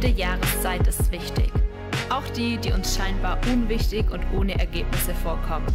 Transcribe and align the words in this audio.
Jede 0.00 0.16
Jahreszeit 0.16 0.86
ist 0.86 1.10
wichtig. 1.10 1.50
Auch 2.08 2.22
die, 2.36 2.56
die 2.56 2.70
uns 2.70 2.96
scheinbar 2.96 3.36
unwichtig 3.52 4.08
und 4.12 4.20
ohne 4.32 4.56
Ergebnisse 4.56 5.12
vorkommen. 5.12 5.66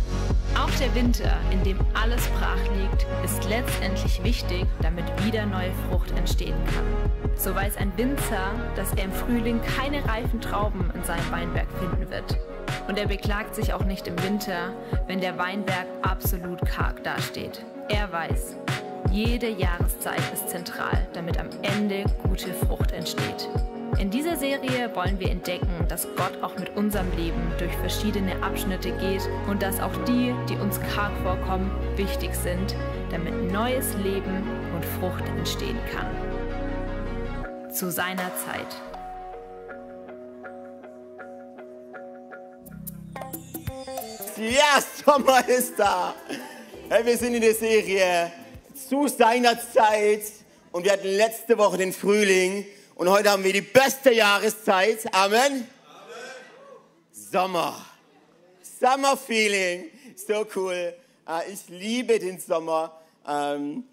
Auch 0.58 0.72
der 0.80 0.96
Winter, 0.96 1.36
in 1.52 1.62
dem 1.66 1.78
alles 1.94 2.26
brach 2.40 2.64
liegt, 2.80 3.05
ist 3.26 3.44
letztendlich 3.50 4.23
wichtig, 4.23 4.66
damit 4.82 5.04
wieder 5.26 5.46
neue 5.46 5.73
Frucht 5.90 6.12
entstehen 6.12 6.55
kann. 6.73 7.36
So 7.36 7.54
weiß 7.54 7.76
ein 7.76 7.91
Winzer, 7.98 8.52
dass 8.77 8.94
er 8.94 9.04
im 9.04 9.12
Frühling 9.12 9.59
keine 9.76 10.05
reifen 10.05 10.40
Trauben 10.40 10.90
in 10.96 11.04
seinem 11.04 11.30
Weinberg 11.30 11.68
finden 11.77 12.10
wird. 12.10 12.38
Und 12.88 12.98
er 12.98 13.10
beklagt 13.10 13.55
sich 13.55 13.74
auch 13.74 13.84
nicht 13.84 14.08
im 14.08 14.18
Winter, 14.24 14.71
wenn 15.05 15.20
der 15.20 15.38
Weinberg 15.38 15.88
absolut 16.02 16.62
karg 16.66 17.04
dasteht. 17.04 17.62
Er 17.90 18.10
weiß, 18.10 18.55
jede 19.12 19.49
Jahreszeit 19.49 20.24
ist 20.34 20.48
zentral, 20.48 21.10
damit 21.12 21.38
am 21.38 21.49
Ende 21.62 22.05
gute 22.24 22.54
Frucht 22.54 22.94
entsteht. 22.94 23.49
In 24.00 24.10
dieser 24.10 24.36
Serie 24.36 24.94
wollen 24.96 25.20
wir 25.20 25.30
entdecken, 25.30 25.86
dass 25.88 26.08
Gott 26.16 26.42
auch 26.42 26.58
mit 26.58 26.76
unserem 26.76 27.10
Leben 27.16 27.52
durch 27.58 27.72
verschiedene 27.78 28.42
Abschnitte 28.42 28.92
geht 28.98 29.22
und 29.48 29.62
dass 29.62 29.80
auch 29.80 29.96
die, 30.08 30.34
die 30.50 30.56
uns 30.56 30.80
karg 30.94 31.12
vorkommen, 31.24 31.72
wichtig 31.96 32.34
sind, 32.34 32.76
damit 33.12 33.52
neues 33.52 33.94
Leben 34.04 34.44
und 34.76 34.84
Frucht 35.00 35.28
entstehen 35.38 35.78
kann. 35.94 36.08
Zu 37.72 37.92
seiner 37.92 38.32
Zeit. 38.35 38.68
Ja, 44.38 44.82
Sommer 45.05 45.48
ist 45.48 45.78
da. 45.78 46.16
Wir 47.04 47.18
sind 47.18 47.35
in 47.35 47.41
der 47.41 47.55
Serie 47.55 48.32
zu 48.90 49.07
seiner 49.07 49.57
Zeit 49.60 50.24
und 50.72 50.84
wir 50.84 50.91
hatten 50.91 51.07
letzte 51.07 51.57
Woche 51.57 51.78
den 51.78 51.94
Frühling 51.94 52.66
und 53.04 53.09
heute 53.09 53.32
haben 53.32 53.43
wir 53.43 53.51
die 53.51 53.59
beste 53.59 54.13
Jahreszeit. 54.13 55.13
Amen. 55.13 55.37
Amen. 55.41 55.68
Sommer. 57.12 57.85
Summer 58.79 59.18
Feeling. 59.18 59.90
So 60.15 60.48
cool. 60.55 60.93
Äh, 61.27 61.51
ich 61.51 61.68
liebe 61.68 62.18
den 62.18 62.40
Sommer. 62.40 62.98
Ähm, 63.27 63.84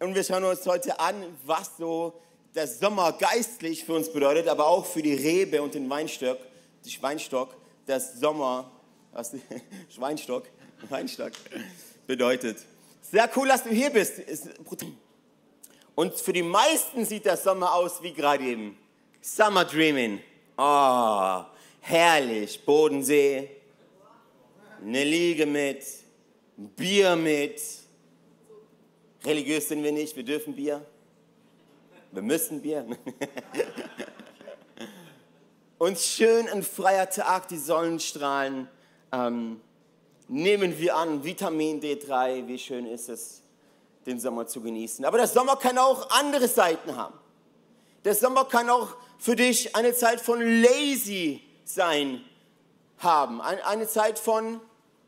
und 0.00 0.12
wir 0.12 0.24
schauen 0.24 0.42
uns 0.42 0.66
heute 0.66 0.98
an, 0.98 1.14
was 1.46 1.76
so 1.78 2.20
der 2.52 2.66
Sommer 2.66 3.12
geistlich 3.12 3.84
für 3.84 3.92
uns 3.92 4.12
bedeutet, 4.12 4.48
aber 4.48 4.66
auch 4.66 4.86
für 4.86 5.02
die 5.02 5.14
Rebe 5.14 5.62
und 5.62 5.74
den 5.74 5.88
Weinstock, 5.88 6.38
den 6.84 6.90
Schweinstock, 6.90 7.54
der 7.86 8.00
Sommer, 8.00 8.72
was, 9.12 9.36
Schweinstock, 9.94 10.48
Weinstock 10.88 11.30
bedeutet. 12.08 12.58
Sehr 13.08 13.30
cool, 13.36 13.46
dass 13.46 13.62
du 13.62 13.70
hier 13.70 13.90
bist. 13.90 14.14
Und 15.98 16.14
für 16.14 16.32
die 16.32 16.44
meisten 16.44 17.04
sieht 17.04 17.24
der 17.24 17.36
Sommer 17.36 17.74
aus 17.74 18.00
wie 18.04 18.12
gerade 18.12 18.44
eben. 18.44 18.78
Summer 19.20 19.64
Dreaming. 19.64 20.20
Oh, 20.56 21.42
herrlich. 21.80 22.64
Bodensee, 22.64 23.50
eine 24.80 25.02
Liege 25.02 25.44
mit, 25.44 25.84
Bier 26.56 27.16
mit. 27.16 27.60
Religiös 29.24 29.66
sind 29.66 29.82
wir 29.82 29.90
nicht, 29.90 30.14
wir 30.14 30.22
dürfen 30.22 30.54
Bier. 30.54 30.86
Wir 32.12 32.22
müssen 32.22 32.62
Bier. 32.62 32.86
Und 35.78 35.98
schön 35.98 36.48
ein 36.48 36.62
freier 36.62 37.10
Tag, 37.10 37.48
die 37.48 37.58
Sonnenstrahlen. 37.58 38.68
Ähm, 39.10 39.60
nehmen 40.28 40.78
wir 40.78 40.94
an, 40.94 41.24
Vitamin 41.24 41.82
D3, 41.82 42.46
wie 42.46 42.58
schön 42.60 42.86
ist 42.86 43.08
es 43.08 43.42
den 44.08 44.18
Sommer 44.18 44.46
zu 44.46 44.60
genießen. 44.60 45.04
Aber 45.04 45.18
der 45.18 45.28
Sommer 45.28 45.56
kann 45.56 45.78
auch 45.78 46.10
andere 46.10 46.48
Seiten 46.48 46.96
haben. 46.96 47.14
Der 48.04 48.14
Sommer 48.14 48.44
kann 48.44 48.70
auch 48.70 48.88
für 49.18 49.36
dich 49.36 49.76
eine 49.76 49.94
Zeit 49.94 50.20
von 50.20 50.40
lazy 50.40 51.42
sein 51.64 52.24
haben. 52.98 53.40
Eine 53.40 53.86
Zeit 53.86 54.18
von 54.18 54.60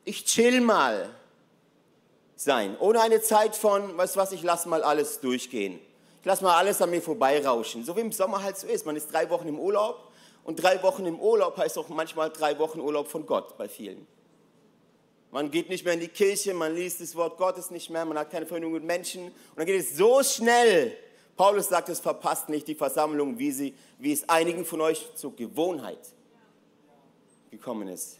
ich 0.04 0.24
chill 0.24 0.60
mal 0.60 1.08
sein. 2.36 2.76
Oder 2.78 3.02
eine 3.02 3.20
Zeit 3.20 3.54
von, 3.54 3.96
weißt 3.96 4.16
was, 4.16 4.32
ich 4.32 4.42
lass 4.42 4.66
mal 4.66 4.82
alles 4.82 5.20
durchgehen. 5.20 5.78
Ich 6.20 6.26
lass 6.26 6.40
mal 6.40 6.56
alles 6.56 6.82
an 6.82 6.90
mir 6.90 7.02
vorbeirauschen. 7.02 7.84
So 7.84 7.96
wie 7.96 8.00
im 8.00 8.12
Sommer 8.12 8.42
halt 8.42 8.58
so 8.58 8.66
ist. 8.66 8.86
Man 8.86 8.96
ist 8.96 9.12
drei 9.12 9.28
Wochen 9.30 9.48
im 9.48 9.58
Urlaub 9.58 10.10
und 10.44 10.56
drei 10.56 10.82
Wochen 10.82 11.06
im 11.06 11.20
Urlaub 11.20 11.56
heißt 11.56 11.78
auch 11.78 11.88
manchmal 11.88 12.30
drei 12.30 12.58
Wochen 12.58 12.80
Urlaub 12.80 13.08
von 13.08 13.26
Gott 13.26 13.56
bei 13.56 13.68
vielen. 13.68 14.06
Man 15.32 15.50
geht 15.50 15.68
nicht 15.68 15.84
mehr 15.84 15.94
in 15.94 16.00
die 16.00 16.08
Kirche, 16.08 16.52
man 16.54 16.74
liest 16.74 17.00
das 17.00 17.14
Wort 17.14 17.38
Gottes 17.38 17.70
nicht 17.70 17.88
mehr, 17.88 18.04
man 18.04 18.18
hat 18.18 18.30
keine 18.30 18.46
Verbindung 18.46 18.72
mit 18.72 18.84
Menschen. 18.84 19.26
Und 19.26 19.34
dann 19.56 19.66
geht 19.66 19.80
es 19.80 19.96
so 19.96 20.22
schnell. 20.22 20.96
Paulus 21.36 21.68
sagt, 21.68 21.88
es 21.88 22.00
verpasst 22.00 22.48
nicht 22.48 22.66
die 22.66 22.74
Versammlung, 22.74 23.38
wie, 23.38 23.52
sie, 23.52 23.74
wie 23.98 24.12
es 24.12 24.28
einigen 24.28 24.64
von 24.64 24.80
euch 24.80 25.14
zur 25.14 25.34
Gewohnheit 25.36 26.00
gekommen 27.50 27.88
ist. 27.88 28.18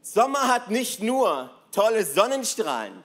Sommer 0.00 0.48
hat 0.48 0.70
nicht 0.70 1.02
nur 1.02 1.50
tolle 1.72 2.04
Sonnenstrahlen, 2.04 3.02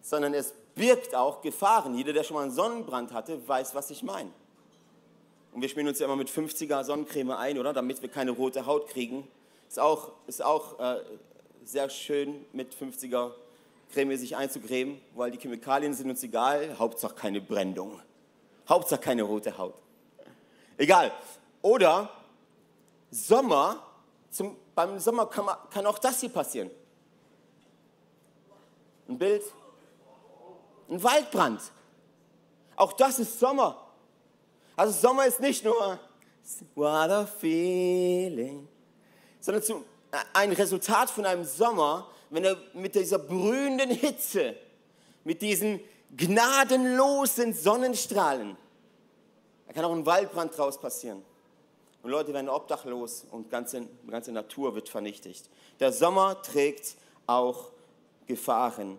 sondern 0.00 0.34
es 0.34 0.54
birgt 0.74 1.14
auch 1.14 1.42
Gefahren. 1.42 1.94
Jeder, 1.96 2.12
der 2.12 2.22
schon 2.22 2.36
mal 2.36 2.42
einen 2.42 2.52
Sonnenbrand 2.52 3.12
hatte, 3.12 3.46
weiß, 3.46 3.74
was 3.74 3.90
ich 3.90 4.02
meine. 4.02 4.30
Und 5.52 5.62
wir 5.62 5.68
schmieren 5.68 5.88
uns 5.88 5.98
ja 5.98 6.06
immer 6.06 6.16
mit 6.16 6.30
50er 6.30 6.84
Sonnencreme 6.84 7.32
ein, 7.32 7.58
oder? 7.58 7.72
Damit 7.72 8.00
wir 8.00 8.08
keine 8.08 8.30
rote 8.30 8.64
Haut 8.66 8.88
kriegen. 8.88 9.26
Ist 9.68 9.80
auch, 9.80 10.12
ist 10.26 10.42
auch 10.42 10.78
äh, 10.78 11.00
sehr 11.68 11.90
schön 11.90 12.46
mit 12.54 12.74
50er 12.74 13.30
Creme 13.92 14.16
sich 14.16 14.34
einzucremen, 14.36 15.00
weil 15.14 15.30
die 15.30 15.38
Chemikalien 15.38 15.92
sind 15.92 16.08
uns 16.08 16.22
egal. 16.22 16.78
Hauptsache 16.78 17.14
keine 17.14 17.42
Brennung. 17.42 18.00
Hauptsache 18.66 19.00
keine 19.00 19.22
rote 19.22 19.56
Haut. 19.56 19.74
Egal. 20.78 21.12
Oder 21.60 22.10
Sommer, 23.10 23.82
zum, 24.30 24.56
beim 24.74 24.98
Sommer 24.98 25.26
kann, 25.26 25.44
man, 25.44 25.56
kann 25.70 25.84
auch 25.84 25.98
das 25.98 26.20
hier 26.20 26.30
passieren. 26.30 26.70
Ein 29.06 29.18
Bild. 29.18 29.42
Ein 30.88 31.02
Waldbrand. 31.02 31.60
Auch 32.76 32.94
das 32.94 33.18
ist 33.18 33.38
Sommer. 33.38 33.76
Also 34.74 34.98
Sommer 34.98 35.26
ist 35.26 35.40
nicht 35.40 35.64
nur 35.64 35.98
what 36.74 37.10
a 37.10 37.26
feeling, 37.26 38.66
sondern 39.40 39.62
zu, 39.62 39.84
ein 40.32 40.52
Resultat 40.52 41.10
von 41.10 41.26
einem 41.26 41.44
Sommer, 41.44 42.08
wenn 42.30 42.44
er 42.44 42.56
mit 42.74 42.94
dieser 42.94 43.18
brühenden 43.18 43.90
Hitze, 43.90 44.54
mit 45.24 45.42
diesen 45.42 45.80
gnadenlosen 46.16 47.52
Sonnenstrahlen, 47.52 48.56
da 49.66 49.72
kann 49.74 49.84
auch 49.84 49.92
ein 49.92 50.06
Waldbrand 50.06 50.56
draus 50.56 50.80
passieren. 50.80 51.22
Und 52.02 52.10
Leute 52.10 52.32
werden 52.32 52.48
obdachlos 52.48 53.26
und 53.30 53.50
ganze, 53.50 53.86
ganze 54.08 54.32
Natur 54.32 54.74
wird 54.74 54.88
vernichtet. 54.88 55.50
Der 55.80 55.92
Sommer 55.92 56.40
trägt 56.42 56.96
auch 57.26 57.70
Gefahren. 58.26 58.98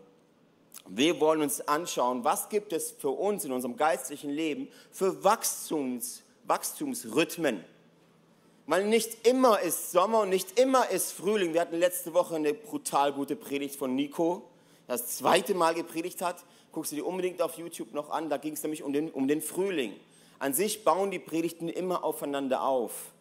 Wir 0.88 1.20
wollen 1.20 1.42
uns 1.42 1.62
anschauen, 1.68 2.24
was 2.24 2.50
gibt 2.50 2.74
es 2.74 2.92
für 2.92 3.10
uns 3.10 3.46
in 3.46 3.52
unserem 3.52 3.78
geistlichen 3.78 4.30
Leben 4.30 4.70
für 4.92 5.24
Wachstums, 5.24 6.24
Wachstumsrhythmen. 6.46 7.64
Weil 8.70 8.86
nicht 8.86 9.28
immer 9.28 9.60
ist 9.62 9.90
Sommer 9.90 10.22
und 10.22 10.30
nicht 10.30 10.60
immer 10.60 10.92
ist 10.92 11.14
Frühling. 11.14 11.56
Wir 11.56 11.62
hatten 11.62 11.80
letzte 11.80 12.14
Woche 12.14 12.36
eine 12.36 12.54
brutal 12.54 13.12
gute 13.14 13.36
Predigt 13.36 13.76
von 13.76 13.96
Nico, 13.96 14.44
der 14.88 14.98
das 14.98 15.08
zweite 15.08 15.56
Mal 15.56 15.74
gepredigt 15.74 16.22
hat. 16.22 16.46
Guckst 16.72 16.92
du 16.92 16.98
dir 16.98 17.08
unbedingt 17.08 17.42
auf 17.42 17.58
YouTube 17.58 17.96
noch 17.96 18.12
an. 18.12 18.30
Da 18.30 18.38
ging 18.38 18.54
es 18.54 18.62
nämlich 18.62 18.84
um 18.84 18.94
den, 18.94 19.10
um 19.10 19.28
den 19.28 19.42
Frühling. 19.42 19.94
An 20.38 20.54
sich 20.54 20.84
bauen 20.84 21.10
die 21.10 21.18
Predigten 21.18 21.68
immer 21.68 22.04
aufeinander 22.04 22.62
auf. 22.62 23.12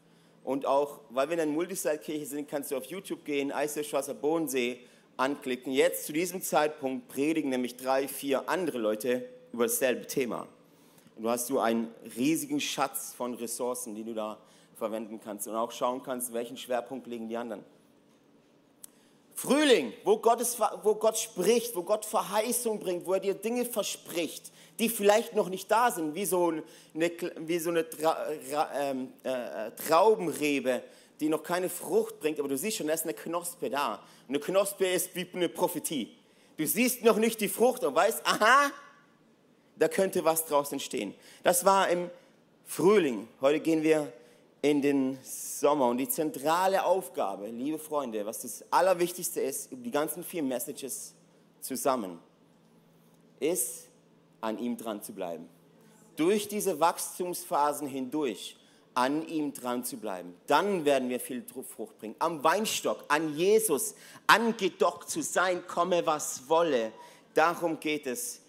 Und 0.44 0.66
auch, 0.66 1.00
weil 1.08 1.30
wir 1.30 1.34
in 1.36 1.40
einer 1.40 1.52
Multisite-Kirche 1.52 2.26
sind, 2.26 2.46
kannst 2.50 2.70
du 2.70 2.76
auf 2.76 2.84
YouTube 2.84 3.24
gehen, 3.24 3.50
Eiselschwasser 3.50 4.12
Bodensee 4.12 4.80
anklicken. 5.16 5.72
Jetzt 5.72 6.04
zu 6.04 6.12
diesem 6.12 6.42
Zeitpunkt 6.42 7.08
predigen 7.08 7.48
nämlich 7.48 7.78
drei, 7.78 8.06
vier 8.06 8.50
andere 8.50 8.76
Leute 8.76 9.26
über 9.54 9.64
dasselbe 9.64 10.06
Thema. 10.06 10.46
Und 11.16 11.22
du 11.22 11.30
hast 11.30 11.48
du 11.48 11.58
einen 11.58 11.88
riesigen 12.18 12.60
Schatz 12.60 13.14
von 13.14 13.32
Ressourcen, 13.32 13.94
die 13.94 14.04
du 14.04 14.12
da 14.12 14.36
verwenden 14.78 15.20
kannst 15.22 15.46
und 15.48 15.54
auch 15.54 15.72
schauen 15.72 16.02
kannst, 16.02 16.32
welchen 16.32 16.56
Schwerpunkt 16.56 17.06
legen 17.06 17.28
die 17.28 17.36
anderen. 17.36 17.64
Frühling, 19.34 19.92
wo 20.02 20.18
Gott, 20.18 20.40
ist, 20.40 20.58
wo 20.58 20.96
Gott 20.96 21.16
spricht, 21.16 21.76
wo 21.76 21.82
Gott 21.82 22.04
Verheißung 22.04 22.80
bringt, 22.80 23.06
wo 23.06 23.14
er 23.14 23.20
dir 23.20 23.34
Dinge 23.34 23.64
verspricht, 23.64 24.50
die 24.80 24.88
vielleicht 24.88 25.36
noch 25.36 25.48
nicht 25.48 25.70
da 25.70 25.92
sind, 25.92 26.14
wie 26.16 26.24
so 26.24 26.52
eine, 26.94 27.12
wie 27.36 27.58
so 27.60 27.70
eine 27.70 27.88
Tra, 27.88 28.16
ähm, 28.74 29.12
äh, 29.22 29.70
Traubenrebe, 29.72 30.82
die 31.20 31.28
noch 31.28 31.42
keine 31.42 31.68
Frucht 31.68 32.18
bringt, 32.18 32.40
aber 32.40 32.48
du 32.48 32.56
siehst 32.56 32.78
schon, 32.78 32.88
da 32.88 32.94
ist 32.94 33.04
eine 33.04 33.14
Knospe 33.14 33.70
da. 33.70 34.02
Eine 34.28 34.40
Knospe 34.40 34.86
ist 34.86 35.14
wie 35.14 35.26
eine 35.32 35.48
Prophetie. 35.48 36.16
Du 36.56 36.66
siehst 36.66 37.04
noch 37.04 37.16
nicht 37.16 37.40
die 37.40 37.48
Frucht 37.48 37.84
und 37.84 37.94
weißt, 37.94 38.26
aha, 38.26 38.72
da 39.76 39.86
könnte 39.86 40.24
was 40.24 40.46
draus 40.46 40.72
entstehen. 40.72 41.14
Das 41.44 41.64
war 41.64 41.88
im 41.88 42.10
Frühling. 42.64 43.28
Heute 43.40 43.60
gehen 43.60 43.84
wir 43.84 44.12
in 44.62 44.82
den 44.82 45.18
Sommer. 45.22 45.88
Und 45.88 45.98
die 45.98 46.08
zentrale 46.08 46.84
Aufgabe, 46.84 47.46
liebe 47.48 47.78
Freunde, 47.78 48.24
was 48.26 48.42
das 48.42 48.64
Allerwichtigste 48.70 49.40
ist, 49.40 49.70
über 49.72 49.82
die 49.82 49.90
ganzen 49.90 50.24
vier 50.24 50.42
Messages 50.42 51.14
zusammen, 51.60 52.18
ist, 53.40 53.88
an 54.40 54.58
ihm 54.58 54.76
dran 54.76 55.02
zu 55.02 55.12
bleiben. 55.12 55.48
durch 56.18 56.48
diese 56.48 56.80
Wachstumsphasen 56.80 57.86
hindurch 57.86 58.56
an 58.94 59.26
ihm 59.28 59.54
dran 59.54 59.84
zu 59.84 59.96
bleiben. 59.96 60.34
Dann 60.48 60.84
werden 60.84 61.08
wir 61.08 61.20
viel 61.20 61.44
Frucht 61.44 61.96
bringen. 61.98 62.16
Am 62.18 62.42
Weinstock, 62.42 63.04
an 63.06 63.36
Jesus, 63.36 63.94
angedockt 64.26 65.08
zu 65.08 65.22
sein, 65.22 65.64
komme 65.68 66.04
was 66.04 66.48
wolle. 66.48 66.90
Darum 67.34 67.78
geht 67.78 68.08
es. 68.08 68.40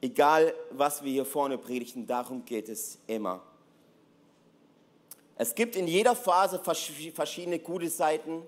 Egal, 0.00 0.54
was 0.70 1.04
wir 1.04 1.12
hier 1.12 1.26
vorne 1.26 1.58
predigen, 1.58 2.06
darum 2.06 2.42
geht 2.46 2.70
es 2.70 2.98
immer. 3.06 3.42
Es 5.40 5.54
gibt 5.54 5.74
in 5.74 5.88
jeder 5.88 6.14
Phase 6.14 6.60
verschiedene 6.62 7.60
gute 7.60 7.88
Seiten. 7.88 8.42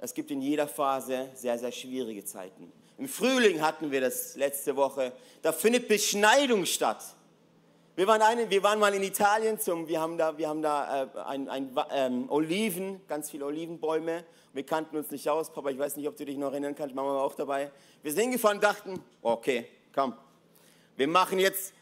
Es 0.00 0.12
gibt 0.12 0.32
in 0.32 0.42
jeder 0.42 0.66
Phase 0.66 1.28
sehr, 1.32 1.56
sehr 1.56 1.70
schwierige 1.70 2.24
Zeiten. 2.24 2.72
Im 2.96 3.06
Frühling 3.06 3.62
hatten 3.62 3.92
wir 3.92 4.00
das 4.00 4.34
letzte 4.34 4.74
Woche. 4.74 5.12
Da 5.42 5.52
findet 5.52 5.86
Beschneidung 5.86 6.66
statt. 6.66 7.04
Wir 7.94 8.08
waren, 8.08 8.20
eine, 8.20 8.50
wir 8.50 8.64
waren 8.64 8.80
mal 8.80 8.92
in 8.94 9.04
Italien, 9.04 9.60
zum, 9.60 9.86
wir 9.86 10.00
haben 10.00 10.18
da, 10.18 10.36
wir 10.36 10.48
haben 10.48 10.60
da 10.60 11.04
äh, 11.04 11.20
ein, 11.20 11.48
ein 11.48 11.70
ähm, 11.92 12.28
Oliven, 12.30 13.00
ganz 13.06 13.30
viele 13.30 13.46
Olivenbäume. 13.46 14.24
Wir 14.52 14.66
kannten 14.66 14.96
uns 14.96 15.12
nicht 15.12 15.30
aus, 15.30 15.52
Papa, 15.52 15.70
ich 15.70 15.78
weiß 15.78 15.94
nicht, 15.98 16.08
ob 16.08 16.16
du 16.16 16.24
dich 16.24 16.36
noch 16.36 16.50
erinnern 16.50 16.74
kannst, 16.74 16.96
Mama 16.96 17.14
war 17.14 17.22
auch 17.22 17.36
dabei. 17.36 17.70
Wir 18.02 18.10
sind 18.10 18.22
hingefahren 18.22 18.56
und 18.56 18.64
dachten, 18.64 19.00
okay, 19.22 19.68
komm, 19.94 20.14
wir 20.96 21.06
machen 21.06 21.38
jetzt 21.38 21.74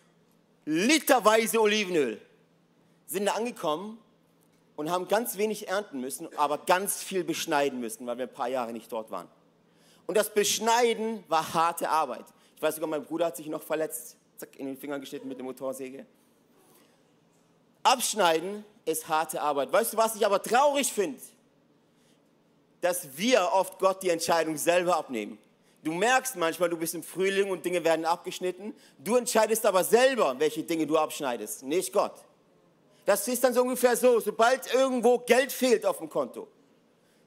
literweise 0.66 1.58
Olivenöl. 1.58 2.20
Sind 3.06 3.24
da 3.24 3.32
angekommen 3.32 3.98
und 4.76 4.90
haben 4.90 5.08
ganz 5.08 5.36
wenig 5.38 5.68
ernten 5.68 6.00
müssen, 6.00 6.28
aber 6.36 6.58
ganz 6.58 7.02
viel 7.02 7.24
beschneiden 7.24 7.80
müssen, 7.80 8.06
weil 8.06 8.18
wir 8.18 8.26
ein 8.26 8.32
paar 8.32 8.48
Jahre 8.48 8.72
nicht 8.72 8.92
dort 8.92 9.10
waren. 9.10 9.28
Und 10.06 10.16
das 10.16 10.32
Beschneiden 10.32 11.24
war 11.28 11.54
harte 11.54 11.88
Arbeit. 11.88 12.26
Ich 12.54 12.62
weiß 12.62 12.76
sogar, 12.76 12.88
mein 12.88 13.04
Bruder 13.04 13.26
hat 13.26 13.36
sich 13.36 13.48
noch 13.48 13.62
verletzt 13.62 14.16
zack, 14.36 14.56
in 14.56 14.66
den 14.66 14.76
Finger 14.76 14.98
geschnitten 14.98 15.28
mit 15.28 15.38
der 15.38 15.44
Motorsäge. 15.44 16.06
Abschneiden 17.82 18.64
ist 18.84 19.08
harte 19.08 19.40
Arbeit. 19.40 19.72
Weißt 19.72 19.92
du, 19.92 19.96
was 19.96 20.16
ich 20.16 20.24
aber 20.24 20.42
traurig 20.42 20.92
finde? 20.92 21.20
Dass 22.80 23.16
wir 23.16 23.50
oft 23.52 23.78
Gott 23.78 24.02
die 24.02 24.10
Entscheidung 24.10 24.56
selber 24.56 24.96
abnehmen. 24.96 25.38
Du 25.82 25.92
merkst 25.92 26.36
manchmal, 26.36 26.68
du 26.68 26.76
bist 26.76 26.94
im 26.94 27.02
Frühling 27.02 27.50
und 27.50 27.64
Dinge 27.64 27.84
werden 27.84 28.04
abgeschnitten. 28.04 28.74
Du 28.98 29.16
entscheidest 29.16 29.64
aber 29.64 29.84
selber, 29.84 30.34
welche 30.38 30.62
Dinge 30.62 30.86
du 30.86 30.98
abschneidest, 30.98 31.62
nicht 31.62 31.92
Gott. 31.92 32.14
Das 33.06 33.26
ist 33.28 33.42
dann 33.42 33.54
so 33.54 33.62
ungefähr 33.62 33.96
so, 33.96 34.20
sobald 34.20 34.72
irgendwo 34.74 35.18
Geld 35.18 35.52
fehlt 35.52 35.86
auf 35.86 35.98
dem 35.98 36.10
Konto, 36.10 36.48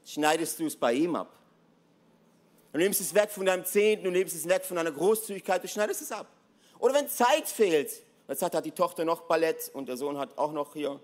schneidest 0.06 0.60
du 0.60 0.68
es 0.68 0.76
bei 0.76 0.94
ihm 0.94 1.16
ab. 1.16 1.34
Du 2.72 2.78
nimmst 2.78 3.02
es 3.02 3.14
weg 3.16 3.32
von 3.32 3.46
deinem 3.46 3.66
Zehnten, 3.66 4.04
du 4.04 4.12
nimmst 4.12 4.36
es 4.36 4.48
weg 4.48 4.64
von 4.64 4.76
deiner 4.76 4.92
Großzügigkeit, 4.92 5.64
du 5.64 5.68
schneidest 5.68 6.02
es 6.02 6.12
ab. 6.12 6.28
Oder 6.78 6.94
wenn 6.94 7.10
Zeit 7.10 7.48
fehlt. 7.48 7.92
Jetzt 8.28 8.44
hat 8.44 8.64
die 8.64 8.72
Tochter 8.72 9.06
noch 9.06 9.22
Ballett 9.22 9.72
und 9.74 9.90
der 9.90 9.98
Sohn 9.98 10.20
hat 10.20 10.38
auch 10.38 10.52
noch 10.52 10.74
hier 10.74 11.00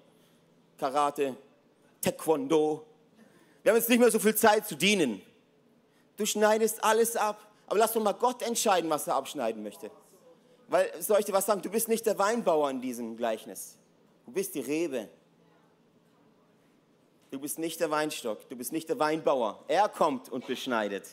Karate, 0.78 1.36
Taekwondo. 2.02 2.86
Wir 3.64 3.72
haben 3.72 3.78
jetzt 3.78 3.90
nicht 3.90 4.00
mehr 4.00 4.12
so 4.12 4.20
viel 4.20 4.36
Zeit 4.36 4.68
zu 4.68 4.76
dienen. 4.76 5.22
Du 6.18 6.26
schneidest 6.26 6.84
alles 6.84 7.16
ab. 7.16 7.40
Aber 7.68 7.80
lass 7.80 7.94
doch 7.94 8.04
mal 8.04 8.14
Gott 8.14 8.44
entscheiden, 8.44 8.90
was 8.92 9.08
er 9.08 9.16
abschneiden 9.16 9.64
möchte. 9.64 9.90
Weil, 10.68 10.92
soll 11.02 11.20
ich 11.20 11.26
dir 11.26 11.34
was 11.34 11.48
sagen? 11.48 11.64
Du 11.64 11.70
bist 11.70 11.88
nicht 11.88 12.06
der 12.06 12.20
Weinbauer 12.20 12.70
in 12.70 12.80
diesem 12.80 13.18
Gleichnis. 13.18 13.78
Du 14.26 14.32
bist 14.32 14.56
die 14.56 14.62
Rebe. 14.62 15.10
Du 17.32 17.40
bist 17.40 17.60
nicht 17.60 17.80
der 17.80 17.92
Weinstock. 17.92 18.48
Du 18.50 18.56
bist 18.56 18.72
nicht 18.72 18.90
der 18.90 18.98
Weinbauer. 19.00 19.64
Er 19.68 19.90
kommt 19.90 20.30
und 20.30 20.48
beschneidet. 20.48 21.04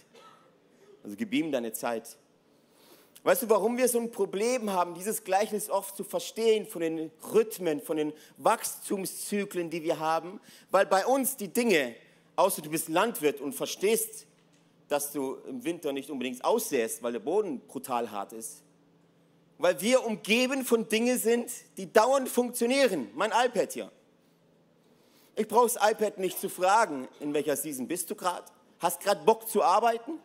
Also 1.03 1.17
gib 1.17 1.33
ihm 1.33 1.51
deine 1.51 1.73
Zeit. 1.73 2.17
Weißt 3.25 3.43
du, 3.43 3.49
warum 3.49 3.77
wir 3.77 3.89
so 3.89 4.01
ein 4.01 4.11
Problem 4.11 4.71
haben, 4.73 4.95
dieses 4.95 5.23
Gleichnis 5.23 5.71
oft 5.71 5.97
zu 5.97 6.03
verstehen 6.03 6.67
von 6.67 6.81
den 6.81 7.13
Rhythmen, 7.33 7.81
von 7.81 7.97
den 7.97 8.13
Wachstumszyklen, 8.39 9.71
die 9.71 9.85
wir 9.85 10.01
haben? 10.01 10.41
Weil 10.73 10.87
bei 10.87 11.07
uns 11.07 11.37
die 11.37 11.49
Dinge, 11.49 11.95
außer 12.35 12.63
du 12.63 12.71
bist 12.71 12.89
Landwirt 12.89 13.41
und 13.41 13.53
verstehst, 13.53 14.27
dass 14.89 15.13
du 15.13 15.37
im 15.49 15.65
Winter 15.65 15.93
nicht 15.93 16.11
unbedingt 16.11 16.45
aussäst, 16.45 17.03
weil 17.03 17.13
der 17.13 17.21
Boden 17.21 17.61
brutal 17.61 18.11
hart 18.11 18.33
ist. 18.33 18.63
Weil 19.63 19.81
wir 19.81 20.05
umgeben 20.05 20.65
von 20.65 20.89
Dingen 20.89 21.17
sind, 21.19 21.49
die 21.77 21.93
dauernd 21.93 22.29
funktionieren. 22.29 23.09
Mein 23.15 23.31
iPad 23.31 23.73
hier. 23.73 23.93
Ich 25.37 25.47
brauche 25.47 25.69
das 25.73 25.77
iPad 25.77 26.19
nicht 26.19 26.41
zu 26.41 26.49
fragen, 26.49 27.07
in 27.21 27.33
welcher 27.33 27.55
Season 27.55 27.87
bist 27.87 28.11
du 28.11 28.17
gerade? 28.17 28.45
Hast 28.81 29.01
gerade 29.01 29.25
Bock 29.25 29.49
zu 29.49 29.63
arbeiten? 29.63 30.19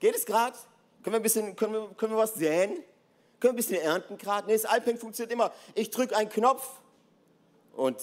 Geht 0.00 0.14
es 0.14 0.26
gerade? 0.26 0.54
Können 1.02 1.14
wir, 1.14 1.20
ein 1.20 1.22
bisschen, 1.22 1.56
können 1.56 1.72
wir, 1.72 1.88
können 1.96 2.12
wir 2.12 2.18
was 2.18 2.34
säen? 2.34 2.72
Können 2.74 2.84
wir 3.40 3.50
ein 3.52 3.56
bisschen 3.56 3.80
ernten 3.80 4.18
gerade? 4.18 4.48
Nee, 4.48 4.58
das 4.58 4.64
iPad 4.64 4.98
funktioniert 4.98 5.32
immer. 5.32 5.50
Ich 5.74 5.88
drücke 5.88 6.14
einen 6.14 6.28
Knopf 6.28 6.68
und 7.74 7.96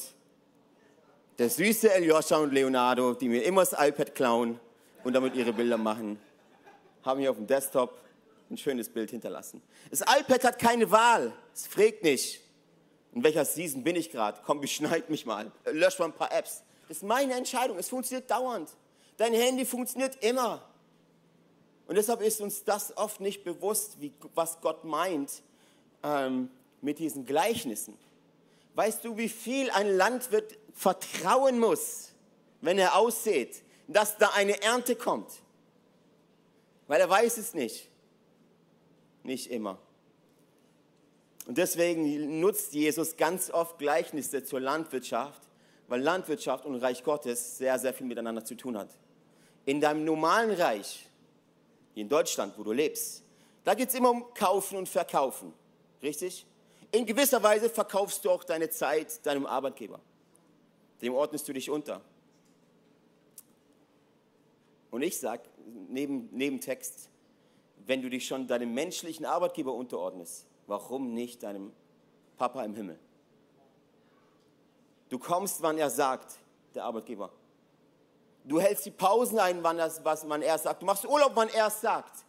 der 1.38 1.52
süße 1.52 1.94
Eljoscha 1.94 2.38
und 2.38 2.52
Leonardo, 2.54 3.14
die 3.14 3.30
mir 3.30 3.44
immer 3.44 3.62
das 3.62 3.74
iPad 3.74 4.16
klauen 4.16 4.60
und 5.04 5.14
damit 5.14 5.36
ihre 5.36 5.54
Bilder 5.54 5.78
machen, 5.78 6.20
haben 7.04 7.20
hier 7.20 7.30
auf 7.30 7.38
dem 7.38 7.46
Desktop 7.46 8.03
ein 8.54 8.58
schönes 8.58 8.90
Bild 8.90 9.12
hinterlassen. 9.12 9.62
Das 9.90 10.02
iPad 10.02 10.44
hat 10.44 10.60
keine 10.60 10.90
Wahl. 10.92 11.34
Es 11.54 11.68
fragt 11.68 12.04
nicht, 12.04 12.42
in 13.14 13.24
welcher 13.24 13.46
Season 13.46 13.84
bin 13.84 13.96
ich 13.96 14.12
gerade. 14.12 14.42
Komm, 14.46 14.62
beschneid 14.62 15.10
mich 15.10 15.26
mal. 15.26 15.52
Lösch 15.66 16.00
mal 16.00 16.06
ein 16.06 16.14
paar 16.14 16.32
Apps. 16.32 16.64
Das 16.88 16.98
ist 16.98 17.04
meine 17.04 17.34
Entscheidung. 17.34 17.78
Es 17.78 17.90
funktioniert 17.90 18.30
dauernd. 18.30 18.70
Dein 19.18 19.34
Handy 19.34 19.66
funktioniert 19.66 20.24
immer. 20.24 20.68
Und 21.88 21.96
deshalb 21.96 22.22
ist 22.22 22.42
uns 22.42 22.64
das 22.64 22.96
oft 22.96 23.20
nicht 23.20 23.44
bewusst, 23.44 24.00
wie, 24.00 24.14
was 24.34 24.62
Gott 24.62 24.86
meint 24.86 25.44
ähm, 26.04 26.50
mit 26.82 27.00
diesen 27.00 27.26
Gleichnissen. 27.26 27.98
Weißt 28.76 29.04
du, 29.04 29.18
wie 29.18 29.30
viel 29.30 29.70
ein 29.72 29.96
Landwirt 29.96 30.58
vertrauen 30.74 31.60
muss, 31.60 32.14
wenn 32.62 32.80
er 32.80 32.96
aussät, 32.96 33.64
dass 33.88 34.18
da 34.18 34.30
eine 34.30 34.62
Ernte 34.62 34.96
kommt? 34.96 35.30
Weil 36.88 37.02
er 37.02 37.10
weiß 37.10 37.38
es 37.38 37.54
nicht. 37.54 37.90
Nicht 39.24 39.50
immer. 39.50 39.80
Und 41.46 41.58
deswegen 41.58 42.40
nutzt 42.40 42.74
Jesus 42.74 43.18
ganz 43.18 43.50
oft 43.50 43.78
Gleichnisse 43.78 44.44
zur 44.44 44.60
Landwirtschaft, 44.60 45.42
weil 45.88 46.02
Landwirtschaft 46.02 46.66
und 46.66 46.76
Reich 46.76 47.04
Gottes 47.04 47.58
sehr, 47.58 47.78
sehr 47.80 47.94
viel 47.94 48.08
miteinander 48.08 48.46
zu 48.46 48.56
tun 48.56 48.78
hat. 48.78 48.90
In 49.66 49.82
deinem 49.82 50.06
normalen 50.06 50.52
Reich 50.52 51.10
in 51.96 52.08
Deutschland, 52.08 52.58
wo 52.58 52.64
du 52.64 52.72
lebst, 52.72 53.24
da 53.64 53.74
geht 53.74 53.90
es 53.90 53.96
immer 53.96 54.12
um 54.12 54.34
Kaufen 54.34 54.78
und 54.78 54.90
Verkaufen. 54.90 55.54
Richtig? 56.02 56.46
In 56.92 57.06
gewisser 57.06 57.42
Weise 57.42 57.70
verkaufst 57.70 58.24
du 58.24 58.30
auch 58.30 58.44
deine 58.44 58.70
Zeit 58.70 59.26
deinem 59.26 59.46
Arbeitgeber. 59.46 60.00
Dem 61.02 61.14
ordnest 61.14 61.48
du 61.48 61.54
dich 61.54 61.70
unter. 61.70 62.02
Und 64.92 65.02
ich 65.02 65.18
sage, 65.18 65.44
neben, 65.90 66.30
neben 66.32 66.62
Text, 66.62 67.10
wenn 67.86 68.02
du 68.02 68.10
dich 68.10 68.28
schon 68.28 68.48
deinem 68.48 68.74
menschlichen 68.74 69.26
Arbeitgeber 69.26 69.74
unterordnest, 69.74 70.46
warum 70.68 71.14
nicht 71.14 71.44
deinem 71.44 71.72
Papa 72.38 72.64
im 72.64 72.76
Himmel? 72.76 73.00
Du 75.10 75.20
kommst, 75.20 75.62
wann 75.62 75.78
er 75.78 75.90
sagt, 75.90 76.40
der 76.74 76.86
Arbeitgeber. 76.86 77.32
Du 78.46 78.60
hältst 78.60 78.86
die 78.86 78.92
Pausen 78.92 79.40
ein, 79.40 79.64
wann 79.64 79.78
das, 79.78 80.04
was 80.04 80.26
man 80.26 80.42
erst 80.42 80.66
sagt. 80.66 80.82
Du 80.82 80.86
machst 80.86 81.06
Urlaub, 81.06 81.32
wann 81.36 81.50
er 81.50 81.68
es 81.68 81.82
sagt. 81.82 82.26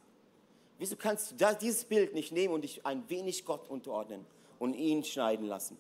Wieso 0.79 0.97
kannst 0.97 1.31
du 1.31 1.35
das, 1.37 1.59
dieses 1.59 1.85
Bild 1.85 2.15
nicht 2.15 2.33
nehmen 2.33 2.55
und 2.55 2.63
dich 2.63 2.85
ein 2.85 3.09
wenig 3.09 3.45
Gott 3.45 3.69
unterordnen 3.69 4.27
und 4.59 4.75
ihn 4.75 5.03
schneiden 5.05 5.47
lassen? 5.47 5.79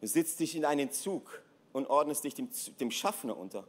Du 0.00 0.06
sitzt 0.06 0.40
dich 0.40 0.56
in 0.56 0.64
einen 0.64 0.90
Zug 0.90 1.42
und 1.72 1.86
ordnest 1.88 2.24
dich 2.24 2.34
dem, 2.34 2.48
dem 2.80 2.90
Schaffner 2.90 3.36
unter. 3.36 3.66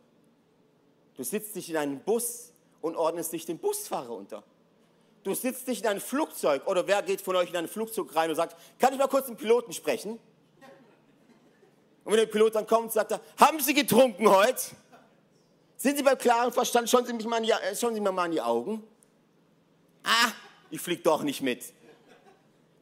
Du 1.15 1.23
sitzt 1.23 1.55
dich 1.55 1.69
in 1.69 1.77
einen 1.77 1.99
Bus 1.99 2.53
und 2.81 2.95
ordnest 2.95 3.33
dich 3.33 3.45
dem 3.45 3.57
Busfahrer 3.57 4.11
unter. 4.11 4.43
Du 5.23 5.33
sitzt 5.33 5.67
dich 5.67 5.81
in 5.81 5.87
ein 5.87 5.99
Flugzeug 5.99 6.65
oder 6.67 6.87
wer 6.87 7.01
geht 7.01 7.21
von 7.21 7.35
euch 7.35 7.49
in 7.49 7.57
ein 7.57 7.67
Flugzeug 7.67 8.15
rein 8.15 8.29
und 8.29 8.35
sagt, 8.35 8.55
kann 8.79 8.93
ich 8.93 8.99
mal 8.99 9.07
kurz 9.07 9.25
den 9.25 9.35
Piloten 9.35 9.73
sprechen? 9.73 10.19
Und 12.05 12.13
wenn 12.13 12.19
der 12.19 12.27
Pilot 12.27 12.55
dann 12.55 12.65
kommt, 12.65 12.93
sagt 12.93 13.11
er, 13.11 13.19
haben 13.37 13.59
Sie 13.59 13.73
getrunken 13.73 14.29
heute? 14.29 14.61
Sind 15.75 15.97
Sie 15.97 16.03
beim 16.03 16.17
klaren 16.17 16.53
Verstand? 16.53 16.89
Schauen 16.89 17.05
Sie, 17.05 17.11
mich 17.11 17.25
mal 17.25 17.41
die, 17.41 17.51
äh, 17.51 17.75
schauen 17.75 17.93
Sie 17.93 17.99
mir 17.99 18.13
mal 18.13 18.27
in 18.27 18.31
die 18.31 18.41
Augen. 18.41 18.81
Ah, 20.03 20.31
ich 20.71 20.79
fliege 20.79 21.01
doch 21.01 21.23
nicht 21.23 21.41
mit. 21.41 21.73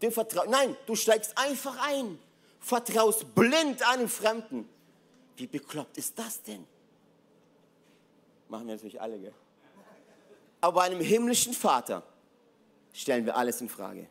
Dem 0.03 0.11
Vertrau 0.11 0.43
Nein, 0.47 0.77
du 0.85 0.95
steigst 0.95 1.35
einfach 1.35 1.75
ein. 1.87 2.19
Vertraust 2.59 3.33
blind 3.33 3.81
einem 3.89 4.07
Fremden. 4.07 4.69
Wie 5.37 5.47
bekloppt 5.47 5.97
ist 5.97 6.17
das 6.19 6.43
denn? 6.43 6.65
Machen 8.47 8.67
wir 8.67 8.75
natürlich 8.75 9.01
alle, 9.01 9.17
gell? 9.17 9.33
Aber 10.65 10.79
bei 10.79 10.85
einem 10.87 10.99
himmlischen 10.99 11.53
Vater 11.53 12.01
stellen 12.91 13.23
wir 13.23 13.35
alles 13.35 13.61
in 13.61 13.69
Frage. 13.69 14.07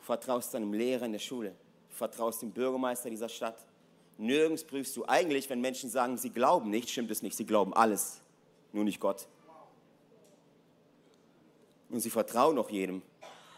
Vertraust 0.00 0.52
deinem 0.52 0.72
Lehrer 0.72 1.06
in 1.06 1.12
der 1.12 1.20
Schule 1.20 1.54
vertraust 1.94 2.42
dem 2.42 2.50
Bürgermeister 2.50 3.08
dieser 3.08 3.28
Stadt. 3.28 3.56
Nirgends 4.18 4.64
prüfst 4.64 4.96
du. 4.96 5.04
Eigentlich, 5.06 5.48
wenn 5.48 5.60
Menschen 5.60 5.88
sagen, 5.88 6.18
sie 6.18 6.30
glauben 6.30 6.70
nicht, 6.70 6.90
stimmt 6.90 7.08
es 7.12 7.22
nicht. 7.22 7.36
Sie 7.36 7.46
glauben 7.46 7.72
alles, 7.72 8.20
nur 8.72 8.82
nicht 8.82 8.98
Gott. 8.98 9.28
Und 11.88 12.00
sie 12.00 12.10
vertrauen 12.10 12.58
auch 12.58 12.68
jedem. 12.68 13.00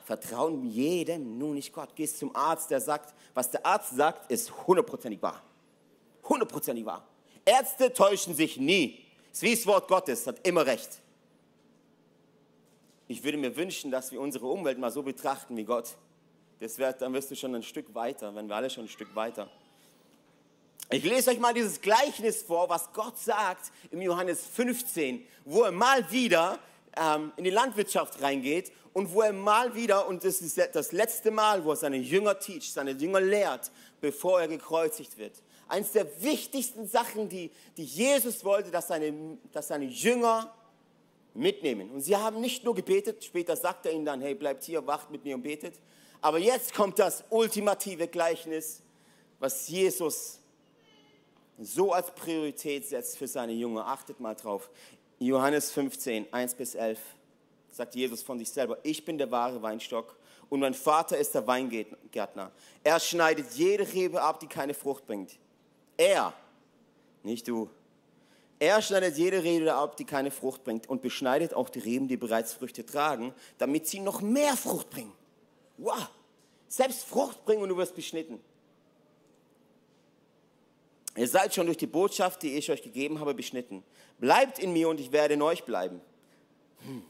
Vertrauen 0.05 0.69
jedem, 0.71 1.39
nur 1.39 1.55
nicht 1.55 1.73
Gott. 1.73 1.97
Gehst 1.97 2.19
zum 2.19 2.37
Arzt, 2.37 2.71
der 2.71 2.83
sagt, 2.83 3.15
was 3.33 3.51
der 3.51 3.65
Arzt 3.65 3.97
sagt, 3.97 4.31
ist 4.31 4.67
hundertprozentig 4.67 5.23
wahr. 5.23 5.43
Hundertprozentig 6.29 6.85
wahr. 6.85 7.09
Ärzte 7.47 7.91
täuschen 7.91 8.35
sich 8.35 8.59
nie. 8.59 9.06
Ist 9.37 9.43
wie 9.43 9.55
das 9.55 9.67
Wort 9.67 9.87
Gottes, 9.87 10.27
hat 10.27 10.49
immer 10.49 10.65
recht. 10.65 10.89
Ich 13.07 13.23
würde 13.23 13.37
mir 13.37 13.55
wünschen, 13.55 13.91
dass 13.91 14.11
wir 14.11 14.19
unsere 14.19 14.47
Umwelt 14.47 14.79
mal 14.79 14.91
so 14.91 15.03
betrachten 15.03 15.59
wie 15.59 15.65
Gott. 15.65 15.99
Das 16.59 16.79
wird, 16.79 17.03
dann 17.03 17.13
wirst 17.13 17.31
du 17.31 17.37
schon 17.37 17.55
ein 17.55 17.63
Stück 17.63 17.95
weiter, 17.95 18.35
wenn 18.35 18.49
wir 18.49 18.57
alle 18.57 18.71
schon 18.71 18.87
ein 18.87 18.89
Stück 18.89 19.15
weiter. 19.15 19.51
Ich 20.89 21.05
lese 21.05 21.33
euch 21.33 21.39
mal 21.39 21.53
dieses 21.53 21.83
Gleichnis 21.83 22.45
vor, 22.45 22.71
was 22.71 22.91
Gott 22.95 23.19
sagt 23.19 23.73
im 23.91 24.01
Johannes 24.01 24.47
15, 24.47 25.23
wo 25.45 25.65
er 25.65 25.71
mal 25.71 26.11
wieder 26.11 26.59
ähm, 26.97 27.31
in 27.37 27.45
die 27.45 27.51
Landwirtschaft 27.51 28.23
reingeht 28.23 28.73
und 28.95 29.13
wo 29.13 29.21
er 29.21 29.35
mal 29.35 29.75
wieder, 29.75 30.09
und 30.09 30.25
das 30.25 30.41
ist 30.41 30.59
das 30.73 30.93
letzte 30.93 31.31
Mal, 31.31 31.63
wo 31.63 31.73
er 31.73 31.77
seine 31.77 31.99
Jünger 31.99 32.39
teacht, 32.39 32.73
seine 32.73 32.93
Jünger 32.93 33.21
lehrt, 33.21 33.71
bevor 34.01 34.41
er 34.41 34.49
gekreuzigt 34.49 35.19
wird. 35.19 35.43
Eines 35.69 35.93
der 35.93 36.07
wichtigsten 36.23 36.87
Sachen, 36.87 37.29
die, 37.29 37.51
die 37.77 37.85
Jesus 37.85 38.45
wollte, 38.45 38.71
dass 38.71 38.89
seine, 38.89 39.39
dass 39.53 39.69
seine 39.69 39.87
Jünger 39.87 40.55
mitnehmen. 41.35 41.91
Und 41.91 42.01
sie 42.01 42.17
haben 42.17 42.41
nicht 42.41 42.65
nur 42.65 42.75
gebetet, 42.75 43.25
später 43.25 43.57
sagt 43.57 43.87
er 43.87 43.93
ihnen 43.93 44.05
dann, 44.05 44.21
hey, 44.21 44.35
bleibt 44.35 44.65
hier, 44.65 44.87
wacht 44.87 45.11
mit 45.11 45.25
mir 45.25 45.35
und 45.35 45.43
betet. 45.43 45.75
Aber 46.21 46.39
jetzt 46.39 46.75
kommt 46.75 46.99
das 46.99 47.25
ultimative 47.31 48.09
Gleichnis, 48.09 48.83
was 49.39 49.69
Jesus 49.69 50.41
so 51.59 51.93
als 51.93 52.11
Priorität 52.15 52.87
setzt 52.87 53.19
für 53.19 53.29
seine 53.29 53.53
Jünger. 53.53 53.87
Achtet 53.87 54.21
mal 54.21 54.35
drauf. 54.35 54.71
Johannes 55.19 55.71
15, 55.73 56.33
1 56.33 56.55
bis 56.55 56.75
11 56.75 56.99
sagt 57.71 57.95
Jesus 57.95 58.23
von 58.23 58.39
sich 58.39 58.51
selber, 58.51 58.79
ich 58.83 59.05
bin 59.05 59.19
der 59.19 59.31
wahre 59.31 59.63
Weinstock 59.63 60.17
und 60.49 60.61
mein 60.61 60.75
Vater 60.75 61.17
ist 61.19 61.35
der 61.35 61.47
Weingärtner. 61.47 62.51
Er 62.85 63.01
schneidet 63.01 63.53
jede 63.53 63.91
Rebe 63.93 64.23
ab, 64.23 64.41
die 64.41 64.47
keine 64.47 64.75
Frucht 64.75 65.07
bringt. 65.07 65.39
Er, 65.97 66.35
nicht 67.23 67.49
du. 67.49 67.71
Er 68.59 68.81
schneidet 68.81 69.19
jede 69.19 69.43
Rebe 69.43 69.75
ab, 69.75 69.97
die 69.97 70.05
keine 70.05 70.31
Frucht 70.31 70.65
bringt 70.65 70.89
und 70.89 71.03
beschneidet 71.03 71.53
auch 71.53 71.69
die 71.69 71.79
Reben, 71.79 72.09
die 72.09 72.17
bereits 72.17 72.55
Früchte 72.55 72.87
tragen, 72.87 73.35
damit 73.59 73.87
sie 73.87 74.01
noch 74.01 74.23
mehr 74.23 74.57
Frucht 74.57 74.91
bringen. 74.91 75.13
Wow, 75.77 76.09
selbst 76.69 77.05
Frucht 77.05 77.45
bringen 77.45 77.63
und 77.63 77.69
du 77.69 77.77
wirst 77.77 77.95
beschnitten. 77.95 78.41
Ihr 81.17 81.29
seid 81.29 81.55
schon 81.55 81.67
durch 81.67 81.79
die 81.79 81.87
Botschaft, 81.87 82.43
die 82.43 82.57
ich 82.57 82.71
euch 82.71 82.83
gegeben 82.83 83.21
habe, 83.21 83.35
beschnitten. 83.35 83.83
Bleibt 84.19 84.59
in 84.59 84.73
mir 84.73 84.89
und 84.89 85.01
ich 85.01 85.13
werde 85.13 85.35
in 85.35 85.43
euch 85.43 85.65
bleiben. 85.65 86.01
Hm. 86.81 87.03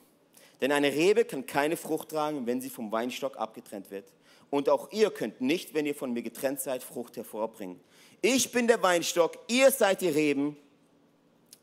Denn 0.61 0.73
eine 0.73 0.93
Rebe 0.93 1.25
kann 1.25 1.45
keine 1.45 1.77
Frucht 1.77 2.11
tragen, 2.11 2.47
wenn 2.47 2.61
sie 2.61 2.71
vom 2.71 2.91
Weinstock 2.91 3.37
abgetrennt 3.37 3.91
wird. 3.91 4.07
Und 4.49 4.69
auch 4.69 4.91
ihr 4.93 5.11
könnt 5.11 5.41
nicht, 5.41 5.75
wenn 5.75 5.87
ihr 5.87 5.95
von 5.95 6.13
mir 6.13 6.23
getrennt 6.23 6.61
seid, 6.61 6.83
Frucht 6.83 7.17
hervorbringen. 7.17 7.81
Ich 8.23 8.53
bin 8.53 8.67
der 8.67 8.83
Weinstock, 8.83 9.39
ihr 9.49 9.71
seid 9.71 10.01
die 10.01 10.09
Reben. 10.09 10.57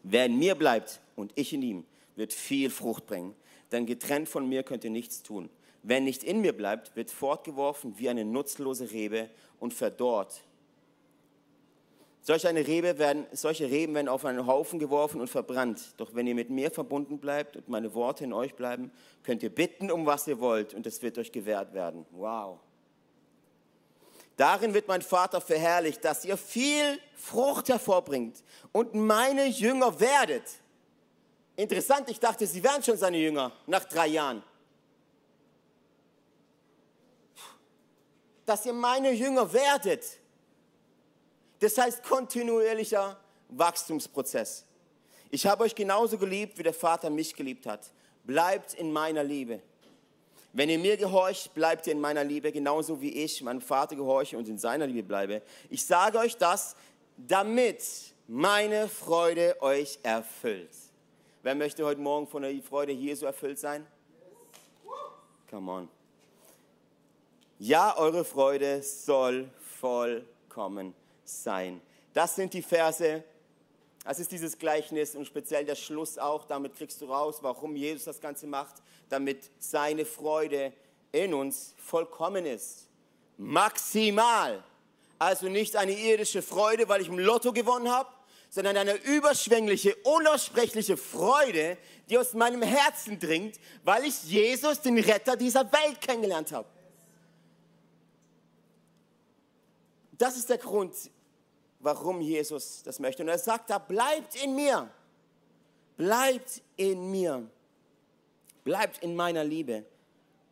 Wer 0.03 0.25
in 0.25 0.37
mir 0.37 0.55
bleibt 0.55 0.99
und 1.15 1.31
ich 1.35 1.53
in 1.53 1.61
ihm, 1.61 1.85
wird 2.15 2.33
viel 2.33 2.69
Frucht 2.69 3.07
bringen. 3.07 3.35
Denn 3.71 3.85
getrennt 3.85 4.29
von 4.29 4.47
mir 4.47 4.63
könnt 4.63 4.83
ihr 4.83 4.89
nichts 4.89 5.23
tun. 5.23 5.49
Wer 5.81 5.99
nicht 5.99 6.23
in 6.23 6.41
mir 6.41 6.53
bleibt, 6.53 6.95
wird 6.95 7.11
fortgeworfen 7.11 7.97
wie 7.97 8.09
eine 8.09 8.23
nutzlose 8.23 8.91
Rebe 8.91 9.29
und 9.59 9.73
verdorrt. 9.73 10.43
Solch 12.21 12.47
eine 12.47 12.65
Rebe 12.65 12.97
werden, 12.99 13.25
solche 13.33 13.69
Reben 13.69 13.95
werden 13.95 14.07
auf 14.07 14.23
einen 14.23 14.47
Haufen 14.47 14.79
geworfen 14.79 15.19
und 15.19 15.27
verbrannt. 15.27 15.93
Doch 15.97 16.15
wenn 16.15 16.25
ihr 16.25 16.35
mit 16.35 16.49
mir 16.49 16.71
verbunden 16.71 17.19
bleibt 17.19 17.57
und 17.57 17.67
meine 17.67 17.93
Worte 17.93 18.23
in 18.23 18.31
euch 18.31 18.55
bleiben, 18.55 18.91
könnt 19.23 19.43
ihr 19.43 19.49
bitten, 19.49 19.91
um 19.91 20.05
was 20.05 20.25
ihr 20.27 20.39
wollt, 20.39 20.73
und 20.73 20.87
es 20.87 21.01
wird 21.01 21.17
euch 21.17 21.33
gewährt 21.33 21.73
werden. 21.73 22.05
Wow. 22.11 22.59
Darin 24.37 24.73
wird 24.73 24.87
mein 24.87 25.01
Vater 25.01 25.39
verherrlicht, 25.41 26.03
dass 26.03 26.25
ihr 26.25 26.37
viel 26.37 26.99
Frucht 27.15 27.69
hervorbringt 27.69 28.43
und 28.71 28.95
meine 28.95 29.45
Jünger 29.45 29.99
werdet. 29.99 30.43
Interessant, 31.55 32.09
ich 32.09 32.19
dachte, 32.19 32.47
sie 32.47 32.63
wären 32.63 32.81
schon 32.81 32.97
seine 32.97 33.17
Jünger 33.17 33.51
nach 33.67 33.85
drei 33.85 34.07
Jahren. 34.07 34.41
Dass 38.45 38.65
ihr 38.65 38.73
meine 38.73 39.11
Jünger 39.11 39.53
werdet. 39.53 40.03
Das 41.59 41.77
heißt 41.77 42.03
kontinuierlicher 42.03 43.17
Wachstumsprozess. 43.49 44.65
Ich 45.29 45.45
habe 45.45 45.63
euch 45.63 45.75
genauso 45.75 46.17
geliebt, 46.17 46.57
wie 46.57 46.63
der 46.63 46.73
Vater 46.73 47.09
mich 47.09 47.35
geliebt 47.35 47.67
hat. 47.67 47.91
Bleibt 48.23 48.73
in 48.73 48.91
meiner 48.91 49.23
Liebe. 49.23 49.61
Wenn 50.53 50.69
ihr 50.69 50.77
mir 50.77 50.97
gehorcht, 50.97 51.53
bleibt 51.55 51.87
ihr 51.87 51.93
in 51.93 51.99
meiner 51.99 52.23
Liebe, 52.23 52.51
genauso 52.51 53.01
wie 53.01 53.09
ich 53.09 53.41
meinem 53.41 53.61
Vater 53.61 53.95
gehorche 53.95 54.37
und 54.37 54.47
in 54.47 54.59
seiner 54.59 54.85
Liebe 54.85 55.01
bleibe. 55.01 55.41
Ich 55.71 55.83
sage 55.83 56.19
euch 56.19 56.37
das, 56.37 56.75
damit 57.17 57.83
meine 58.27 58.87
Freude 58.87 59.59
euch 59.61 59.97
erfüllt. 60.03 60.69
Wer 61.41 61.55
möchte 61.55 61.83
heute 61.83 61.99
Morgen 61.99 62.27
von 62.27 62.43
der 62.43 62.53
Freude 62.61 62.91
Jesu 62.91 63.25
erfüllt 63.25 63.57
sein? 63.57 63.85
Come 65.49 65.71
on. 65.71 65.89
Ja, 67.57 67.97
eure 67.97 68.23
Freude 68.23 68.83
soll 68.83 69.49
vollkommen 69.79 70.93
sein. 71.23 71.81
Das 72.13 72.35
sind 72.35 72.53
die 72.53 72.61
Verse, 72.61 73.23
das 74.03 74.19
ist 74.19 74.31
dieses 74.31 74.57
Gleichnis 74.57 75.15
und 75.15 75.25
speziell 75.25 75.65
der 75.65 75.75
Schluss 75.75 76.17
auch. 76.17 76.45
Damit 76.45 76.75
kriegst 76.75 77.01
du 77.01 77.05
raus, 77.05 77.37
warum 77.41 77.75
Jesus 77.75 78.03
das 78.03 78.19
Ganze 78.19 78.47
macht, 78.47 78.75
damit 79.09 79.49
seine 79.59 80.05
Freude 80.05 80.73
in 81.13 81.33
uns 81.33 81.73
vollkommen 81.77 82.45
ist. 82.45 82.87
Maximal. 83.37 84.63
Also 85.19 85.47
nicht 85.47 85.77
eine 85.77 85.93
irdische 85.93 86.41
Freude, 86.41 86.89
weil 86.89 87.01
ich 87.01 87.07
im 87.07 87.19
Lotto 87.19 87.53
gewonnen 87.53 87.89
habe, 87.89 88.09
sondern 88.49 88.75
eine 88.75 88.95
überschwängliche, 88.95 89.95
unaussprechliche 90.03 90.97
Freude, 90.97 91.77
die 92.09 92.17
aus 92.17 92.33
meinem 92.33 92.61
Herzen 92.61 93.19
dringt, 93.19 93.57
weil 93.83 94.03
ich 94.03 94.23
Jesus, 94.25 94.81
den 94.81 94.99
Retter 94.99 95.37
dieser 95.37 95.71
Welt, 95.71 96.01
kennengelernt 96.01 96.51
habe. 96.51 96.67
Das 100.17 100.37
ist 100.37 100.49
der 100.49 100.57
Grund, 100.57 100.93
warum 101.83 102.21
Jesus 102.21 102.81
das 102.83 102.99
möchte. 102.99 103.21
Und 103.21 103.29
er 103.29 103.37
sagt 103.37 103.69
da, 103.69 103.77
bleibt 103.77 104.41
in 104.41 104.55
mir. 104.55 104.89
Bleibt 105.97 106.61
in 106.77 107.11
mir. 107.11 107.47
Bleibt 108.63 109.03
in 109.03 109.15
meiner 109.15 109.43
Liebe. 109.43 109.85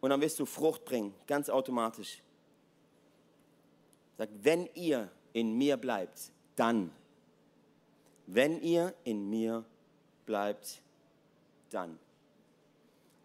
Und 0.01 0.09
dann 0.09 0.19
wirst 0.19 0.39
du 0.39 0.45
Frucht 0.45 0.83
bringen, 0.83 1.13
ganz 1.27 1.49
automatisch. 1.49 2.21
Sagt, 4.17 4.31
wenn 4.43 4.69
ihr 4.73 5.09
in 5.33 5.57
mir 5.57 5.77
bleibt, 5.77 6.31
dann. 6.55 6.91
Wenn 8.27 8.61
ihr 8.61 8.93
in 9.03 9.29
mir 9.29 9.63
bleibt, 10.25 10.81
dann. 11.69 11.97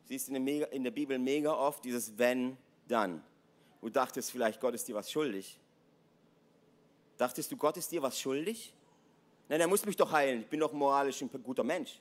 Siehst 0.05 0.29
du 0.29 0.35
in 0.35 0.85
der 0.85 0.91
Bibel 0.93 1.19
mega 1.19 1.53
oft 1.53 1.85
dieses 1.85 2.17
wenn, 2.17 2.57
dann. 2.87 3.23
Du 3.81 3.89
dachtest 3.89 4.31
vielleicht, 4.31 4.61
Gott 4.61 4.75
ist 4.75 4.87
dir 4.87 4.95
was 4.95 5.11
schuldig. 5.11 5.59
Dachtest 7.19 7.51
du, 7.51 7.57
Gott 7.57 7.77
ist 7.77 7.91
dir 7.91 8.03
was 8.03 8.21
schuldig? 8.21 8.73
Nein, 9.49 9.61
er 9.61 9.69
muss 9.69 9.85
mich 9.85 9.97
doch 9.97 10.13
heilen. 10.13 10.43
Ich 10.43 10.49
bin 10.49 10.61
doch 10.61 10.73
moralisch 10.73 11.23
ein 11.23 11.31
guter 11.43 11.65
Mensch. 11.65 12.01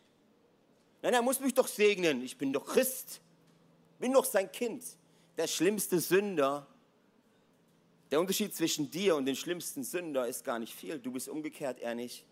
Nein, 1.02 1.14
er 1.14 1.22
muss 1.22 1.40
mich 1.40 1.54
doch 1.54 1.68
segnen. 1.68 2.24
Ich 2.24 2.38
bin 2.38 2.52
doch 2.52 2.66
Christ. 2.66 3.22
Bin 4.00 4.14
doch 4.14 4.26
sein 4.26 4.52
Kind. 4.52 4.84
Der 5.38 5.48
schlimmste 5.48 6.00
Sünder. 6.00 6.68
Der 8.12 8.20
Unterschied 8.20 8.56
zwischen 8.56 8.90
dir 8.90 9.16
und 9.16 9.26
dem 9.26 9.36
schlimmsten 9.36 9.84
Sünder 9.84 10.28
ist 10.28 10.44
gar 10.44 10.60
nicht 10.60 10.74
viel. 10.74 11.00
Du 11.00 11.12
bist 11.12 11.30
umgekehrt, 11.30 11.80
er 11.80 11.96
nicht. 11.96 12.26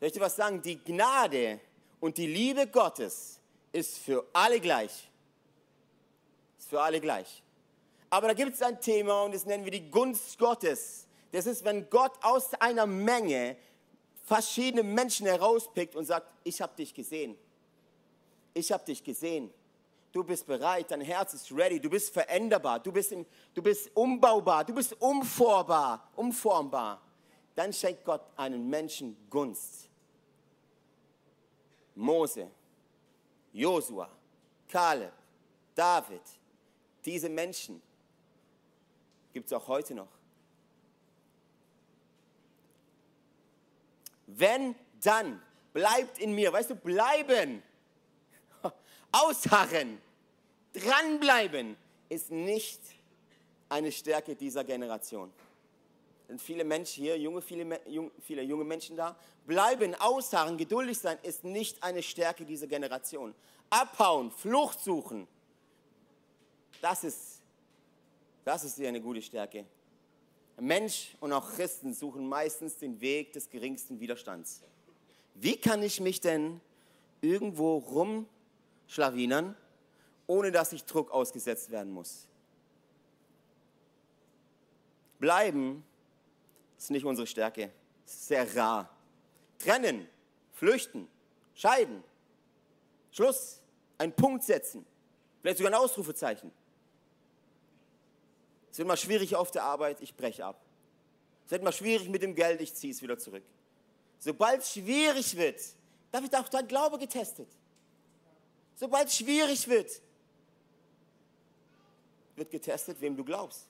Ich 0.00 0.12
dir 0.12 0.20
was 0.20 0.36
sagen? 0.36 0.62
Die 0.62 0.82
Gnade 0.82 1.60
und 2.00 2.18
die 2.18 2.26
Liebe 2.26 2.66
Gottes 2.66 3.40
ist 3.72 3.98
für 3.98 4.24
alle 4.32 4.60
gleich. 4.60 5.10
Ist 6.58 6.68
für 6.68 6.80
alle 6.80 7.00
gleich. 7.00 7.42
Aber 8.10 8.28
da 8.28 8.34
gibt 8.34 8.54
es 8.54 8.62
ein 8.62 8.80
Thema 8.80 9.22
und 9.22 9.34
das 9.34 9.44
nennen 9.44 9.64
wir 9.64 9.72
die 9.72 9.90
Gunst 9.90 10.38
Gottes. 10.38 11.07
Das 11.32 11.46
ist, 11.46 11.64
wenn 11.64 11.88
Gott 11.90 12.12
aus 12.22 12.54
einer 12.54 12.86
Menge 12.86 13.56
verschiedene 14.24 14.82
Menschen 14.82 15.26
herauspickt 15.26 15.96
und 15.96 16.04
sagt, 16.04 16.26
ich 16.44 16.60
habe 16.60 16.74
dich 16.76 16.94
gesehen. 16.94 17.36
Ich 18.54 18.72
habe 18.72 18.84
dich 18.84 19.02
gesehen. 19.02 19.52
Du 20.12 20.24
bist 20.24 20.46
bereit, 20.46 20.90
dein 20.90 21.02
Herz 21.02 21.34
ist 21.34 21.52
ready, 21.52 21.78
du 21.78 21.90
bist 21.90 22.12
veränderbar, 22.12 22.80
du 22.80 22.90
bist, 22.90 23.12
im, 23.12 23.26
du 23.52 23.62
bist 23.62 23.90
umbaubar, 23.94 24.64
du 24.64 24.74
bist 24.74 24.98
umformbar, 25.00 26.10
umformbar. 26.16 27.00
Dann 27.54 27.72
schenkt 27.72 28.04
Gott 28.04 28.22
einen 28.36 28.68
Menschen 28.68 29.16
Gunst. 29.28 29.88
Mose, 31.94 32.50
Josua, 33.52 34.08
Kaleb, 34.68 35.12
David, 35.74 36.22
diese 37.04 37.28
Menschen 37.28 37.82
gibt 39.32 39.46
es 39.46 39.52
auch 39.52 39.66
heute 39.68 39.94
noch. 39.94 40.17
Wenn, 44.28 44.74
dann 45.02 45.42
bleibt 45.72 46.18
in 46.18 46.34
mir. 46.34 46.52
Weißt 46.52 46.70
du, 46.70 46.76
bleiben. 46.76 47.62
Ausharren. 49.12 50.00
Dranbleiben 50.72 51.76
ist 52.08 52.30
nicht 52.30 52.80
eine 53.68 53.90
Stärke 53.90 54.36
dieser 54.36 54.64
Generation. 54.64 55.32
Sind 56.26 56.42
viele 56.42 56.62
Menschen 56.62 57.04
hier, 57.04 57.18
junge, 57.18 57.40
viele, 57.40 57.80
viele 58.20 58.42
junge 58.42 58.64
Menschen 58.64 58.96
da. 58.96 59.16
Bleiben, 59.46 59.94
ausharren, 59.94 60.58
geduldig 60.58 60.98
sein 60.98 61.18
ist 61.22 61.42
nicht 61.42 61.82
eine 61.82 62.02
Stärke 62.02 62.44
dieser 62.44 62.66
Generation. 62.66 63.34
Abhauen, 63.70 64.30
Flucht 64.30 64.80
suchen, 64.80 65.26
das 66.82 67.04
ist, 67.04 67.42
das 68.44 68.64
ist 68.64 68.78
eine 68.80 69.00
gute 69.00 69.22
Stärke. 69.22 69.64
Mensch 70.60 71.16
und 71.20 71.32
auch 71.32 71.52
Christen 71.52 71.94
suchen 71.94 72.28
meistens 72.28 72.76
den 72.76 73.00
Weg 73.00 73.32
des 73.32 73.48
geringsten 73.48 74.00
Widerstands. 74.00 74.62
Wie 75.34 75.56
kann 75.56 75.82
ich 75.82 76.00
mich 76.00 76.20
denn 76.20 76.60
irgendwo 77.20 77.78
rumschlawinern, 77.78 79.56
ohne 80.26 80.50
dass 80.50 80.72
ich 80.72 80.84
Druck 80.84 81.10
ausgesetzt 81.10 81.70
werden 81.70 81.92
muss? 81.92 82.26
Bleiben 85.18 85.84
ist 86.76 86.90
nicht 86.90 87.04
unsere 87.04 87.26
Stärke. 87.26 87.72
ist 88.06 88.28
sehr 88.28 88.56
rar. 88.56 88.90
Trennen, 89.58 90.08
flüchten, 90.52 91.08
scheiden, 91.54 92.02
Schluss, 93.10 93.60
einen 93.98 94.12
Punkt 94.12 94.44
setzen, 94.44 94.86
vielleicht 95.40 95.58
sogar 95.58 95.72
ein 95.72 95.78
Ausrufezeichen. 95.78 96.52
Es 98.78 98.80
wird 98.80 98.86
mal 98.86 98.96
schwierig 98.96 99.34
auf 99.34 99.50
der 99.50 99.64
Arbeit, 99.64 100.00
ich 100.00 100.14
breche 100.14 100.44
ab. 100.44 100.64
Es 101.44 101.50
wird 101.50 101.64
mal 101.64 101.72
schwierig 101.72 102.08
mit 102.08 102.22
dem 102.22 102.32
Geld, 102.32 102.60
ich 102.60 102.72
ziehe 102.72 102.92
es 102.92 103.02
wieder 103.02 103.18
zurück. 103.18 103.42
Sobald 104.20 104.60
es 104.60 104.72
schwierig 104.72 105.36
wird, 105.36 105.60
da 106.12 106.22
wird 106.22 106.36
auch 106.36 106.48
dein 106.48 106.68
Glaube 106.68 106.96
getestet. 106.96 107.48
Sobald 108.76 109.08
es 109.08 109.16
schwierig 109.16 109.66
wird, 109.66 110.00
wird 112.36 112.52
getestet, 112.52 113.00
wem 113.00 113.16
du 113.16 113.24
glaubst. 113.24 113.66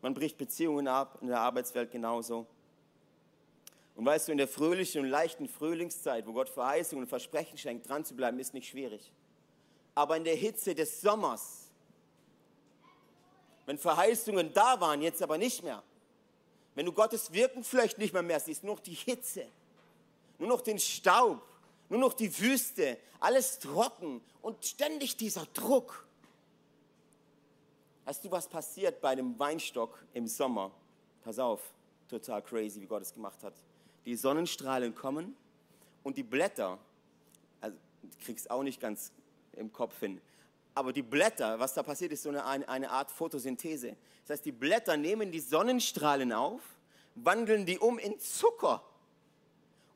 Man 0.00 0.14
bricht 0.14 0.38
Beziehungen 0.38 0.88
ab, 0.88 1.18
in 1.20 1.28
der 1.28 1.40
Arbeitswelt 1.40 1.90
genauso. 1.90 2.46
Und 3.96 4.06
weißt 4.06 4.28
du, 4.28 4.32
in 4.32 4.38
der 4.38 4.48
fröhlichen 4.48 5.02
und 5.02 5.10
leichten 5.10 5.46
Frühlingszeit, 5.46 6.26
wo 6.26 6.32
Gott 6.32 6.48
Verheißungen 6.48 7.04
und 7.04 7.08
Versprechen 7.10 7.58
schenkt, 7.58 7.86
dran 7.86 8.06
zu 8.06 8.16
bleiben, 8.16 8.38
ist 8.38 8.54
nicht 8.54 8.70
schwierig. 8.70 9.12
Aber 9.94 10.16
in 10.16 10.24
der 10.24 10.36
Hitze 10.36 10.74
des 10.74 11.02
Sommers, 11.02 11.67
wenn 13.68 13.78
Verheißungen 13.78 14.52
da 14.52 14.80
waren, 14.80 15.02
jetzt 15.02 15.22
aber 15.22 15.36
nicht 15.38 15.62
mehr, 15.62 15.82
wenn 16.74 16.86
du 16.86 16.92
Gottes 16.92 17.32
Wirken 17.32 17.62
vielleicht 17.62 17.98
nicht 17.98 18.12
mehr 18.12 18.22
mehr 18.22 18.40
siehst, 18.40 18.64
nur 18.64 18.76
noch 18.76 18.80
die 18.80 18.94
Hitze, 18.94 19.46
nur 20.38 20.48
noch 20.48 20.62
den 20.62 20.78
Staub, 20.78 21.42
nur 21.88 22.00
noch 22.00 22.14
die 22.14 22.36
Wüste, 22.40 22.98
alles 23.20 23.58
trocken 23.58 24.22
und 24.42 24.64
ständig 24.64 25.16
dieser 25.16 25.46
Druck, 25.52 26.06
Weißt 28.08 28.24
du, 28.24 28.30
was 28.30 28.48
passiert 28.48 29.02
bei 29.02 29.10
einem 29.10 29.38
Weinstock 29.38 30.02
im 30.14 30.26
Sommer? 30.26 30.70
Pass 31.22 31.38
auf, 31.38 31.60
total 32.08 32.40
crazy, 32.40 32.80
wie 32.80 32.86
Gott 32.86 33.02
es 33.02 33.12
gemacht 33.12 33.44
hat. 33.44 33.52
Die 34.06 34.16
Sonnenstrahlen 34.16 34.94
kommen 34.94 35.36
und 36.04 36.16
die 36.16 36.22
Blätter, 36.22 36.78
also 37.60 37.76
kriegst 38.24 38.50
auch 38.50 38.62
nicht 38.62 38.80
ganz 38.80 39.12
im 39.52 39.70
Kopf 39.70 40.00
hin, 40.00 40.22
aber 40.78 40.92
die 40.92 41.02
Blätter, 41.02 41.58
was 41.58 41.74
da 41.74 41.82
passiert, 41.82 42.12
ist 42.12 42.22
so 42.22 42.28
eine, 42.28 42.68
eine 42.68 42.90
Art 42.90 43.10
Photosynthese. 43.10 43.96
Das 44.22 44.36
heißt, 44.36 44.44
die 44.44 44.52
Blätter 44.52 44.96
nehmen 44.96 45.32
die 45.32 45.40
Sonnenstrahlen 45.40 46.32
auf, 46.32 46.62
wandeln 47.16 47.66
die 47.66 47.78
um 47.78 47.98
in 47.98 48.18
Zucker 48.20 48.84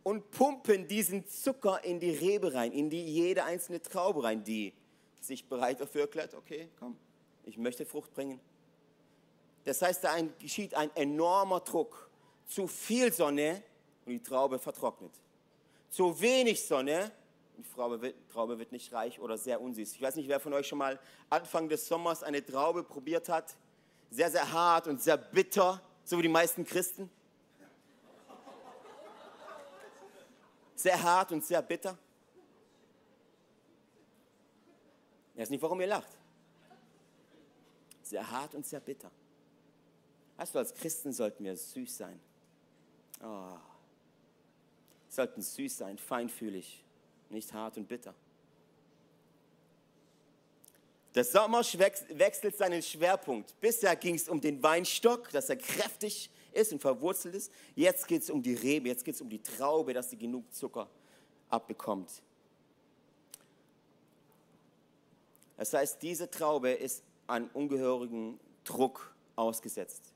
und 0.03 0.33
pumpen 0.33 0.89
diesen 0.89 1.25
Zucker 1.29 1.85
in 1.85 2.01
die 2.01 2.11
Rebe 2.11 2.53
rein, 2.53 2.73
in 2.73 2.91
die 2.91 3.05
jede 3.05 3.45
einzelne 3.45 3.81
Traube 3.81 4.25
rein, 4.25 4.43
die 4.43 4.73
sich 5.21 5.49
bereit 5.49 5.81
dafür 5.81 6.03
erklärt, 6.03 6.35
okay, 6.35 6.69
komm, 6.81 6.97
ich 7.45 7.57
möchte 7.57 7.87
Frucht 7.87 8.13
bringen. 8.13 8.41
Das 9.63 9.81
heißt, 9.81 10.03
da 10.03 10.17
geschieht 10.41 10.75
ein 10.75 10.91
enormer 10.97 11.61
Druck. 11.61 12.11
Zu 12.49 12.67
viel 12.67 13.13
Sonne 13.13 13.63
und 14.05 14.13
die 14.13 14.23
Traube 14.23 14.59
vertrocknet. 14.59 15.13
Zu 15.89 16.21
wenig 16.21 16.61
Sonne 16.67 17.13
Traube 17.75 18.15
Traube 18.33 18.59
wird 18.59 18.73
nicht 18.73 18.93
reich 18.93 19.21
oder 19.21 19.39
sehr 19.39 19.61
unsüß. 19.61 19.95
Ich 19.95 20.03
weiß 20.03 20.17
nicht, 20.17 20.29
wer 20.29 20.41
von 20.41 20.53
euch 20.53 20.67
schon 20.67 20.79
mal 20.79 20.99
Anfang 21.31 21.69
des 21.69 21.87
Sommers 21.87 22.23
eine 22.23 22.45
Traube 22.45 22.83
probiert 22.83 23.29
hat. 23.29 23.57
Sehr, 24.11 24.31
sehr 24.31 24.53
hart 24.53 24.89
und 24.89 25.01
sehr 25.01 25.17
bitter, 25.17 25.81
so 26.05 26.19
wie 26.19 26.23
die 26.23 26.29
meisten 26.29 26.65
Christen. 26.65 27.11
Sehr 30.75 31.03
hart 31.03 31.33
und 31.33 31.45
sehr 31.45 31.63
bitter. 31.63 31.97
Ich 35.35 35.41
weiß 35.41 35.51
nicht, 35.51 35.63
warum 35.63 35.81
ihr 35.81 35.87
lacht 35.87 36.19
sehr 38.13 38.31
hart 38.31 38.55
und 38.55 38.67
sehr 38.67 38.81
bitter. 38.81 39.11
Weißt 40.37 40.55
du, 40.55 40.59
als 40.59 40.75
Christen 40.75 41.15
sollten 41.15 41.45
wir 41.45 41.57
süß 41.57 41.97
sein. 41.97 42.21
Oh. 43.23 43.57
Sollten 45.09 45.41
süß 45.41 45.79
sein, 45.79 45.97
feinfühlig, 45.97 46.85
nicht 47.33 47.53
hart 47.53 47.77
und 47.77 47.89
bitter. 47.89 48.15
Der 51.15 51.25
Sommer 51.25 51.61
wechselt 51.61 52.57
seinen 52.57 52.83
Schwerpunkt. 52.83 53.59
Bisher 53.61 53.95
ging 53.97 54.15
es 54.15 54.29
um 54.29 54.41
den 54.41 54.63
Weinstock, 54.63 55.29
dass 55.31 55.51
er 55.51 55.57
kräftig 55.57 56.31
ist 56.53 56.73
und 56.73 56.81
verwurzelt 56.81 57.35
ist. 57.35 57.53
Jetzt 57.75 58.09
geht 58.09 58.23
es 58.23 58.31
um 58.31 58.43
die 58.43 58.55
Rebe, 58.55 58.89
jetzt 58.89 59.05
geht 59.05 59.15
es 59.15 59.21
um 59.21 59.29
die 59.29 59.43
Traube, 59.43 59.93
dass 59.93 60.11
sie 60.11 60.17
genug 60.17 60.53
Zucker 60.53 60.89
abbekommt. 61.49 62.23
Das 65.57 65.73
heißt, 65.75 66.03
diese 66.03 66.31
Traube 66.31 66.71
ist 66.71 67.05
an 67.27 67.49
ungehörigen 67.53 68.41
Druck 68.65 69.15
ausgesetzt. 69.37 70.13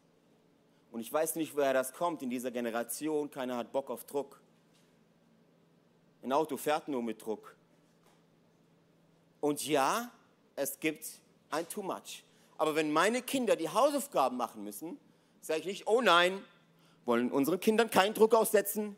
Und 0.91 1.01
ich 1.01 1.13
weiß 1.13 1.37
nicht, 1.37 1.55
woher 1.55 1.75
das 1.75 1.93
kommt 1.93 2.23
in 2.23 2.31
dieser 2.31 2.51
Generation. 2.51 3.31
Keiner 3.31 3.57
hat 3.59 3.71
Bock 3.71 3.91
auf 3.91 4.05
Druck. 4.05 4.41
Ein 6.27 6.33
Auto 6.33 6.57
fährt 6.57 6.89
nur 6.89 7.05
mit 7.05 7.25
Druck. 7.25 7.55
Und 9.41 9.65
ja, 9.65 10.11
es 10.57 10.81
gibt 10.81 11.07
ein 11.51 11.69
Too 11.69 11.85
Much. 11.85 12.25
Aber 12.59 12.75
wenn 12.75 12.93
meine 12.93 13.23
Kinder 13.23 13.55
die 13.55 13.69
Hausaufgaben 13.69 14.37
machen 14.37 14.65
müssen, 14.65 14.99
sage 15.41 15.61
ich 15.61 15.67
nicht, 15.67 15.87
oh 15.87 16.01
nein, 16.01 16.43
wollen 17.05 17.31
unseren 17.31 17.61
Kindern 17.61 17.91
keinen 17.91 18.12
Druck 18.12 18.35
aussetzen. 18.35 18.97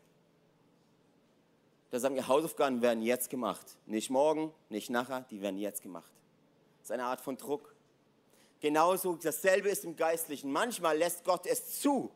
Da 1.91 1.99
sagen 1.99 2.15
wir, 2.15 2.27
Hausaufgaben 2.27 2.81
werden 2.81 3.03
jetzt 3.03 3.29
gemacht. 3.29 3.77
Nicht 3.85 4.09
morgen, 4.09 4.51
nicht 4.69 4.89
nachher, 4.89 5.21
die 5.29 5.39
werden 5.39 5.59
jetzt 5.59 5.83
gemacht. 5.83 6.11
Das 6.79 6.87
ist 6.87 6.91
eine 6.93 7.05
Art 7.05 7.21
von 7.21 7.37
Druck. 7.37 7.75
Genauso 8.59 9.17
dasselbe 9.17 9.69
ist 9.69 9.85
im 9.85 9.95
Geistlichen. 9.95 10.51
Manchmal 10.51 10.97
lässt 10.97 11.23
Gott 11.23 11.45
es 11.45 11.79
zu, 11.79 12.09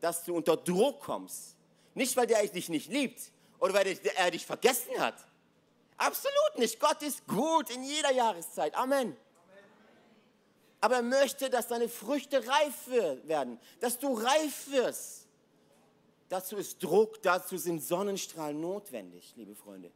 dass 0.00 0.24
du 0.24 0.34
unter 0.34 0.56
Druck 0.56 0.98
kommst. 0.98 1.54
Nicht, 1.94 2.16
weil 2.16 2.28
er 2.28 2.44
dich 2.48 2.68
nicht 2.68 2.90
liebt 2.90 3.30
oder 3.58 3.74
weil 3.74 3.98
er 4.16 4.30
dich 4.30 4.46
vergessen 4.46 4.98
hat. 4.98 5.26
Absolut 5.96 6.58
nicht. 6.58 6.78
Gott 6.78 7.02
ist 7.02 7.26
gut 7.26 7.70
in 7.70 7.82
jeder 7.82 8.12
Jahreszeit. 8.12 8.74
Amen. 8.74 9.16
Aber 10.80 10.96
er 10.96 11.02
möchte, 11.02 11.50
dass 11.50 11.68
deine 11.68 11.88
Früchte 11.88 12.46
reif 12.46 12.88
werden, 13.24 13.58
dass 13.80 13.98
du 13.98 14.14
reif 14.14 14.70
wirst. 14.70 15.26
Dazu 16.28 16.56
ist 16.56 16.82
Druck, 16.82 17.20
dazu 17.22 17.56
sind 17.56 17.82
Sonnenstrahlen 17.82 18.60
notwendig, 18.60 19.32
liebe 19.36 19.54
Freunde. 19.54 19.90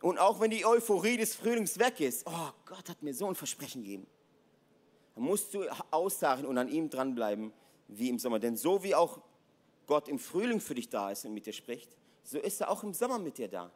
Und 0.00 0.18
auch 0.18 0.40
wenn 0.40 0.50
die 0.50 0.64
Euphorie 0.64 1.16
des 1.16 1.34
Frühlings 1.34 1.78
weg 1.78 2.00
ist, 2.00 2.26
oh, 2.26 2.50
Gott 2.64 2.88
hat 2.88 3.02
mir 3.02 3.14
so 3.14 3.26
ein 3.26 3.34
Versprechen 3.34 3.82
gegeben. 3.82 4.06
Dann 5.14 5.24
musst 5.24 5.54
du 5.54 5.64
aussagen 5.90 6.46
und 6.46 6.58
an 6.58 6.68
ihm 6.68 6.90
dranbleiben, 6.90 7.52
wie 7.88 8.08
im 8.08 8.18
Sommer. 8.18 8.38
Denn 8.38 8.56
so 8.56 8.82
wie 8.82 8.94
auch 8.94 9.20
Gott 9.86 10.08
im 10.08 10.18
Frühling 10.18 10.60
für 10.60 10.74
dich 10.74 10.88
da 10.88 11.10
ist 11.10 11.24
und 11.24 11.34
mit 11.34 11.46
dir 11.46 11.52
spricht, 11.52 11.96
so 12.24 12.38
ist 12.38 12.60
er 12.60 12.70
auch 12.70 12.82
im 12.82 12.92
Sommer 12.92 13.18
mit 13.18 13.38
dir 13.38 13.48
da. 13.48 13.70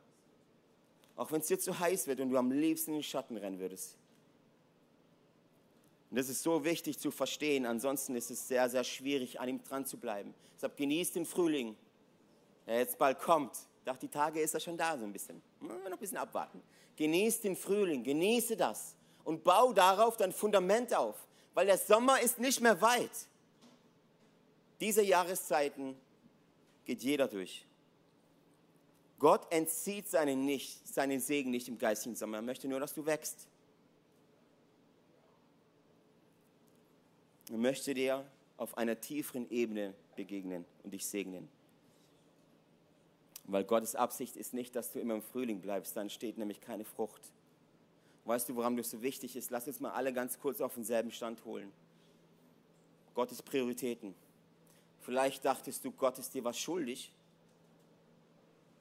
Auch 1.17 1.31
wenn 1.33 1.41
es 1.41 1.47
dir 1.47 1.59
zu 1.59 1.79
heiß 1.79 2.07
wird 2.07 2.21
und 2.21 2.31
du 2.31 2.37
am 2.37 2.51
liebsten 2.51 2.91
in 2.91 2.99
den 2.99 3.03
Schatten 3.03 3.37
rennen 3.37 3.59
würdest. 3.59 3.97
Und 6.11 6.17
das 6.19 6.29
ist 6.29 6.43
so 6.43 6.65
wichtig 6.65 6.99
zu 6.99 7.11
verstehen, 7.11 7.67
ansonsten 7.67 8.17
ist 8.17 8.31
es 8.31 8.49
sehr, 8.49 8.69
sehr 8.69 8.83
schwierig, 8.83 9.39
an 9.39 9.49
ihm 9.49 9.63
dran 9.63 9.87
zu 9.87 9.97
bleiben. 9.97 10.35
Deshalb 10.57 10.77
genießt 10.77 11.15
den 11.15 11.25
Frühling, 11.25 11.77
der 12.67 12.79
jetzt 12.79 12.99
bald 12.99 13.21
kommt. 13.21 13.53
Dachte, 13.85 14.07
die 14.07 14.13
Tage 14.13 14.41
ist 14.41 14.55
er 14.55 14.61
schon 14.61 14.77
da 14.77 14.99
so 14.99 15.05
ein 15.05 15.13
bisschen. 15.13 15.41
Noch 15.61 15.71
ein 15.71 15.99
bisschen 15.99 16.19
abwarten. 16.19 16.61
Genieß 16.97 17.41
den 17.41 17.57
Frühling, 17.57 18.03
genieße 18.03 18.57
das 18.57 18.97
und 19.25 19.45
bau 19.45 19.73
darauf 19.73 20.17
dein 20.17 20.33
Fundament 20.33 20.95
auf, 20.95 21.17
weil 21.55 21.67
der 21.67 21.79
Sommer 21.79 22.21
ist 22.21 22.39
nicht 22.39 22.61
mehr 22.61 22.81
weit. 22.81 23.11
Diese 24.81 25.03
Jahreszeiten 25.03 25.95
geht 26.85 27.03
jeder 27.03 27.29
durch. 27.29 27.67
Gott 29.19 29.47
entzieht 29.53 30.09
seinen, 30.09 30.47
nicht, 30.47 30.89
seinen 30.89 31.21
Segen 31.21 31.51
nicht 31.51 31.69
im 31.69 31.79
geistigen 31.79 32.17
Sommer. 32.17 32.39
Er 32.39 32.43
möchte 32.43 32.67
nur, 32.67 32.81
dass 32.81 32.95
du 32.95 33.05
wächst. 33.05 33.47
Er 37.51 37.59
möchte 37.59 37.93
dir 37.93 38.25
auf 38.57 38.79
einer 38.79 38.99
tieferen 38.99 39.51
Ebene 39.51 39.95
begegnen 40.17 40.65
und 40.83 40.93
dich 40.93 41.07
segnen. 41.07 41.49
Weil 43.45 43.65
Gottes 43.65 43.95
Absicht 43.95 44.37
ist 44.37 44.55
nicht, 44.55 44.75
dass 44.77 44.93
du 44.93 45.01
immer 45.01 45.15
im 45.15 45.23
Frühling 45.23 45.61
bleibst, 45.61 45.97
dann 45.97 46.09
steht 46.09 46.39
nämlich 46.39 46.61
keine 46.61 46.85
Frucht. 46.85 47.21
Weißt 48.25 48.49
du, 48.49 48.57
woran 48.57 48.77
das 48.77 48.91
so 48.91 49.03
wichtig 49.03 49.35
ist? 49.35 49.51
Lass 49.51 49.67
uns 49.67 49.81
mal 49.81 49.91
alle 49.91 50.13
ganz 50.13 50.39
kurz 50.39 50.61
auf 50.61 50.75
denselben 50.75 51.11
Stand 51.11 51.45
holen. 51.45 51.73
Gottes 53.15 53.43
Prioritäten. 53.43 54.15
Vielleicht 55.01 55.45
dachtest 55.45 55.85
du, 55.85 55.93
Gott 55.93 56.19
ist 56.19 56.33
dir 56.35 56.45
was 56.45 56.59
schuldig, 56.59 57.11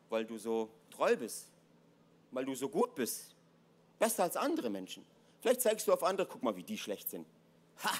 weil 0.09 0.25
du 0.25 0.37
so 0.37 0.69
treu 0.89 1.15
bist, 1.15 1.49
weil 2.31 2.45
du 2.45 2.53
so 2.55 2.67
gut 2.67 2.93
bist, 2.95 3.35
besser 3.97 4.23
als 4.23 4.35
andere 4.35 4.69
Menschen. 4.69 5.05
Vielleicht 5.41 5.61
zeigst 5.61 5.87
du 5.87 5.93
auf 5.93 6.03
andere, 6.03 6.27
guck 6.27 6.43
mal, 6.43 6.55
wie 6.55 6.63
die 6.63 6.77
schlecht 6.77 7.09
sind. 7.09 7.25
Ha! 7.83 7.91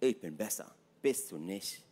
Ich 0.00 0.20
bin 0.20 0.36
besser. 0.36 0.74
Bist 1.00 1.30
du 1.30 1.38
nicht. 1.38 1.82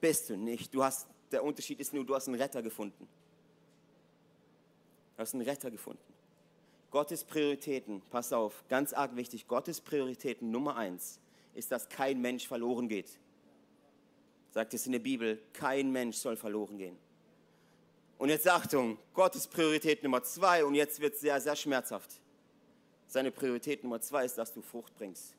Bist 0.00 0.30
du 0.30 0.36
nicht. 0.36 0.74
Du 0.74 0.82
hast, 0.82 1.06
der 1.30 1.44
Unterschied 1.44 1.78
ist 1.78 1.92
nur, 1.92 2.04
du 2.04 2.14
hast 2.14 2.26
einen 2.26 2.40
Retter 2.40 2.62
gefunden. 2.62 3.06
Du 5.16 5.22
hast 5.22 5.34
einen 5.34 5.42
Retter 5.42 5.70
gefunden. 5.70 6.02
Gottes 6.90 7.22
Prioritäten, 7.22 8.02
pass 8.10 8.32
auf, 8.32 8.64
ganz 8.68 8.92
arg 8.92 9.14
wichtig, 9.14 9.46
Gottes 9.46 9.80
Prioritäten 9.80 10.50
Nummer 10.50 10.74
eins 10.74 11.20
ist, 11.54 11.70
dass 11.70 11.88
kein 11.88 12.20
Mensch 12.20 12.46
verloren 12.46 12.88
geht. 12.88 13.18
Sagt 14.52 14.74
es 14.74 14.86
in 14.86 14.92
der 14.92 14.98
Bibel, 14.98 15.40
kein 15.52 15.90
Mensch 15.90 16.16
soll 16.16 16.36
verloren 16.36 16.78
gehen. 16.78 16.98
Und 18.18 18.28
jetzt 18.28 18.46
Achtung, 18.48 18.98
Gottes 19.14 19.46
Priorität 19.46 20.02
Nummer 20.02 20.22
zwei, 20.22 20.64
und 20.64 20.74
jetzt 20.74 21.00
wird 21.00 21.14
es 21.14 21.20
sehr, 21.20 21.40
sehr 21.40 21.56
schmerzhaft. 21.56 22.20
Seine 23.06 23.30
Priorität 23.30 23.82
Nummer 23.82 24.00
zwei 24.00 24.24
ist, 24.24 24.36
dass 24.36 24.52
du 24.52 24.60
Frucht 24.60 24.94
bringst. 24.96 25.34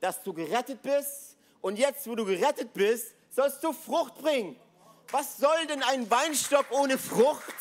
Dass 0.00 0.22
du 0.22 0.32
gerettet 0.32 0.82
bist 0.82 1.36
und 1.60 1.78
jetzt, 1.78 2.06
wo 2.06 2.14
du 2.14 2.24
gerettet 2.24 2.74
bist, 2.74 3.14
sollst 3.30 3.64
du 3.64 3.72
Frucht 3.72 4.16
bringen. 4.16 4.56
Was 5.10 5.38
soll 5.38 5.66
denn 5.68 5.82
ein 5.82 6.10
Weinstock 6.10 6.66
ohne 6.70 6.98
Frucht? 6.98 7.54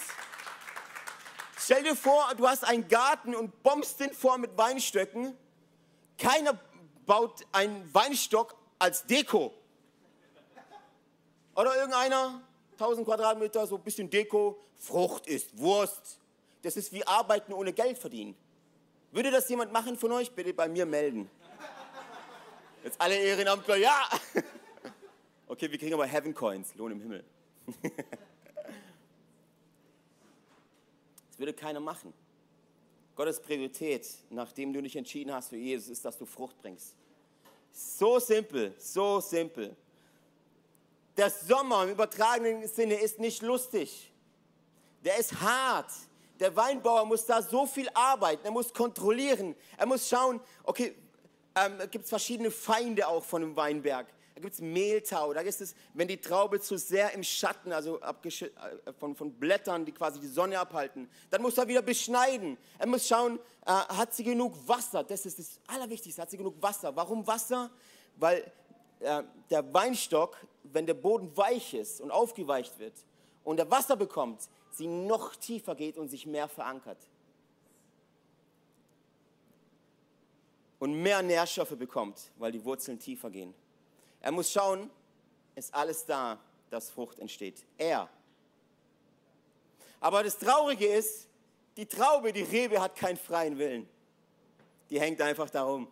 Stell 1.58 1.84
dir 1.84 1.96
vor, 1.96 2.34
du 2.36 2.48
hast 2.48 2.64
einen 2.64 2.88
Garten 2.88 3.34
und 3.36 3.64
bombst 3.64 4.00
den 4.00 4.14
vor 4.14 4.38
mit 4.38 4.58
Weinstöcken. 4.58 5.36
Keiner 6.18 6.60
baut 7.06 7.42
einen 7.52 7.94
Weinstock 7.94 8.56
als 8.80 9.06
Deko. 9.06 9.54
Oder 11.56 11.76
irgendeiner, 11.76 12.42
1000 12.74 13.06
Quadratmeter, 13.06 13.66
so 13.68 13.76
ein 13.78 13.84
bisschen 13.84 14.10
Deko. 14.10 14.60
Frucht 14.78 15.28
ist 15.28 15.58
Wurst. 15.58 16.20
Das 16.62 16.76
ist 16.76 16.92
wie 16.92 17.06
Arbeiten 17.08 17.54
ohne 17.54 17.72
Geld 17.72 17.98
verdienen. 17.98 18.36
Würde 19.12 19.32
das 19.32 19.48
jemand 19.48 19.72
machen 19.72 19.98
von 19.98 20.12
euch? 20.12 20.32
Bitte 20.32 20.54
bei 20.54 20.68
mir 20.68 20.86
melden. 20.86 21.30
Jetzt 22.84 23.00
alle 23.00 23.16
Ehrenamtler, 23.18 23.78
ja. 23.78 24.10
Okay, 25.48 25.72
wir 25.72 25.78
kriegen 25.78 25.94
aber 25.94 26.08
Heaven 26.08 26.34
Coins, 26.34 26.74
Lohn 26.76 26.92
im 26.92 27.02
Himmel. 27.02 27.24
Das 31.36 31.40
würde 31.40 31.54
keiner 31.54 31.82
machen. 31.82 32.14
Gottes 33.16 33.40
Priorität, 33.40 34.08
nachdem 34.30 34.74
du 34.74 34.82
dich 34.82 34.96
entschieden 34.96 35.34
hast 35.34 35.50
für 35.50 35.58
Jesus, 35.58 35.90
ist, 35.90 36.04
dass 36.04 36.18
du 36.18 36.26
Frucht 36.26 36.58
bringst. 36.62 36.94
So 37.72 38.20
simpel, 38.20 38.74
so 38.78 39.20
simpel. 39.20 39.76
Der 41.16 41.30
Sommer 41.30 41.84
im 41.84 41.92
übertragenen 41.92 42.68
Sinne 42.68 42.96
ist 42.96 43.20
nicht 43.20 43.42
lustig. 43.42 44.12
Der 45.04 45.18
ist 45.18 45.40
hart. 45.40 45.92
Der 46.40 46.54
Weinbauer 46.56 47.06
muss 47.06 47.26
da 47.26 47.42
so 47.42 47.66
viel 47.66 47.90
arbeiten. 47.94 48.46
Er 48.46 48.52
muss 48.52 48.74
kontrollieren. 48.74 49.56
Er 49.78 49.86
muss 49.86 50.10
schauen, 50.10 50.42
okay, 50.64 50.94
ähm, 51.56 51.80
gibt 51.90 52.04
es 52.04 52.10
verschiedene 52.10 52.52
Feinde 52.52 53.08
auch 53.08 53.24
von 53.24 53.42
dem 53.42 53.56
Weinberg. 53.56 54.08
Da 54.36 54.42
gibt 54.42 54.54
es 54.54 54.60
Mehltau, 54.60 55.34
da 55.34 55.40
ist 55.40 55.62
es, 55.62 55.74
wenn 55.94 56.10
die 56.10 56.20
Traube 56.20 56.60
zu 56.60 56.78
sehr 56.78 57.14
im 57.14 57.24
Schatten, 57.24 57.72
also 57.72 58.02
äh, 58.02 58.12
von, 59.00 59.16
von 59.16 59.32
Blättern, 59.32 59.86
die 59.86 59.94
quasi 59.94 60.20
die 60.20 60.28
Sonne 60.28 60.60
abhalten, 60.60 61.10
dann 61.30 61.42
muss 61.42 61.58
er 61.58 61.70
wieder 61.70 61.82
beschneiden. 61.82 62.58
Er 62.78 62.86
muss 62.86 63.08
schauen, 63.08 63.40
äh, 63.66 63.72
hat 63.72 64.14
sie 64.14 64.26
genug 64.26 64.56
Wasser? 64.68 65.06
Das 65.06 65.26
ist 65.26 65.40
das 65.40 65.62
Allerwichtigste, 65.68 66.22
hat 66.22 66.30
sie 66.30 66.38
genug 66.38 66.62
Wasser? 66.62 66.94
Warum 66.94 67.26
Wasser? 67.26 67.72
Weil 68.18 68.52
äh, 69.00 69.24
der 69.50 69.74
Weinstock, 69.74 70.36
wenn 70.64 70.86
der 70.86 70.96
Boden 70.96 71.36
weich 71.38 71.74
ist 71.74 72.02
und 72.02 72.12
aufgeweicht 72.12 72.78
wird 72.78 72.94
und 73.46 73.58
er 73.58 73.72
Wasser 73.72 73.96
bekommt, 73.96 74.50
sie 74.72 74.88
noch 74.88 75.38
tiefer 75.38 75.76
geht 75.76 75.98
und 75.98 76.10
sich 76.10 76.26
mehr 76.26 76.50
verankert. 76.50 76.98
Und 80.80 81.02
mehr 81.02 81.22
Nährstoffe 81.22 81.78
bekommt, 81.78 82.32
weil 82.38 82.52
die 82.52 82.66
Wurzeln 82.66 83.00
tiefer 83.00 83.30
gehen. 83.30 83.54
Er 84.26 84.32
muss 84.32 84.52
schauen, 84.52 84.90
ist 85.54 85.72
alles 85.72 86.04
da, 86.04 86.40
dass 86.72 86.90
Frucht 86.90 87.20
entsteht. 87.20 87.64
Er. 87.78 88.10
Aber 90.00 90.24
das 90.24 90.40
Traurige 90.40 90.88
ist, 90.88 91.28
die 91.78 91.86
Traube, 91.86 92.34
die 92.34 92.42
Rebe 92.42 92.82
hat 92.82 92.96
keinen 92.96 93.18
freien 93.18 93.60
Willen. 93.60 93.88
Die 94.90 95.00
hängt 95.00 95.22
einfach 95.22 95.52
darum. 95.52 95.88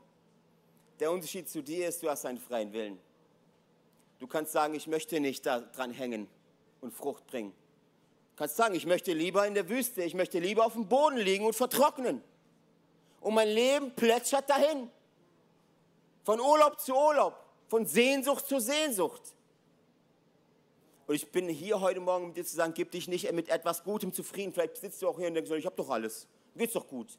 Der 1.00 1.12
Unterschied 1.12 1.48
zu 1.48 1.62
dir 1.62 1.88
ist, 1.88 2.02
du 2.02 2.10
hast 2.10 2.26
einen 2.26 2.40
freien 2.40 2.74
Willen. 2.74 3.00
Du 4.18 4.26
kannst 4.26 4.52
sagen, 4.52 4.74
ich 4.74 4.88
möchte 4.88 5.20
nicht 5.20 5.46
daran 5.46 5.92
hängen 5.92 6.28
und 6.82 6.92
Frucht 6.92 7.28
bringen. 7.28 7.52
Du 8.32 8.38
kannst 8.38 8.56
sagen, 8.56 8.74
ich 8.74 8.88
möchte 8.88 9.14
lieber 9.14 9.46
in 9.46 9.54
der 9.54 9.70
Wüste, 9.70 10.02
ich 10.02 10.16
möchte 10.16 10.40
lieber 10.40 10.66
auf 10.66 10.74
dem 10.74 10.88
Boden 10.88 11.18
liegen 11.18 11.46
und 11.46 11.56
vertrocknen. 11.56 12.24
Und 13.22 13.36
mein 13.36 13.50
Leben 13.50 13.92
plätschert 13.92 14.50
dahin. 14.50 14.90
Von 16.24 16.40
Urlaub 16.40 16.80
zu 16.80 16.96
Urlaub 16.96 17.43
von 17.74 17.88
Sehnsucht 17.88 18.46
zu 18.46 18.60
Sehnsucht. 18.60 19.34
Und 21.08 21.16
ich 21.16 21.32
bin 21.32 21.50
hier 21.50 21.82
heute 21.82 22.02
Morgen, 22.02 22.26
um 22.26 22.34
dir 22.36 22.46
zu 22.46 22.56
sagen, 22.56 22.72
gib 22.76 22.92
dich 22.92 23.08
nicht 23.08 23.32
mit 23.32 23.50
etwas 23.50 23.84
Gutem 23.84 24.14
zufrieden. 24.14 24.54
Vielleicht 24.54 24.78
sitzt 24.78 25.02
du 25.02 25.08
auch 25.08 25.18
hier 25.18 25.28
und 25.28 25.34
denkst, 25.34 25.50
ich 25.50 25.66
habe 25.66 25.76
doch 25.76 25.90
alles. 25.90 26.28
Geht's 26.56 26.74
doch 26.74 26.88
gut. 26.88 27.18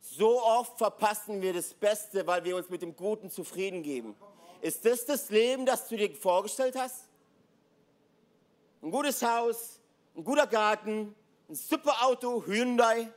So 0.00 0.42
oft 0.42 0.78
verpassen 0.78 1.42
wir 1.42 1.52
das 1.52 1.74
Beste, 1.74 2.26
weil 2.26 2.42
wir 2.42 2.56
uns 2.56 2.70
mit 2.70 2.80
dem 2.80 2.96
Guten 2.96 3.28
zufrieden 3.28 3.82
geben. 3.82 4.16
Ist 4.62 4.82
das 4.86 5.04
das 5.04 5.28
Leben, 5.28 5.66
das 5.66 5.86
du 5.88 5.98
dir 5.98 6.10
vorgestellt 6.16 6.74
hast? 6.74 7.06
Ein 8.80 8.90
gutes 8.90 9.20
Haus, 9.20 9.78
ein 10.16 10.24
guter 10.24 10.46
Garten, 10.46 11.14
ein 11.50 11.54
super 11.54 12.02
Auto, 12.02 12.42
Hyundai. 12.46 13.12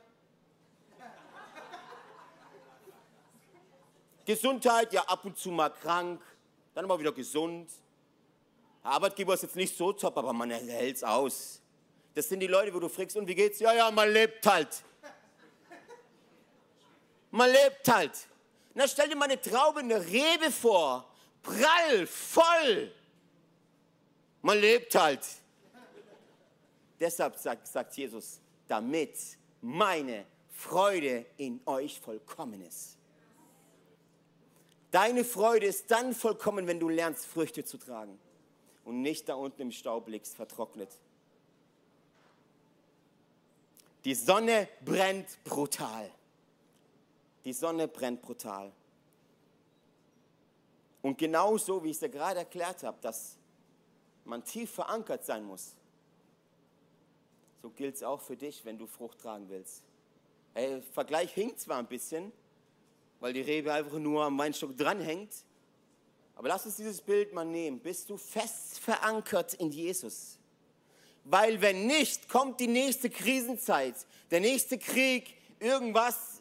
Gesundheit, 4.26 4.92
ja 4.92 5.04
ab 5.04 5.24
und 5.24 5.38
zu 5.38 5.50
mal 5.50 5.70
krank 5.70 6.20
dann 6.76 6.84
immer 6.84 7.00
wieder 7.00 7.12
gesund. 7.12 7.70
Der 8.84 8.90
Arbeitgeber 8.90 9.32
ist 9.32 9.42
jetzt 9.42 9.56
nicht 9.56 9.74
so 9.74 9.94
top, 9.94 10.18
aber 10.18 10.34
man 10.34 10.50
hält 10.50 10.96
es 10.96 11.02
aus. 11.02 11.62
Das 12.14 12.28
sind 12.28 12.40
die 12.40 12.46
Leute, 12.46 12.72
wo 12.74 12.78
du 12.78 12.90
fragst, 12.90 13.16
und 13.16 13.26
wie 13.26 13.34
geht's? 13.34 13.60
Ja, 13.60 13.72
ja, 13.72 13.90
man 13.90 14.12
lebt 14.12 14.46
halt. 14.46 14.68
Man 17.30 17.50
lebt 17.50 17.88
halt. 17.88 18.12
Na, 18.74 18.86
stell 18.86 19.08
dir 19.08 19.16
mal 19.16 19.24
eine 19.24 19.40
Traube, 19.40 19.80
eine 19.80 20.04
Rebe 20.04 20.50
vor. 20.52 21.10
Prall, 21.42 22.06
voll. 22.06 22.92
Man 24.42 24.60
lebt 24.60 24.94
halt. 24.94 25.26
Deshalb 27.00 27.36
sagt, 27.36 27.66
sagt 27.66 27.96
Jesus, 27.96 28.38
damit 28.68 29.16
meine 29.62 30.26
Freude 30.50 31.24
in 31.38 31.58
euch 31.64 31.98
vollkommen 32.00 32.60
ist. 32.60 32.95
Deine 34.90 35.24
Freude 35.24 35.66
ist 35.66 35.90
dann 35.90 36.14
vollkommen, 36.14 36.66
wenn 36.66 36.80
du 36.80 36.88
lernst, 36.88 37.26
Früchte 37.26 37.64
zu 37.64 37.78
tragen 37.78 38.18
und 38.84 39.02
nicht 39.02 39.28
da 39.28 39.34
unten 39.34 39.62
im 39.62 39.72
Staub 39.72 40.08
liegst, 40.08 40.36
vertrocknet. 40.36 40.90
Die 44.04 44.14
Sonne 44.14 44.68
brennt 44.84 45.42
brutal. 45.42 46.10
Die 47.44 47.52
Sonne 47.52 47.88
brennt 47.88 48.22
brutal. 48.22 48.72
Und 51.02 51.18
genau 51.18 51.58
so, 51.58 51.82
wie 51.82 51.90
ich 51.90 51.96
es 51.96 52.00
dir 52.00 52.08
gerade 52.08 52.40
erklärt 52.40 52.82
habe, 52.84 52.98
dass 53.00 53.36
man 54.24 54.44
tief 54.44 54.70
verankert 54.70 55.24
sein 55.24 55.44
muss, 55.44 55.74
so 57.62 57.70
gilt 57.70 57.96
es 57.96 58.02
auch 58.02 58.20
für 58.20 58.36
dich, 58.36 58.64
wenn 58.64 58.78
du 58.78 58.86
Frucht 58.86 59.20
tragen 59.20 59.48
willst. 59.48 59.82
Hey, 60.54 60.80
Vergleich 60.82 61.32
hinkt 61.32 61.60
zwar 61.60 61.78
ein 61.78 61.86
bisschen, 61.86 62.32
weil 63.20 63.32
die 63.32 63.40
Rebe 63.40 63.72
einfach 63.72 63.98
nur 63.98 64.24
am 64.24 64.38
Weinstock 64.38 64.76
dranhängt. 64.76 65.32
Aber 66.34 66.48
lass 66.48 66.66
uns 66.66 66.76
dieses 66.76 67.00
Bild 67.00 67.32
mal 67.32 67.44
nehmen. 67.44 67.80
Bist 67.80 68.10
du 68.10 68.16
fest 68.16 68.78
verankert 68.78 69.54
in 69.54 69.70
Jesus? 69.70 70.38
Weil 71.24 71.60
wenn 71.60 71.86
nicht, 71.86 72.28
kommt 72.28 72.60
die 72.60 72.68
nächste 72.68 73.10
Krisenzeit, 73.10 73.94
der 74.30 74.40
nächste 74.40 74.78
Krieg, 74.78 75.34
irgendwas, 75.58 76.40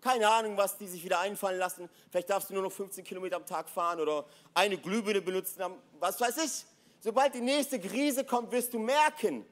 keine 0.00 0.28
Ahnung, 0.28 0.56
was 0.56 0.76
die 0.78 0.86
sich 0.86 1.02
wieder 1.02 1.18
einfallen 1.20 1.58
lassen. 1.58 1.88
Vielleicht 2.10 2.30
darfst 2.30 2.50
du 2.50 2.54
nur 2.54 2.62
noch 2.62 2.72
15 2.72 3.02
Kilometer 3.02 3.36
am 3.36 3.46
Tag 3.46 3.68
fahren 3.68 3.98
oder 4.00 4.24
eine 4.54 4.78
Glühbirne 4.78 5.20
benutzen, 5.20 5.62
was 5.98 6.20
weiß 6.20 6.36
ich. 6.38 6.64
Sobald 7.00 7.34
die 7.34 7.40
nächste 7.40 7.80
Krise 7.80 8.24
kommt, 8.24 8.52
wirst 8.52 8.72
du 8.74 8.78
merken, 8.78 9.44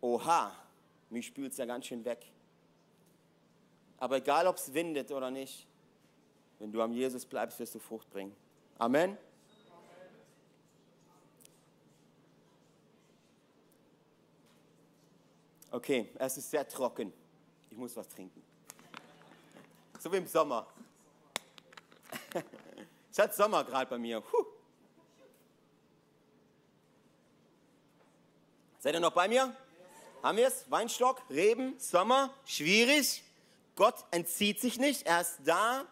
oha, 0.00 0.52
mich 1.10 1.26
spült 1.26 1.52
es 1.52 1.58
ja 1.58 1.64
ganz 1.64 1.86
schön 1.86 2.04
weg. 2.04 2.24
Aber 3.98 4.16
egal, 4.16 4.46
ob 4.46 4.56
es 4.56 4.72
windet 4.72 5.10
oder 5.10 5.30
nicht, 5.30 5.66
wenn 6.58 6.72
du 6.72 6.80
am 6.82 6.92
Jesus 6.92 7.24
bleibst, 7.24 7.58
wirst 7.58 7.74
du 7.74 7.78
Frucht 7.78 8.08
bringen. 8.10 8.34
Amen. 8.78 9.16
Okay, 15.70 16.08
es 16.18 16.38
ist 16.38 16.50
sehr 16.50 16.66
trocken. 16.66 17.12
Ich 17.70 17.76
muss 17.76 17.94
was 17.96 18.08
trinken. 18.08 18.42
So 19.98 20.10
wie 20.12 20.16
im 20.16 20.26
Sommer. 20.26 20.66
Es 23.10 23.18
hat 23.18 23.34
Sommer 23.34 23.64
gerade 23.64 23.88
bei 23.88 23.96
mir. 23.96 24.20
Puh. 24.20 24.44
Seid 28.78 28.92
ihr 28.92 29.00
noch 29.00 29.12
bei 29.12 29.26
mir? 29.26 29.56
Haben 30.22 30.36
wir 30.36 30.48
es? 30.48 30.70
Weinstock, 30.70 31.22
Reben, 31.30 31.78
Sommer, 31.78 32.34
schwierig. 32.44 33.24
Gott 33.76 34.04
entzieht 34.10 34.60
sich 34.60 34.78
nicht. 34.78 35.06
Er 35.06 35.20
ist 35.20 35.38
da, 35.44 35.86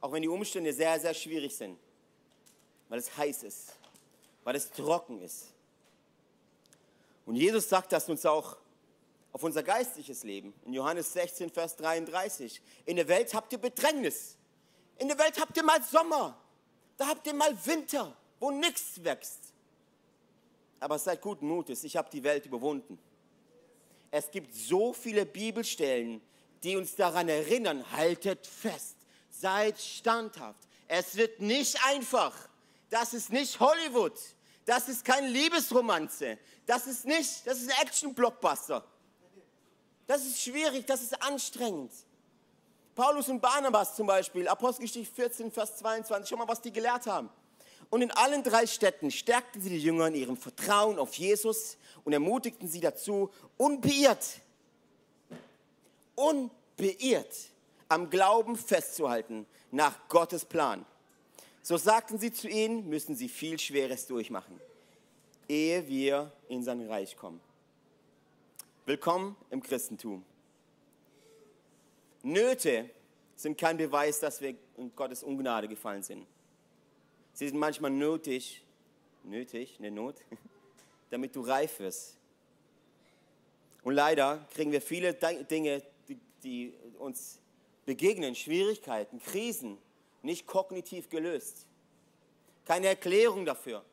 auch 0.00 0.12
wenn 0.12 0.22
die 0.22 0.28
Umstände 0.28 0.72
sehr, 0.72 1.00
sehr 1.00 1.14
schwierig 1.14 1.56
sind. 1.56 1.78
Weil 2.88 2.98
es 2.98 3.16
heiß 3.16 3.42
ist. 3.42 3.72
Weil 4.44 4.54
es 4.56 4.70
trocken 4.70 5.20
ist. 5.20 5.46
Und 7.26 7.36
Jesus 7.36 7.68
sagt 7.68 7.92
das 7.92 8.08
uns 8.08 8.24
auch 8.26 8.56
auf 9.32 9.42
unser 9.42 9.62
geistliches 9.62 10.22
Leben. 10.22 10.52
In 10.64 10.74
Johannes 10.74 11.12
16, 11.12 11.50
Vers 11.50 11.76
33. 11.76 12.60
In 12.84 12.96
der 12.96 13.08
Welt 13.08 13.32
habt 13.32 13.52
ihr 13.52 13.58
Bedrängnis. 13.58 14.36
In 14.98 15.08
der 15.08 15.18
Welt 15.18 15.40
habt 15.40 15.56
ihr 15.56 15.62
mal 15.62 15.82
Sommer. 15.82 16.38
Da 16.96 17.06
habt 17.06 17.26
ihr 17.26 17.34
mal 17.34 17.56
Winter, 17.64 18.14
wo 18.38 18.50
nichts 18.50 19.02
wächst. 19.02 19.54
Aber 20.80 20.98
seid 20.98 21.22
guten 21.22 21.46
Mutes, 21.46 21.84
ich 21.84 21.96
habe 21.96 22.10
die 22.10 22.22
Welt 22.22 22.44
überwunden. 22.46 22.98
Es 24.10 24.30
gibt 24.30 24.54
so 24.54 24.92
viele 24.92 25.24
Bibelstellen, 25.24 26.20
die 26.62 26.76
uns 26.76 26.96
daran 26.96 27.28
erinnern, 27.28 27.84
haltet 27.92 28.46
fest, 28.46 28.96
seid 29.30 29.78
standhaft. 29.78 30.68
Es 30.88 31.16
wird 31.16 31.40
nicht 31.40 31.78
einfach. 31.86 32.34
Das 32.90 33.14
ist 33.14 33.30
nicht 33.30 33.60
Hollywood. 33.60 34.18
Das 34.64 34.88
ist 34.88 35.04
keine 35.04 35.28
Liebesromanze. 35.28 36.38
Das 36.66 36.86
ist 36.86 37.04
nicht, 37.06 37.46
das 37.46 37.60
ist 37.62 37.70
Action-Blockbuster. 37.80 38.84
Das 40.06 40.26
ist 40.26 40.42
schwierig, 40.42 40.86
das 40.86 41.02
ist 41.02 41.22
anstrengend. 41.22 41.92
Paulus 42.94 43.28
und 43.28 43.40
Barnabas 43.40 43.94
zum 43.94 44.06
Beispiel, 44.06 44.46
Apostelgeschichte 44.48 45.14
14, 45.14 45.52
Vers 45.52 45.76
22, 45.78 46.28
schau 46.28 46.36
mal, 46.36 46.48
was 46.48 46.60
die 46.60 46.72
gelehrt 46.72 47.06
haben. 47.06 47.30
Und 47.88 48.02
in 48.02 48.10
allen 48.12 48.42
drei 48.42 48.66
Städten 48.66 49.10
stärkten 49.10 49.60
sie 49.60 49.70
die 49.70 49.78
Jünger 49.78 50.08
in 50.08 50.14
ihrem 50.14 50.36
Vertrauen 50.36 50.98
auf 50.98 51.14
Jesus 51.14 51.76
und 52.04 52.12
ermutigten 52.12 52.68
sie 52.68 52.80
dazu, 52.80 53.30
unbeirrt, 53.56 54.40
unbeirrt 56.20 57.50
am 57.88 58.10
Glauben 58.10 58.56
festzuhalten 58.56 59.46
nach 59.70 60.08
Gottes 60.08 60.44
Plan. 60.44 60.84
So 61.62 61.76
sagten 61.76 62.18
sie 62.18 62.32
zu 62.32 62.48
ihnen, 62.48 62.88
müssen 62.88 63.14
sie 63.14 63.28
viel 63.28 63.58
Schweres 63.58 64.06
durchmachen, 64.06 64.60
ehe 65.48 65.86
wir 65.88 66.32
in 66.48 66.62
sein 66.62 66.86
Reich 66.86 67.16
kommen. 67.16 67.40
Willkommen 68.86 69.36
im 69.50 69.62
Christentum. 69.62 70.24
Nöte 72.22 72.90
sind 73.36 73.56
kein 73.56 73.76
Beweis, 73.76 74.20
dass 74.20 74.40
wir 74.40 74.54
in 74.76 74.94
Gottes 74.94 75.22
Ungnade 75.22 75.68
gefallen 75.68 76.02
sind. 76.02 76.26
Sie 77.32 77.48
sind 77.48 77.58
manchmal 77.58 77.90
nötig, 77.90 78.62
nötig, 79.24 79.76
eine 79.78 79.90
Not, 79.90 80.16
damit 81.10 81.34
du 81.34 81.40
reif 81.40 81.78
wirst. 81.80 82.16
Und 83.82 83.94
leider 83.94 84.46
kriegen 84.52 84.72
wir 84.72 84.82
viele 84.82 85.14
Dinge, 85.14 85.82
die 86.40 86.74
uns 86.98 87.40
begegnen, 87.86 88.34
Schwierigkeiten, 88.34 89.20
Krisen, 89.20 89.78
nicht 90.22 90.46
kognitiv 90.46 91.08
gelöst. 91.08 91.66
Keine 92.64 92.88
Erklärung 92.88 93.44
dafür. 93.44 93.84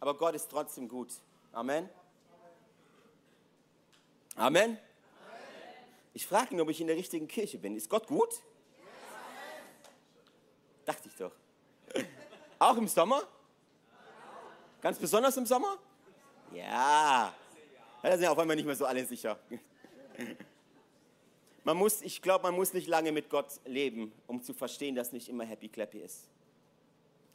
Aber 0.00 0.16
Gott 0.16 0.34
ist 0.34 0.50
trotzdem 0.50 0.88
gut. 0.88 1.12
Amen. 1.52 1.88
Amen. 4.34 4.78
Ich 6.12 6.26
frage 6.26 6.54
ihn, 6.54 6.60
ob 6.60 6.68
ich 6.70 6.80
in 6.80 6.86
der 6.86 6.96
richtigen 6.96 7.28
Kirche 7.28 7.58
bin. 7.58 7.76
Ist 7.76 7.88
Gott 7.88 8.06
gut? 8.06 8.42
Dachte 10.84 11.08
ich 11.08 11.16
doch. 11.16 11.32
Auch 12.58 12.76
im 12.76 12.88
Sommer? 12.88 13.22
Ganz 14.80 14.98
besonders 14.98 15.36
im 15.36 15.46
Sommer? 15.46 15.78
Ja. 16.52 17.34
Da 18.02 18.12
sind 18.12 18.22
ja 18.22 18.30
auf 18.30 18.38
einmal 18.38 18.56
nicht 18.56 18.66
mehr 18.66 18.76
so 18.76 18.86
alle 18.86 19.04
sicher. 19.04 19.38
Man 21.66 21.78
muss, 21.78 22.00
ich 22.00 22.22
glaube, 22.22 22.44
man 22.44 22.54
muss 22.54 22.74
nicht 22.74 22.86
lange 22.86 23.10
mit 23.10 23.28
Gott 23.28 23.48
leben, 23.64 24.12
um 24.28 24.40
zu 24.40 24.54
verstehen, 24.54 24.94
dass 24.94 25.10
nicht 25.10 25.28
immer 25.28 25.44
happy 25.44 25.68
clappy 25.68 25.98
ist. 25.98 26.28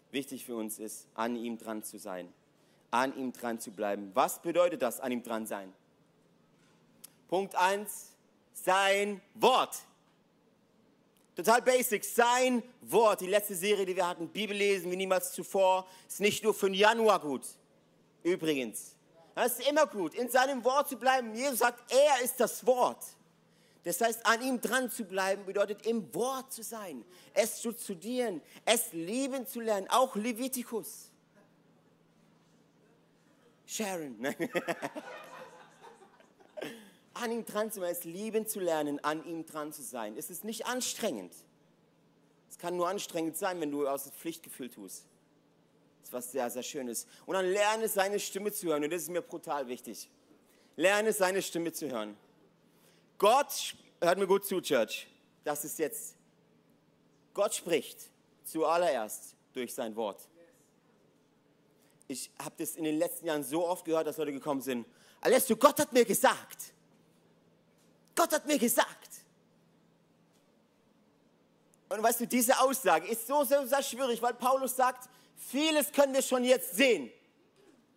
Wichtig 0.10 0.46
für 0.46 0.56
uns 0.56 0.80
ist, 0.80 1.06
an 1.16 1.36
ihm 1.36 1.58
dran 1.58 1.84
zu 1.84 2.00
sein, 2.00 2.32
an 2.92 3.14
ihm 3.18 3.34
dran 3.34 3.60
zu 3.60 3.72
bleiben. 3.72 4.12
Was 4.14 4.42
bedeutet 4.42 4.82
das, 4.82 5.02
an 5.02 5.12
ihm 5.12 5.22
dran 5.22 5.46
sein? 5.46 5.74
Punkt 7.28 7.56
1, 7.56 8.14
sein 8.54 9.20
Wort. 9.34 9.80
Total 11.36 11.62
basic, 11.62 12.06
sein 12.06 12.64
Wort. 12.84 13.20
Die 13.20 13.28
letzte 13.28 13.54
Serie, 13.56 13.86
die 13.86 13.98
wir 13.98 14.08
hatten, 14.08 14.30
Bibel 14.30 14.56
lesen 14.56 14.90
wie 14.92 14.96
niemals 14.96 15.34
zuvor, 15.34 15.86
ist 16.08 16.22
nicht 16.22 16.42
nur 16.42 16.54
für 16.54 16.68
den 16.68 16.76
Januar 16.76 17.20
gut. 17.20 17.44
Übrigens, 18.24 18.96
das 19.36 19.60
ist 19.60 19.70
immer 19.70 19.88
gut, 19.88 20.14
in 20.14 20.30
seinem 20.30 20.64
Wort 20.64 20.88
zu 20.88 20.96
bleiben. 20.96 21.36
Jesus 21.36 21.60
sagt, 21.60 21.92
er 21.92 22.24
ist 22.24 22.40
das 22.40 22.66
Wort. 22.66 23.04
Das 23.84 24.00
heißt, 24.00 24.26
an 24.26 24.42
ihm 24.42 24.62
dran 24.62 24.92
zu 24.92 25.06
bleiben, 25.06 25.46
bedeutet 25.46 25.86
im 25.88 26.14
Wort 26.14 26.54
zu 26.54 26.62
sein, 26.62 27.04
es 27.34 27.62
zu 27.62 27.72
studieren, 27.72 28.42
es 28.64 28.94
lieben 28.94 29.48
zu 29.48 29.60
lernen, 29.60 29.88
auch 29.90 30.16
Levitikus. 30.16 31.10
Sharon. 33.66 34.18
an 37.14 37.32
ihm 37.32 37.46
dran 37.46 37.72
zu 37.72 37.80
sein, 37.80 37.92
es 37.92 38.04
lieben 38.04 38.46
zu 38.46 38.60
lernen, 38.60 39.04
an 39.04 39.24
ihm 39.26 39.46
dran 39.46 39.74
zu 39.74 39.82
sein. 39.82 40.16
Es 40.18 40.30
ist 40.30 40.44
nicht 40.44 40.66
anstrengend. 40.68 41.34
Es 42.50 42.58
kann 42.60 42.76
nur 42.76 42.88
anstrengend 42.88 43.38
sein, 43.38 43.60
wenn 43.62 43.72
du 43.72 43.88
aus 43.88 44.04
dem 44.04 44.12
Pflichtgefühl 44.12 44.70
tust. 44.70 45.06
Das 46.02 46.10
ist 46.10 46.14
was 46.14 46.32
sehr, 46.32 46.50
sehr 46.50 46.64
Schönes. 46.64 47.08
Und 47.26 47.36
dann 47.36 47.46
lerne 47.46 47.88
seine 47.88 48.20
Stimme 48.20 48.52
zu 48.52 48.68
hören. 48.68 48.84
Und 48.84 48.92
das 48.92 49.04
ist 49.04 49.10
mir 49.10 49.22
brutal 49.22 49.68
wichtig. 49.68 50.10
Lerne 50.76 51.14
seine 51.14 51.42
Stimme 51.42 51.72
zu 51.72 51.90
hören. 51.90 52.18
Gott, 53.22 53.76
hört 54.02 54.18
mir 54.18 54.26
gut 54.26 54.44
zu, 54.44 54.60
Church. 54.62 55.06
Das 55.44 55.64
ist 55.64 55.78
jetzt, 55.78 56.16
Gott 57.36 57.54
spricht 57.54 58.10
zuallererst 58.44 59.36
durch 59.54 59.76
sein 59.76 59.96
Wort. 59.96 60.28
Ich 62.08 62.32
habe 62.44 62.56
das 62.58 62.76
in 62.78 62.84
den 62.84 62.98
letzten 62.98 63.28
Jahren 63.28 63.44
so 63.44 63.68
oft 63.68 63.86
gehört, 63.86 64.08
dass 64.08 64.18
Leute 64.18 64.32
gekommen 64.32 64.62
sind. 64.62 64.88
Alessio, 65.22 65.56
Gott 65.56 65.80
hat 65.80 65.94
mir 65.94 66.04
gesagt. 66.04 66.74
Gott 68.16 68.34
hat 68.34 68.48
mir 68.48 68.58
gesagt. 68.58 69.10
Und 71.90 72.02
weißt 72.02 72.22
du, 72.22 72.26
diese 72.26 72.60
Aussage 72.60 73.08
ist 73.08 73.28
so, 73.28 73.44
so 73.44 73.68
sehr 73.68 73.84
schwierig, 73.84 74.20
weil 74.24 74.34
Paulus 74.34 74.76
sagt, 74.76 75.08
vieles 75.38 75.92
können 75.92 76.16
wir 76.16 76.24
schon 76.24 76.44
jetzt 76.44 76.74
sehen, 76.74 77.12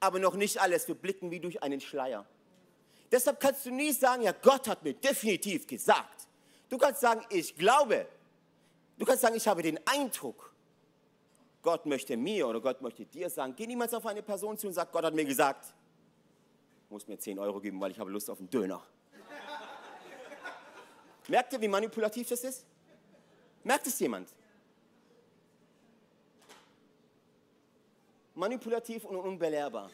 aber 0.00 0.18
noch 0.18 0.34
nicht 0.34 0.60
alles. 0.60 0.86
Wir 0.86 0.94
blicken 0.94 1.30
wie 1.30 1.40
durch 1.40 1.62
einen 1.62 1.80
Schleier. 1.80 2.26
Deshalb 3.14 3.38
kannst 3.38 3.64
du 3.64 3.70
nie 3.70 3.92
sagen, 3.92 4.24
ja, 4.24 4.32
Gott 4.32 4.66
hat 4.66 4.82
mir 4.82 4.92
definitiv 4.92 5.68
gesagt. 5.68 6.26
Du 6.68 6.76
kannst 6.76 7.00
sagen, 7.00 7.24
ich 7.30 7.54
glaube. 7.54 8.08
Du 8.98 9.04
kannst 9.04 9.22
sagen, 9.22 9.36
ich 9.36 9.46
habe 9.46 9.62
den 9.62 9.78
Eindruck. 9.86 10.52
Gott 11.62 11.86
möchte 11.86 12.16
mir 12.16 12.48
oder 12.48 12.60
Gott 12.60 12.82
möchte 12.82 13.06
dir 13.06 13.30
sagen. 13.30 13.54
Geh 13.54 13.68
niemals 13.68 13.94
auf 13.94 14.04
eine 14.04 14.20
Person 14.20 14.58
zu 14.58 14.66
und 14.66 14.72
sag, 14.72 14.90
Gott 14.90 15.04
hat 15.04 15.14
mir 15.14 15.24
gesagt. 15.24 15.72
Muss 16.90 17.06
mir 17.06 17.16
10 17.16 17.38
Euro 17.38 17.60
geben, 17.60 17.80
weil 17.80 17.92
ich 17.92 18.00
habe 18.00 18.10
Lust 18.10 18.28
auf 18.28 18.40
einen 18.40 18.50
Döner. 18.50 18.82
Merkt 21.28 21.52
ihr, 21.52 21.60
wie 21.60 21.68
manipulativ 21.68 22.28
das 22.28 22.42
ist? 22.42 22.66
Merkt 23.62 23.86
es 23.86 23.96
jemand? 24.00 24.28
Manipulativ 28.34 29.04
und 29.04 29.18
unbelehrbar. 29.18 29.88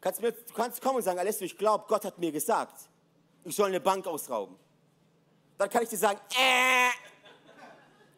Kannst 0.00 0.20
mir, 0.20 0.32
du 0.32 0.54
kannst 0.54 0.80
kommen 0.80 0.96
und 0.96 1.02
sagen, 1.02 1.18
Alessio, 1.18 1.46
ich 1.46 1.56
glaube, 1.56 1.84
Gott 1.88 2.04
hat 2.04 2.18
mir 2.18 2.30
gesagt, 2.30 2.88
ich 3.44 3.54
soll 3.56 3.68
eine 3.68 3.80
Bank 3.80 4.06
ausrauben. 4.06 4.56
Dann 5.58 5.70
kann 5.70 5.82
ich 5.82 5.88
dir 5.88 5.96
sagen, 5.96 6.20
äh, 6.30 6.90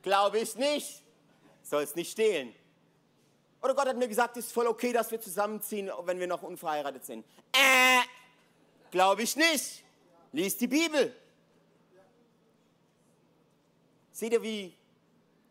glaube 0.03 0.38
ich 0.38 0.57
nicht. 0.57 1.03
Soll 1.62 1.83
es 1.83 1.95
nicht 1.95 2.12
stehlen. 2.12 2.55
Oder 3.62 3.75
Gott 3.75 3.88
hat 3.88 3.97
mir 3.97 4.09
gesagt, 4.09 4.37
es 4.37 4.47
ist 4.47 4.53
voll 4.53 4.67
okay, 4.67 4.93
dass 4.93 5.11
wir 5.11 5.21
zusammenziehen, 5.21 5.91
wenn 6.05 6.19
wir 6.19 6.27
noch 6.27 6.43
unverheiratet 6.43 7.05
sind. 7.05 7.25
Äh, 7.53 8.01
glaube 8.91 9.23
ich 9.23 9.37
nicht. 9.37 9.85
Lies 10.33 10.57
die 10.57 10.67
Bibel. 10.67 11.14
Seht 14.12 14.33
ihr, 14.33 14.43
wie 14.43 14.77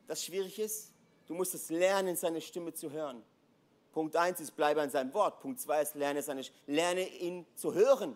das 0.07 0.23
schwierig 0.23 0.59
ist? 0.59 0.91
Du 1.27 1.33
musst 1.33 1.53
es 1.53 1.69
lernen, 1.69 2.15
seine 2.15 2.41
Stimme 2.41 2.73
zu 2.73 2.91
hören. 2.91 3.23
Punkt 3.97 4.15
1 4.15 4.39
ist, 4.41 4.51
bleibe 4.51 4.79
an 4.79 4.91
seinem 4.91 5.11
Wort. 5.15 5.39
Punkt 5.39 5.59
2 5.59 5.81
ist, 5.81 5.95
lerne, 5.95 6.21
seine, 6.21 6.43
lerne 6.67 7.07
ihn 7.17 7.47
zu 7.55 7.73
hören. 7.73 8.15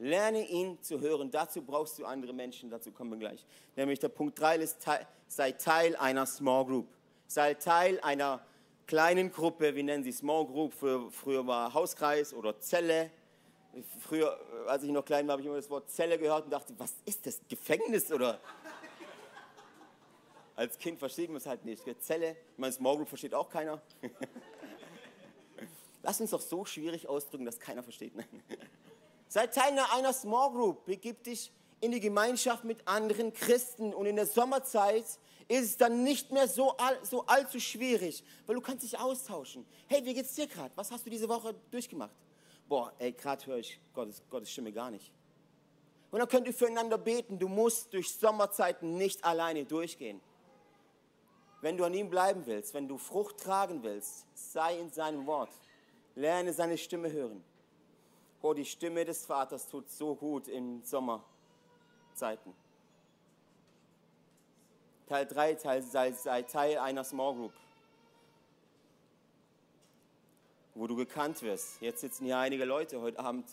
Lerne 0.00 0.48
ihn 0.48 0.82
zu 0.82 0.98
hören. 0.98 1.30
Dazu 1.30 1.62
brauchst 1.62 1.96
du 1.96 2.04
andere 2.04 2.32
Menschen, 2.32 2.68
dazu 2.68 2.90
kommen 2.90 3.12
wir 3.12 3.18
gleich. 3.18 3.46
Nämlich 3.76 4.00
der 4.00 4.08
Punkt 4.08 4.36
3 4.40 4.56
ist, 4.56 4.84
sei 5.28 5.52
Teil 5.52 5.94
einer 5.94 6.26
Small 6.26 6.64
Group. 6.64 6.88
Sei 7.28 7.54
Teil 7.54 8.00
einer 8.00 8.40
kleinen 8.88 9.30
Gruppe, 9.30 9.76
wir 9.76 9.84
nennen 9.84 10.02
sie 10.02 10.10
Small 10.10 10.44
Group, 10.44 10.74
für, 10.74 11.08
früher 11.12 11.46
war 11.46 11.72
Hauskreis 11.72 12.34
oder 12.34 12.58
Zelle. 12.58 13.12
Früher, 14.00 14.40
als 14.66 14.82
ich 14.82 14.90
noch 14.90 15.04
klein 15.04 15.28
war, 15.28 15.34
habe 15.34 15.42
ich 15.42 15.46
immer 15.46 15.54
das 15.54 15.70
Wort 15.70 15.88
Zelle 15.88 16.18
gehört 16.18 16.46
und 16.46 16.50
dachte, 16.50 16.74
was 16.78 16.94
ist 17.04 17.24
das? 17.26 17.38
Gefängnis 17.48 18.10
oder? 18.10 18.40
Als 20.58 20.76
Kind 20.76 20.98
versteht 20.98 21.28
man 21.28 21.36
es 21.36 21.46
halt 21.46 21.64
nicht. 21.64 21.84
Zelle, 22.00 22.32
ich 22.32 22.58
meine, 22.58 22.72
Small 22.72 22.96
Group 22.96 23.08
versteht 23.08 23.32
auch 23.32 23.48
keiner. 23.48 23.80
Lass 26.02 26.20
uns 26.20 26.32
doch 26.32 26.40
so 26.40 26.64
schwierig 26.64 27.08
ausdrücken, 27.08 27.44
dass 27.44 27.60
keiner 27.60 27.84
versteht. 27.84 28.12
Sei 29.28 29.46
Teil 29.46 29.78
einer 29.78 30.12
Small 30.12 30.50
Group, 30.50 30.84
begib 30.84 31.22
dich 31.22 31.52
in 31.80 31.92
die 31.92 32.00
Gemeinschaft 32.00 32.64
mit 32.64 32.88
anderen 32.88 33.32
Christen 33.32 33.94
und 33.94 34.06
in 34.06 34.16
der 34.16 34.26
Sommerzeit 34.26 35.04
ist 35.46 35.64
es 35.64 35.76
dann 35.76 36.02
nicht 36.02 36.32
mehr 36.32 36.48
so, 36.48 36.76
all, 36.76 36.98
so 37.04 37.24
allzu 37.26 37.60
schwierig, 37.60 38.24
weil 38.46 38.56
du 38.56 38.60
kannst 38.60 38.82
dich 38.82 38.98
austauschen. 38.98 39.64
Hey, 39.86 40.04
wie 40.04 40.12
geht's 40.12 40.34
dir 40.34 40.48
gerade? 40.48 40.72
Was 40.74 40.90
hast 40.90 41.06
du 41.06 41.10
diese 41.10 41.28
Woche 41.28 41.54
durchgemacht? 41.70 42.16
Boah, 42.68 42.92
ey, 42.98 43.12
gerade 43.12 43.46
höre 43.46 43.58
ich 43.58 43.78
Gottes, 43.94 44.24
Gottes 44.28 44.50
Stimme 44.50 44.72
gar 44.72 44.90
nicht. 44.90 45.12
Und 46.10 46.18
dann 46.18 46.28
könnt 46.28 46.48
ihr 46.48 46.54
füreinander 46.54 46.98
beten. 46.98 47.38
Du 47.38 47.46
musst 47.46 47.94
durch 47.94 48.12
Sommerzeiten 48.12 48.96
nicht 48.96 49.22
alleine 49.24 49.64
durchgehen. 49.64 50.20
Wenn 51.60 51.76
du 51.76 51.84
an 51.84 51.94
ihm 51.94 52.08
bleiben 52.08 52.46
willst, 52.46 52.74
wenn 52.74 52.86
du 52.86 52.98
Frucht 52.98 53.38
tragen 53.38 53.82
willst, 53.82 54.26
sei 54.34 54.78
in 54.78 54.90
seinem 54.90 55.26
Wort. 55.26 55.50
Lerne 56.14 56.52
seine 56.52 56.78
Stimme 56.78 57.10
hören. 57.10 57.42
Oh, 58.42 58.54
die 58.54 58.64
Stimme 58.64 59.04
des 59.04 59.26
Vaters 59.26 59.68
tut 59.68 59.90
so 59.90 60.14
gut 60.14 60.46
in 60.46 60.82
Sommerzeiten. 60.84 62.54
Teil 65.08 65.26
3, 65.26 65.54
Teil, 65.54 65.82
sei, 65.82 66.12
sei 66.12 66.42
Teil 66.42 66.78
einer 66.78 67.02
Small 67.02 67.34
Group, 67.34 67.52
wo 70.74 70.86
du 70.86 70.94
gekannt 70.94 71.42
wirst. 71.42 71.80
Jetzt 71.80 72.02
sitzen 72.02 72.26
hier 72.26 72.38
einige 72.38 72.64
Leute, 72.64 73.00
heute 73.00 73.18
Abend 73.18 73.46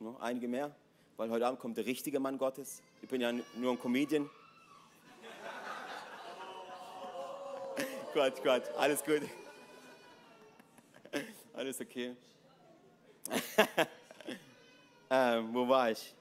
noch 0.00 0.20
einige 0.20 0.46
mehr, 0.46 0.74
weil 1.16 1.30
heute 1.30 1.46
Abend 1.46 1.60
kommt 1.60 1.76
der 1.76 1.86
richtige 1.86 2.20
Mann 2.20 2.38
Gottes. 2.38 2.82
Ich 3.02 3.08
bin 3.08 3.20
ja 3.20 3.32
nur 3.32 3.72
ein 3.72 3.80
Comedian. 3.80 4.28
Gott, 8.18 8.42
Gott, 8.42 8.62
alles 8.76 9.04
gut. 9.04 9.22
Alles 11.54 11.80
okay. 11.80 12.16
ähm, 15.08 15.54
wo 15.54 15.68
war 15.68 15.92
ich? 15.92 16.16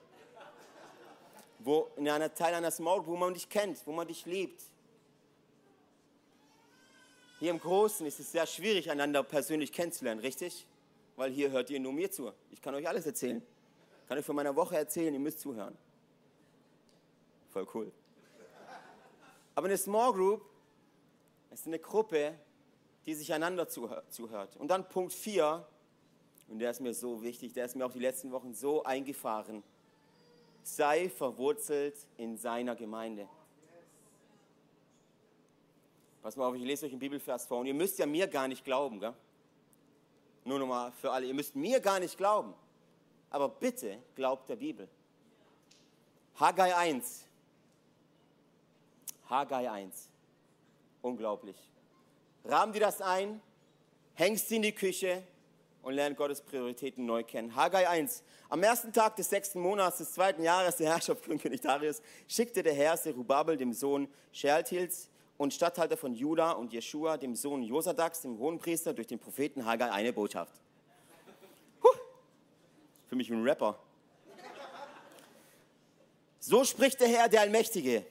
Wo, 1.57 1.89
in 1.95 2.07
einer 2.07 2.31
Teil 2.31 2.53
einer 2.53 2.69
Small 2.69 2.97
Group, 2.97 3.07
wo 3.07 3.15
man 3.15 3.33
dich 3.33 3.49
kennt, 3.49 3.81
wo 3.87 3.91
man 3.91 4.07
dich 4.07 4.27
liebt. 4.27 4.61
Hier 7.39 7.49
im 7.49 7.59
Großen 7.59 8.05
ist 8.05 8.19
es 8.19 8.31
sehr 8.31 8.45
schwierig, 8.45 8.91
einander 8.91 9.23
persönlich 9.23 9.71
kennenzulernen, 9.71 10.21
richtig? 10.21 10.67
Weil 11.15 11.31
hier 11.31 11.49
hört 11.49 11.71
ihr 11.71 11.79
nur 11.79 11.93
mir 11.93 12.11
zu. 12.11 12.31
Ich 12.51 12.61
kann 12.61 12.75
euch 12.75 12.87
alles 12.87 13.07
erzählen. 13.07 13.41
Ich 14.03 14.07
kann 14.07 14.19
euch 14.19 14.25
von 14.25 14.35
meiner 14.35 14.55
Woche 14.55 14.77
erzählen, 14.77 15.15
ihr 15.15 15.19
müsst 15.19 15.39
zuhören. 15.39 15.75
Voll 17.49 17.67
cool. 17.73 17.91
Aber 19.55 19.65
eine 19.65 19.77
Small 19.77 20.13
Group 20.13 20.45
ist 21.51 21.67
eine 21.67 21.79
Gruppe, 21.79 22.37
die 23.05 23.13
sich 23.13 23.33
einander 23.33 23.67
zuhört. 23.67 24.55
Und 24.57 24.67
dann 24.69 24.87
Punkt 24.89 25.13
4, 25.13 25.65
und 26.49 26.59
der 26.59 26.71
ist 26.71 26.81
mir 26.81 26.93
so 26.93 27.21
wichtig, 27.23 27.53
der 27.53 27.65
ist 27.65 27.75
mir 27.75 27.85
auch 27.85 27.91
die 27.91 27.99
letzten 27.99 28.31
Wochen 28.31 28.53
so 28.53 28.83
eingefahren. 28.83 29.63
Sei 30.63 31.09
verwurzelt 31.09 31.95
in 32.17 32.37
seiner 32.37 32.75
Gemeinde. 32.75 33.27
Pass 36.21 36.35
mal 36.35 36.47
auf, 36.47 36.55
ich 36.55 36.63
lese 36.63 36.85
euch 36.85 36.91
einen 36.91 36.99
Bibelvers 36.99 37.45
vor. 37.45 37.59
Und 37.59 37.67
ihr 37.67 37.73
müsst 37.73 37.99
ja 37.99 38.05
mir 38.05 38.27
gar 38.27 38.47
nicht 38.47 38.65
glauben, 38.65 38.99
gell? 38.99 39.13
Nur 40.43 40.59
nochmal 40.59 40.91
für 40.91 41.11
alle, 41.11 41.25
ihr 41.25 41.33
müsst 41.33 41.55
mir 41.55 41.79
gar 41.79 41.99
nicht 41.99 42.17
glauben. 42.17 42.53
Aber 43.29 43.49
bitte 43.49 44.01
glaubt 44.15 44.49
der 44.49 44.57
Bibel. 44.57 44.87
Haggai 46.35 46.75
1. 46.75 47.25
Haggai 49.29 49.69
1. 49.69 50.09
Unglaublich. 51.07 51.55
Rahmen 52.43 52.73
dir 52.73 52.81
das 52.81 53.01
ein, 53.01 53.39
hängst 54.13 54.49
sie 54.49 54.57
in 54.57 54.63
die 54.63 54.73
Küche 54.73 55.23
und 55.81 55.93
lern 55.93 56.17
Gottes 56.17 56.41
Prioritäten 56.41 57.05
neu 57.05 57.23
kennen. 57.23 57.55
Haggai 57.55 57.87
1. 57.87 58.23
Am 58.49 58.61
ersten 58.61 58.91
Tag 58.91 59.15
des 59.15 59.29
sechsten 59.29 59.61
Monats 59.61 59.99
des 59.99 60.11
zweiten 60.11 60.43
Jahres 60.43 60.75
der 60.75 60.89
Herrschaft 60.91 61.23
von 61.23 61.39
König 61.39 61.61
Darius 61.61 62.01
schickte 62.27 62.61
der 62.61 62.73
Herr 62.73 62.97
Serubabel, 62.97 63.55
dem 63.55 63.71
Sohn 63.71 64.09
Shealtiels, 64.33 65.09
und 65.37 65.53
Statthalter 65.53 65.95
von 65.95 66.13
Juda 66.13 66.51
und 66.51 66.73
Jeschua, 66.73 67.15
dem 67.15 67.35
Sohn 67.35 67.63
Josadaks, 67.63 68.23
dem 68.23 68.37
Hohenpriester, 68.37 68.93
durch 68.93 69.07
den 69.07 69.19
Propheten 69.19 69.65
Haggai 69.65 69.89
eine 69.89 70.11
Botschaft. 70.11 70.59
Huh. 71.81 71.97
Für 73.07 73.15
mich 73.15 73.29
ein 73.29 73.43
Rapper. 73.43 73.79
So 76.41 76.65
spricht 76.65 76.99
der 76.99 77.07
Herr, 77.07 77.29
der 77.29 77.41
Allmächtige. 77.41 78.05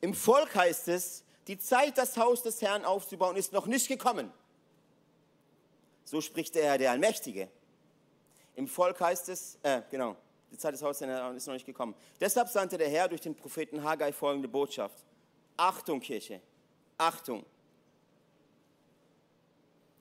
Im 0.00 0.14
Volk 0.14 0.56
heißt 0.56 0.88
es, 0.88 1.21
die 1.46 1.58
Zeit, 1.58 1.98
das 1.98 2.16
Haus 2.16 2.42
des 2.42 2.62
Herrn 2.62 2.84
aufzubauen, 2.84 3.36
ist 3.36 3.52
noch 3.52 3.66
nicht 3.66 3.88
gekommen. 3.88 4.32
So 6.04 6.20
spricht 6.20 6.54
der 6.54 6.64
Herr, 6.64 6.78
der 6.78 6.90
Allmächtige. 6.90 7.48
Im 8.54 8.68
Volk 8.68 9.00
heißt 9.00 9.28
es, 9.28 9.58
äh, 9.62 9.82
genau, 9.90 10.16
die 10.50 10.58
Zeit 10.58 10.74
des 10.74 10.82
Hauses 10.82 10.98
des 10.98 11.08
Herrn 11.08 11.36
ist 11.36 11.46
noch 11.46 11.54
nicht 11.54 11.66
gekommen. 11.66 11.94
Deshalb 12.20 12.48
sandte 12.48 12.76
der 12.76 12.88
Herr 12.88 13.08
durch 13.08 13.22
den 13.22 13.34
Propheten 13.34 13.82
Haggai 13.82 14.12
folgende 14.12 14.48
Botschaft. 14.48 15.04
Achtung, 15.56 16.00
Kirche, 16.00 16.40
Achtung! 16.98 17.44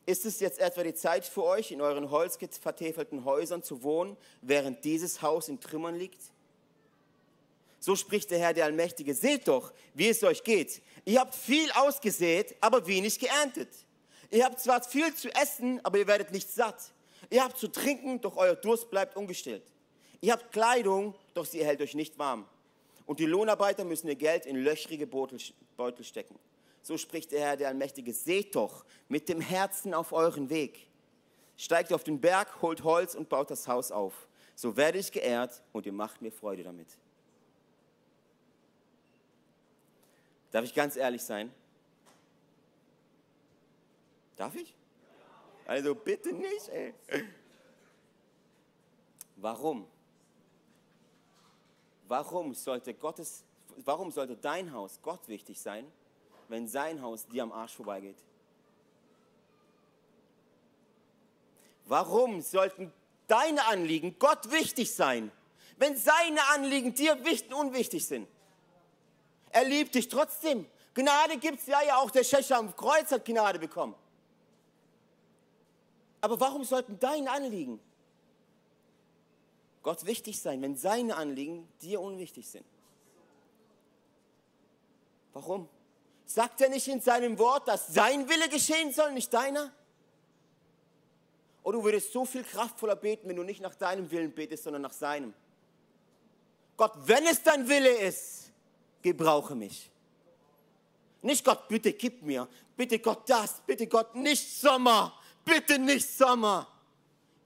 Ist 0.06 0.26
es 0.26 0.40
jetzt 0.40 0.60
etwa 0.60 0.84
die 0.84 0.94
Zeit 0.94 1.26
für 1.26 1.44
euch, 1.44 1.72
in 1.72 1.80
euren 1.80 2.10
holzvertäfelten 2.10 3.24
Häusern 3.24 3.64
zu 3.64 3.84
wohnen, 3.84 4.18
während 4.42 4.84
dieses 4.84 5.22
Haus 5.22 5.48
in 5.48 5.60
Trümmern 5.60 5.96
liegt? 5.96 6.20
So 7.82 7.96
spricht 7.96 8.30
der 8.30 8.38
Herr 8.38 8.54
der 8.54 8.66
Allmächtige. 8.66 9.16
Seht 9.16 9.48
doch, 9.48 9.74
wie 9.96 10.08
es 10.08 10.24
euch 10.24 10.44
geht. 10.44 10.84
Ihr 11.04 11.20
habt 11.20 11.34
viel 11.34 11.70
ausgesät, 11.72 12.56
aber 12.62 12.86
wenig 12.86 13.20
geerntet. 13.20 13.70
Ihr 14.30 14.46
habt 14.46 14.60
zwar 14.60 14.84
viel 14.84 15.14
zu 15.16 15.34
essen, 15.36 15.84
aber 15.84 15.98
ihr 15.98 16.06
werdet 16.06 16.32
nicht 16.32 16.50
satt. 16.50 16.94
Ihr 17.32 17.44
habt 17.44 17.58
zu 17.58 17.68
trinken, 17.68 18.22
doch 18.22 18.38
euer 18.38 18.56
Durst 18.56 18.92
bleibt 18.92 19.18
ungestillt. 19.18 19.64
Ihr 20.22 20.34
habt 20.34 20.52
Kleidung, 20.52 21.16
doch 21.34 21.46
sie 21.46 21.60
erhält 21.60 21.82
euch 21.82 21.96
nicht 21.96 22.20
warm. 22.20 22.46
Und 23.08 23.20
die 23.20 23.26
Lohnarbeiter 23.26 23.84
müssen 23.84 24.08
ihr 24.08 24.16
Geld 24.16 24.46
in 24.46 24.58
löchrige 24.58 25.08
Beutel 25.08 26.04
stecken. 26.04 26.38
So 26.84 27.00
spricht 27.00 27.32
der 27.32 27.42
Herr, 27.42 27.58
der 27.58 27.70
Allmächtige, 27.70 28.14
seht 28.14 28.56
doch 28.56 28.86
mit 29.08 29.28
dem 29.28 29.42
Herzen 29.42 29.96
auf 29.96 30.14
euren 30.14 30.52
Weg. 30.52 30.88
Steigt 31.58 31.92
auf 31.94 32.04
den 32.04 32.22
Berg, 32.22 32.62
holt 32.62 32.84
Holz 32.84 33.16
und 33.16 33.28
baut 33.28 33.50
das 33.50 33.68
Haus 33.68 33.92
auf. 33.92 34.28
So 34.56 34.78
werde 34.78 35.00
ich 35.00 35.12
geehrt 35.12 35.64
und 35.72 35.88
ihr 35.88 35.94
macht 35.94 36.22
mir 36.22 36.32
Freude 36.32 36.62
damit. 36.62 36.88
Darf 40.52 40.66
ich 40.66 40.74
ganz 40.74 40.96
ehrlich 40.96 41.24
sein? 41.24 41.52
Darf 44.36 44.56
ich? 44.56 44.76
Also 45.66 45.96
bitte 45.96 46.34
nicht, 46.34 46.70
ey. 46.70 46.94
Warum? 49.38 49.88
Warum 52.08 52.54
sollte 52.54 52.94
Gottes, 52.94 53.44
warum 53.78 54.12
sollte 54.12 54.36
dein 54.36 54.74
Haus 54.74 55.00
Gott 55.02 55.28
wichtig 55.28 55.60
sein 55.60 55.90
wenn 56.52 56.68
sein 56.68 57.02
Haus 57.02 57.26
dir 57.26 57.44
am 57.44 57.52
Arsch 57.54 57.74
vorbeigeht? 57.76 58.18
Warum 61.86 62.42
sollten 62.42 62.92
deine 63.28 63.66
Anliegen 63.68 64.18
Gott 64.20 64.52
wichtig 64.52 64.94
sein, 64.94 65.32
wenn 65.78 65.96
seine 65.96 66.46
Anliegen 66.50 66.94
dir 66.94 67.24
wichtig 67.24 67.54
und 67.54 67.68
unwichtig 67.68 68.06
sind? 68.06 68.28
Er 69.52 69.66
liebt 69.66 69.96
dich 69.96 70.08
trotzdem. 70.08 70.66
Gnade 70.94 71.38
gibt 71.38 71.60
es 71.60 71.68
ja, 71.68 71.82
ja 71.82 71.98
auch 71.98 72.12
der 72.12 72.24
Schächer 72.24 72.58
am 72.58 72.76
Kreuz 72.76 73.12
hat 73.12 73.26
Gnade 73.26 73.60
bekommen. 73.60 73.96
Aber 76.20 76.40
warum 76.40 76.64
sollten 76.64 77.00
deine 77.00 77.32
Anliegen 77.32 77.80
Gott 79.84 80.06
wichtig 80.06 80.40
sein, 80.40 80.62
wenn 80.62 80.76
seine 80.76 81.16
Anliegen 81.16 81.68
dir 81.82 82.00
unwichtig 82.02 82.48
sind? 82.48 82.66
Warum? 85.34 85.68
Sagt 86.26 86.62
er 86.62 86.70
nicht 86.70 86.88
in 86.88 87.02
seinem 87.02 87.40
Wort, 87.40 87.68
dass 87.68 87.88
sein 87.88 88.30
Wille 88.30 88.48
geschehen 88.50 88.92
soll, 88.92 89.12
nicht 89.14 89.34
deiner? 89.34 89.72
Oder 91.64 91.80
du 91.80 91.84
würdest 91.84 92.12
so 92.12 92.26
viel 92.26 92.44
kraftvoller 92.44 92.96
beten, 92.96 93.28
wenn 93.28 93.36
du 93.36 93.44
nicht 93.44 93.62
nach 93.62 93.76
deinem 93.76 94.10
Willen 94.12 94.32
betest, 94.32 94.64
sondern 94.64 94.82
nach 94.82 94.94
seinem. 94.94 95.34
Gott, 96.78 96.94
wenn 97.06 97.26
es 97.26 97.44
dein 97.44 97.68
Wille 97.68 97.90
ist, 97.90 98.51
gebrauche 99.02 99.56
mich. 99.56 99.90
Nicht 101.22 101.46
Gott, 101.46 101.68
bitte 101.68 101.94
gib 101.94 102.24
mir. 102.24 102.48
Bitte 102.76 103.00
Gott 103.00 103.30
das. 103.30 103.62
Bitte 103.66 103.88
Gott 103.88 104.16
nicht 104.16 104.60
Sommer. 104.60 105.14
Bitte 105.46 105.78
nicht 105.78 106.08
Sommer. 106.08 106.68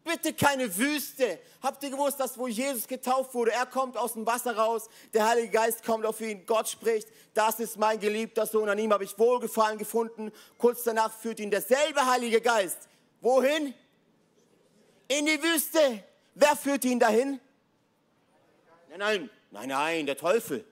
Bitte 0.05 0.33
keine 0.33 0.77
Wüste. 0.77 1.39
Habt 1.63 1.81
ihr 1.83 1.89
gewusst, 1.89 2.19
dass 2.19 2.37
wo 2.37 2.47
Jesus 2.47 2.87
getauft 2.87 3.33
wurde, 3.33 3.51
er 3.51 3.65
kommt 3.65 3.97
aus 3.97 4.13
dem 4.13 4.23
Wasser 4.23 4.55
raus, 4.55 4.87
der 5.15 5.27
Heilige 5.27 5.49
Geist 5.49 5.83
kommt 5.83 6.05
auf 6.05 6.21
ihn, 6.21 6.45
Gott 6.45 6.69
spricht, 6.69 7.07
das 7.33 7.59
ist 7.59 7.77
mein 7.77 7.99
geliebter 7.99 8.45
Sohn, 8.45 8.69
an 8.69 8.77
ihm 8.77 8.93
habe 8.93 9.03
ich 9.03 9.17
Wohlgefallen 9.17 9.79
gefunden. 9.79 10.31
Kurz 10.59 10.83
danach 10.83 11.11
führt 11.11 11.39
ihn 11.39 11.49
derselbe 11.49 12.05
Heilige 12.05 12.39
Geist. 12.39 12.87
Wohin? 13.19 13.73
In 15.07 15.25
die 15.25 15.41
Wüste. 15.41 16.03
Wer 16.35 16.55
führt 16.55 16.85
ihn 16.85 16.99
dahin? 16.99 17.39
Nein, 18.89 18.99
nein, 18.99 19.29
nein, 19.49 19.69
nein, 19.69 20.05
der 20.05 20.17
Teufel. 20.17 20.63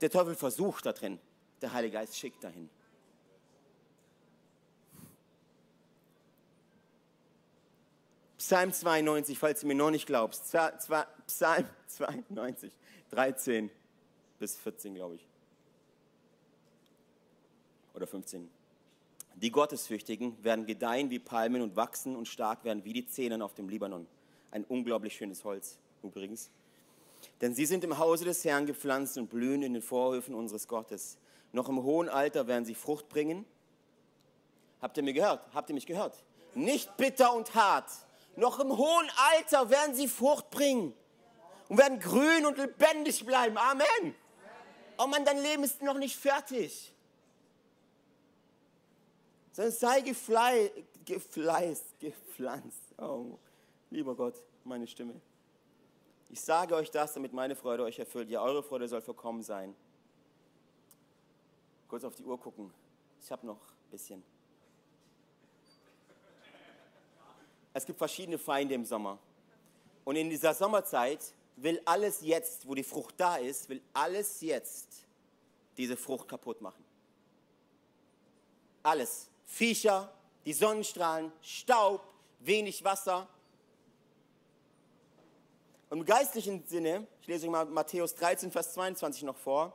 Der 0.00 0.10
Teufel 0.10 0.34
versucht 0.34 0.86
da 0.86 0.92
drin. 0.92 1.18
Der 1.60 1.72
Heilige 1.72 1.94
Geist 1.94 2.16
schickt 2.16 2.42
dahin. 2.44 2.70
Psalm 8.38 8.72
92, 8.72 9.38
falls 9.38 9.60
du 9.60 9.66
mir 9.66 9.74
noch 9.74 9.90
nicht 9.90 10.06
glaubst. 10.06 10.44
Psalm 10.44 11.66
92, 11.88 12.72
13 13.10 13.70
bis 14.38 14.56
14, 14.56 14.94
glaube 14.94 15.16
ich. 15.16 15.28
Oder 17.94 18.06
15. 18.06 18.48
Die 19.34 19.50
Gottesfürchtigen 19.50 20.42
werden 20.42 20.66
gedeihen 20.66 21.10
wie 21.10 21.18
Palmen 21.18 21.62
und 21.62 21.76
wachsen 21.76 22.16
und 22.16 22.26
stark 22.26 22.64
werden 22.64 22.84
wie 22.84 22.92
die 22.92 23.06
Zähnen 23.06 23.42
auf 23.42 23.54
dem 23.54 23.68
Libanon. 23.68 24.06
Ein 24.50 24.64
unglaublich 24.64 25.14
schönes 25.16 25.44
Holz 25.44 25.78
übrigens. 26.02 26.50
Denn 27.40 27.54
sie 27.54 27.66
sind 27.66 27.84
im 27.84 27.98
Hause 27.98 28.24
des 28.24 28.44
Herrn 28.44 28.66
gepflanzt 28.66 29.16
und 29.16 29.28
blühen 29.28 29.62
in 29.62 29.72
den 29.72 29.82
Vorhöfen 29.82 30.34
unseres 30.34 30.66
Gottes. 30.66 31.18
Noch 31.52 31.68
im 31.68 31.82
hohen 31.82 32.08
Alter 32.08 32.46
werden 32.46 32.64
sie 32.64 32.74
Frucht 32.74 33.08
bringen. 33.08 33.44
Habt 34.80 34.96
ihr 34.96 35.02
mir 35.02 35.12
gehört? 35.12 35.42
Habt 35.54 35.70
ihr 35.70 35.74
mich 35.74 35.86
gehört? 35.86 36.22
Nicht 36.54 36.96
bitter 36.96 37.34
und 37.34 37.54
hart. 37.54 37.90
Noch 38.36 38.58
im 38.60 38.76
hohen 38.76 39.10
Alter 39.34 39.70
werden 39.70 39.94
sie 39.94 40.08
Frucht 40.08 40.50
bringen 40.50 40.94
und 41.68 41.78
werden 41.78 41.98
grün 42.00 42.46
und 42.46 42.58
lebendig 42.58 43.24
bleiben. 43.24 43.56
Amen. 43.56 44.14
Oh 44.98 45.06
Mann, 45.06 45.24
dein 45.24 45.40
Leben 45.42 45.62
ist 45.64 45.80
noch 45.82 45.98
nicht 45.98 46.16
fertig. 46.16 46.92
Sondern 49.52 49.72
sei 49.72 50.00
geflei, 50.00 50.70
gefleißt, 51.04 51.98
gepflanzt. 51.98 52.94
Oh, 52.98 53.38
lieber 53.90 54.14
Gott, 54.14 54.34
meine 54.64 54.86
Stimme. 54.86 55.20
Ich 56.30 56.40
sage 56.40 56.74
euch 56.74 56.90
das, 56.90 57.14
damit 57.14 57.32
meine 57.32 57.56
Freude 57.56 57.84
euch 57.84 57.98
erfüllt. 57.98 58.28
Ja, 58.28 58.42
eure 58.42 58.62
Freude 58.62 58.86
soll 58.86 59.00
vollkommen 59.00 59.42
sein. 59.42 59.74
Kurz 61.88 62.04
auf 62.04 62.14
die 62.14 62.24
Uhr 62.24 62.38
gucken. 62.38 62.72
Ich 63.22 63.32
habe 63.32 63.46
noch 63.46 63.60
ein 63.60 63.90
bisschen. 63.90 64.22
Es 67.72 67.86
gibt 67.86 67.98
verschiedene 67.98 68.38
Feinde 68.38 68.74
im 68.74 68.84
Sommer. 68.84 69.18
Und 70.04 70.16
in 70.16 70.28
dieser 70.28 70.52
Sommerzeit 70.54 71.32
will 71.56 71.80
alles 71.84 72.20
jetzt, 72.20 72.66
wo 72.66 72.74
die 72.74 72.82
Frucht 72.82 73.14
da 73.18 73.36
ist, 73.36 73.68
will 73.68 73.82
alles 73.92 74.40
jetzt 74.40 75.06
diese 75.76 75.96
Frucht 75.96 76.28
kaputt 76.28 76.60
machen. 76.60 76.84
Alles. 78.82 79.28
Viecher, 79.46 80.12
die 80.44 80.52
Sonnenstrahlen, 80.52 81.32
Staub, 81.40 82.02
wenig 82.40 82.84
Wasser. 82.84 83.28
Und 85.90 86.00
im 86.00 86.04
geistlichen 86.04 86.64
Sinne, 86.66 87.06
ich 87.22 87.26
lese 87.26 87.48
mal 87.48 87.64
Matthäus 87.64 88.14
13, 88.14 88.50
Vers 88.50 88.74
22 88.74 89.22
noch 89.22 89.36
vor, 89.36 89.72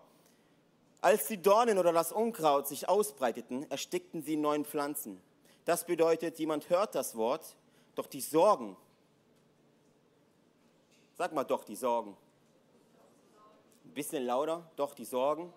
als 1.02 1.28
die 1.28 1.42
Dornen 1.42 1.78
oder 1.78 1.92
das 1.92 2.12
Unkraut 2.12 2.68
sich 2.68 2.88
ausbreiteten, 2.88 3.70
erstickten 3.70 4.22
sie 4.22 4.38
neuen 4.38 4.64
Pflanzen. 4.64 5.22
Das 5.66 5.86
bedeutet, 5.86 6.40
jemand 6.40 6.70
hört 6.70 6.96
das 6.96 7.16
Wort, 7.16 7.56
doch 7.96 8.08
die 8.08 8.22
Sorgen, 8.22 8.78
sag 11.18 11.34
mal 11.34 11.44
doch 11.44 11.64
die 11.64 11.76
Sorgen, 11.76 12.16
ein 13.86 13.94
bisschen 13.94 14.26
lauter, 14.26 14.70
doch 14.76 14.94
die 14.94 15.06
Sorgen, 15.06 15.52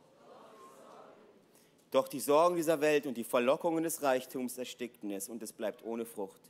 doch 1.90 2.08
die 2.08 2.20
Sorgen 2.20 2.56
dieser 2.56 2.80
Welt 2.80 3.06
und 3.06 3.14
die 3.14 3.24
Verlockungen 3.24 3.84
des 3.84 4.02
Reichtums 4.02 4.58
erstickten 4.58 5.10
es 5.10 5.28
und 5.28 5.42
es 5.42 5.52
bleibt 5.52 5.84
ohne 5.84 6.04
Frucht. 6.04 6.40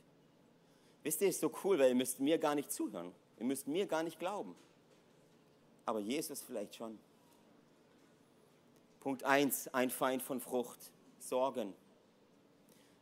Wisst 1.03 1.21
ihr, 1.21 1.29
ist 1.29 1.39
so 1.39 1.51
cool, 1.63 1.77
weil 1.79 1.89
ihr 1.89 1.95
müsst 1.95 2.19
mir 2.19 2.37
gar 2.37 2.55
nicht 2.55 2.71
zuhören. 2.71 3.13
Ihr 3.37 3.45
müsst 3.45 3.67
mir 3.67 3.85
gar 3.85 4.03
nicht 4.03 4.19
glauben. 4.19 4.55
Aber 5.85 5.99
Jesus 5.99 6.41
vielleicht 6.41 6.75
schon. 6.75 6.97
Punkt 8.99 9.23
1, 9.23 9.69
ein 9.69 9.89
Feind 9.89 10.21
von 10.21 10.41
Frucht, 10.41 10.91
Sorgen. 11.19 11.73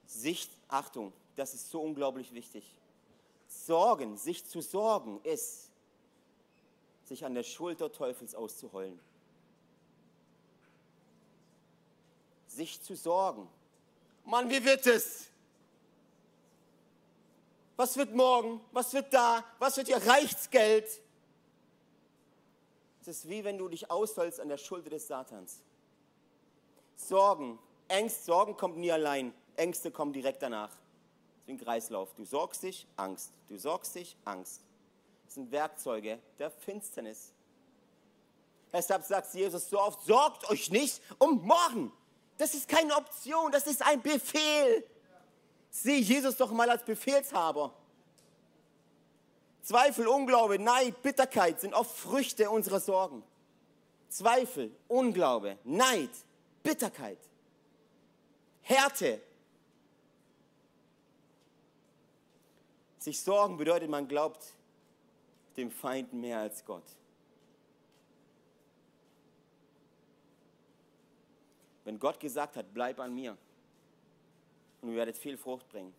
Sicht, 0.05 0.51
Achtung, 0.67 1.13
das 1.35 1.53
ist 1.53 1.71
so 1.71 1.81
unglaublich 1.81 2.33
wichtig. 2.33 2.63
Sorgen, 3.47 4.17
sich 4.17 4.45
zu 4.45 4.61
sorgen, 4.61 5.19
ist, 5.23 5.71
sich 7.05 7.25
an 7.25 7.33
der 7.33 7.43
Schulter 7.43 7.91
Teufels 7.91 8.35
auszuheulen. 8.35 8.99
Sich 12.47 12.81
zu 12.81 12.95
sorgen. 12.95 13.47
Mann, 14.25 14.49
wie 14.49 14.63
wird 14.63 14.85
es? 14.87 15.29
Was 17.75 17.97
wird 17.97 18.13
morgen? 18.13 18.61
Was 18.71 18.93
wird 18.93 19.13
da? 19.13 19.43
Was 19.59 19.77
wird 19.77 19.87
hier? 19.87 19.97
Reicht's 19.97 20.49
Geld? 20.49 20.87
Es 23.01 23.07
ist 23.07 23.29
wie 23.29 23.43
wenn 23.43 23.57
du 23.57 23.67
dich 23.67 23.91
ausholst 23.91 24.39
an 24.39 24.49
der 24.49 24.57
Schulter 24.57 24.89
des 24.89 25.07
Satans. 25.07 25.61
Sorgen, 26.95 27.59
Ängste, 27.87 28.23
Sorgen 28.23 28.57
kommt 28.57 28.77
nie 28.77 28.91
allein. 28.91 29.33
Ängste 29.57 29.91
kommen 29.91 30.13
direkt 30.13 30.41
danach. 30.41 30.69
Das 30.69 30.77
ist 31.45 31.49
ein 31.49 31.57
Kreislauf. 31.59 32.13
Du 32.15 32.25
sorgst 32.25 32.63
dich, 32.63 32.87
Angst. 32.95 33.31
Du 33.47 33.57
sorgst 33.57 33.93
dich, 33.95 34.15
Angst. 34.25 34.61
Das 35.25 35.35
sind 35.35 35.51
Werkzeuge 35.51 36.19
der 36.39 36.49
Finsternis. 36.49 37.31
Deshalb 38.71 39.03
sagt 39.03 39.33
Jesus 39.33 39.69
so 39.69 39.79
oft, 39.79 40.05
sorgt 40.05 40.49
euch 40.49 40.69
nicht 40.71 41.01
um 41.19 41.45
morgen. 41.45 41.91
Das 42.37 42.53
ist 42.53 42.67
keine 42.67 42.95
Option, 42.95 43.51
das 43.51 43.67
ist 43.67 43.81
ein 43.85 44.01
Befehl. 44.01 44.83
Sieh 45.75 45.99
Jesus 45.99 46.37
doch 46.37 46.51
mal 46.51 46.69
als 46.69 46.85
Befehlshaber. 46.85 47.73
Zweifel, 49.61 50.07
Unglaube, 50.07 50.57
Neid, 50.57 51.01
Bitterkeit 51.01 51.59
sind 51.59 51.73
oft 51.73 51.93
Früchte 51.97 52.49
unserer 52.49 52.79
Sorgen. 52.79 53.21
Zweifel, 54.07 54.71
Unglaube, 54.87 55.57
Neid, 55.65 56.11
Bitterkeit, 56.63 57.17
Härte. 58.61 59.21
Sich 62.97 63.19
sorgen 63.19 63.57
bedeutet, 63.57 63.89
man 63.89 64.07
glaubt 64.07 64.53
dem 65.57 65.69
Feind 65.69 66.13
mehr 66.13 66.39
als 66.39 66.63
Gott. 66.63 66.85
Wenn 71.83 71.99
Gott 71.99 72.17
gesagt 72.17 72.55
hat, 72.55 72.73
bleib 72.73 72.97
an 73.01 73.13
mir 73.13 73.37
und 74.85 74.91
ihr 74.91 74.97
werdet 74.97 75.17
viel 75.17 75.35
Frucht 75.35 75.67
bringen, 75.69 75.93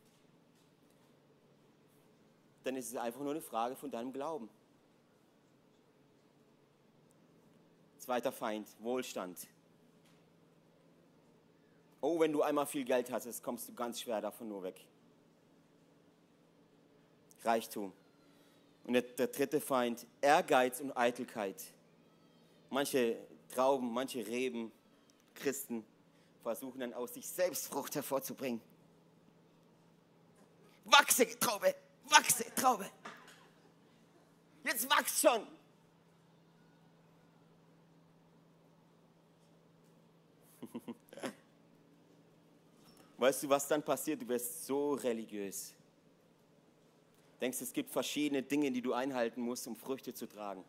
dann 2.63 2.77
ist 2.77 2.91
es 2.91 2.97
einfach 2.97 3.21
nur 3.21 3.33
eine 3.33 3.41
Frage 3.41 3.75
von 3.75 3.91
deinem 3.91 4.13
Glauben. 4.13 4.49
Zweiter 7.99 8.31
Feind, 8.31 8.69
Wohlstand. 8.79 9.49
Oh, 12.01 12.21
wenn 12.21 12.33
du 12.33 12.43
einmal 12.43 12.67
viel 12.67 12.85
Geld 12.85 13.11
hast, 13.11 13.43
kommst 13.43 13.69
du 13.69 13.75
ganz 13.75 14.01
schwer 14.01 14.21
davon 14.21 14.49
nur 14.49 14.63
weg. 14.63 14.81
Reichtum. 17.43 17.93
Und 18.85 18.93
der, 18.93 19.03
der 19.03 19.27
dritte 19.27 19.61
Feind, 19.61 20.07
Ehrgeiz 20.21 20.81
und 20.81 20.97
Eitelkeit. 20.97 21.61
Manche 22.71 23.17
Trauben, 23.49 23.93
manche 23.93 24.25
Reben, 24.25 24.71
Christen 25.35 25.85
versuchen 26.45 26.79
dann 26.79 26.95
aus 26.95 27.15
sich 27.15 27.27
selbst 27.27 27.67
Frucht 27.67 27.97
hervorzubringen. 27.97 28.61
Wachse, 30.87 31.39
Traube, 31.39 31.75
wachse, 32.09 32.45
Traube. 32.55 32.89
Jetzt 34.65 34.89
wachst 34.89 35.21
schon. 35.21 35.47
Weißt 43.19 43.43
du, 43.43 43.49
was 43.49 43.67
dann 43.67 43.83
passiert? 43.83 44.23
Du 44.23 44.29
wirst 44.29 44.67
so 44.67 44.93
religiös. 44.95 45.75
Denkst, 47.41 47.61
es 47.61 47.73
gibt 47.73 47.91
verschiedene 47.91 48.43
Dinge, 48.43 48.71
die 48.71 48.81
du 48.81 48.93
einhalten 48.93 49.41
musst, 49.41 49.67
um 49.67 49.75
Früchte 49.77 50.15
zu 50.15 50.27
tragen. 50.27 50.65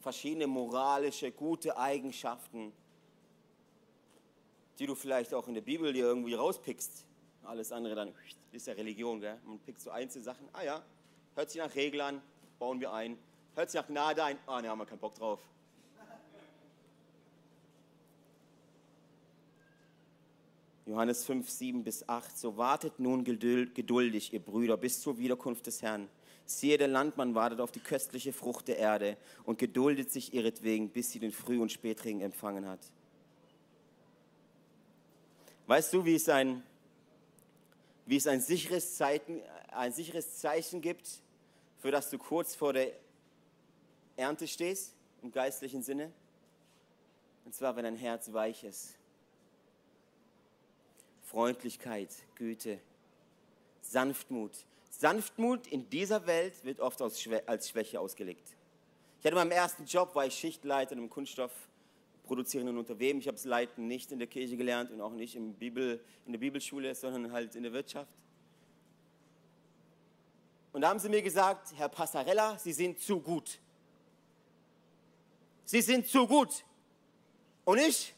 Verschiedene 0.00 0.46
moralische, 0.46 1.30
gute 1.30 1.76
Eigenschaften, 1.76 2.72
die 4.78 4.86
du 4.86 4.94
vielleicht 4.94 5.34
auch 5.34 5.46
in 5.46 5.54
der 5.54 5.60
Bibel 5.60 5.92
dir 5.92 6.06
irgendwie 6.06 6.34
rauspickst. 6.34 7.04
Alles 7.44 7.72
andere 7.72 7.94
dann 7.94 8.12
ist 8.52 8.66
ja 8.66 8.74
Religion, 8.74 9.20
gell? 9.20 9.38
Man 9.44 9.58
pickt 9.58 9.80
so 9.80 9.90
einzelne 9.90 10.24
Sachen. 10.24 10.48
Ah 10.52 10.62
ja, 10.62 10.82
hört 11.34 11.50
sich 11.50 11.60
nach 11.60 11.74
Regeln 11.74 12.00
an, 12.00 12.22
bauen 12.58 12.80
wir 12.80 12.92
ein. 12.92 13.18
Hört 13.54 13.70
sich 13.70 13.80
nach 13.80 13.88
Gnade 13.88 14.24
ein. 14.24 14.38
Ah, 14.46 14.62
ne, 14.62 14.68
haben 14.68 14.78
wir 14.78 14.86
keinen 14.86 14.98
Bock 14.98 15.14
drauf. 15.14 15.40
Johannes 20.86 21.24
5, 21.24 21.48
7 21.48 21.84
bis 21.84 22.08
8. 22.08 22.36
So 22.36 22.56
wartet 22.56 22.98
nun 22.98 23.24
geduldig, 23.24 24.32
ihr 24.32 24.40
Brüder, 24.40 24.76
bis 24.76 25.00
zur 25.00 25.18
Wiederkunft 25.18 25.66
des 25.66 25.82
Herrn. 25.82 26.08
Siehe, 26.44 26.76
der 26.76 26.88
Landmann 26.88 27.34
wartet 27.34 27.60
auf 27.60 27.70
die 27.70 27.80
köstliche 27.80 28.32
Frucht 28.32 28.68
der 28.68 28.78
Erde 28.78 29.16
und 29.44 29.58
geduldet 29.58 30.10
sich 30.10 30.34
ihretwegen, 30.34 30.90
bis 30.90 31.10
sie 31.10 31.20
den 31.20 31.32
Früh- 31.32 31.60
und 31.60 31.70
Spätregen 31.70 32.20
empfangen 32.20 32.66
hat. 32.66 32.80
Weißt 35.66 35.92
du, 35.92 36.04
wie 36.04 36.16
es 36.16 36.28
ein, 36.28 36.62
wie 38.06 38.16
es 38.16 38.26
ein 38.26 38.40
sicheres 38.40 38.96
Zeiten, 38.96 39.42
ein 39.70 39.92
sicheres 39.92 40.38
Zeichen 40.38 40.80
gibt, 40.80 41.08
für 41.78 41.90
das 41.90 42.10
du 42.10 42.18
kurz 42.18 42.54
vor 42.54 42.72
der 42.72 42.92
Ernte 44.16 44.46
stehst, 44.46 44.94
im 45.22 45.32
geistlichen 45.32 45.82
Sinne. 45.82 46.12
Und 47.44 47.54
zwar, 47.54 47.74
wenn 47.76 47.84
dein 47.84 47.96
Herz 47.96 48.32
weich 48.32 48.64
ist. 48.64 48.96
Freundlichkeit, 51.24 52.10
Güte, 52.34 52.78
Sanftmut. 53.80 54.52
Sanftmut 54.90 55.66
in 55.66 55.88
dieser 55.88 56.26
Welt 56.26 56.64
wird 56.64 56.80
oft 56.80 57.00
als 57.00 57.20
Schwäche 57.20 57.98
ausgelegt. 57.98 58.54
Ich 59.18 59.26
hatte 59.26 59.36
meinem 59.36 59.52
ersten 59.52 59.84
Job, 59.86 60.14
war 60.14 60.26
ich 60.26 60.34
Schichtleiter 60.34 60.92
in 60.92 60.98
einem 60.98 61.10
Kunststoffproduzierenden 62.22 62.78
Unternehmen. 62.78 63.20
Ich 63.20 63.26
habe 63.26 63.36
das 63.36 63.44
Leiten 63.44 63.86
nicht 63.86 64.12
in 64.12 64.18
der 64.18 64.28
Kirche 64.28 64.56
gelernt 64.56 64.90
und 64.90 65.00
auch 65.00 65.12
nicht 65.12 65.34
in, 65.34 65.54
Bibel, 65.54 66.02
in 66.24 66.32
der 66.32 66.38
Bibelschule, 66.38 66.94
sondern 66.94 67.32
halt 67.32 67.54
in 67.54 67.62
der 67.62 67.72
Wirtschaft. 67.72 68.12
Und 70.72 70.82
da 70.82 70.88
haben 70.88 70.98
sie 70.98 71.08
mir 71.08 71.22
gesagt, 71.22 71.74
Herr 71.76 71.88
Passarella, 71.88 72.58
Sie 72.58 72.72
sind 72.72 72.98
zu 72.98 73.20
gut. 73.20 73.58
Sie 75.64 75.82
sind 75.82 76.06
zu 76.06 76.26
gut. 76.26 76.64
Und 77.64 77.78
ich? 77.78 78.14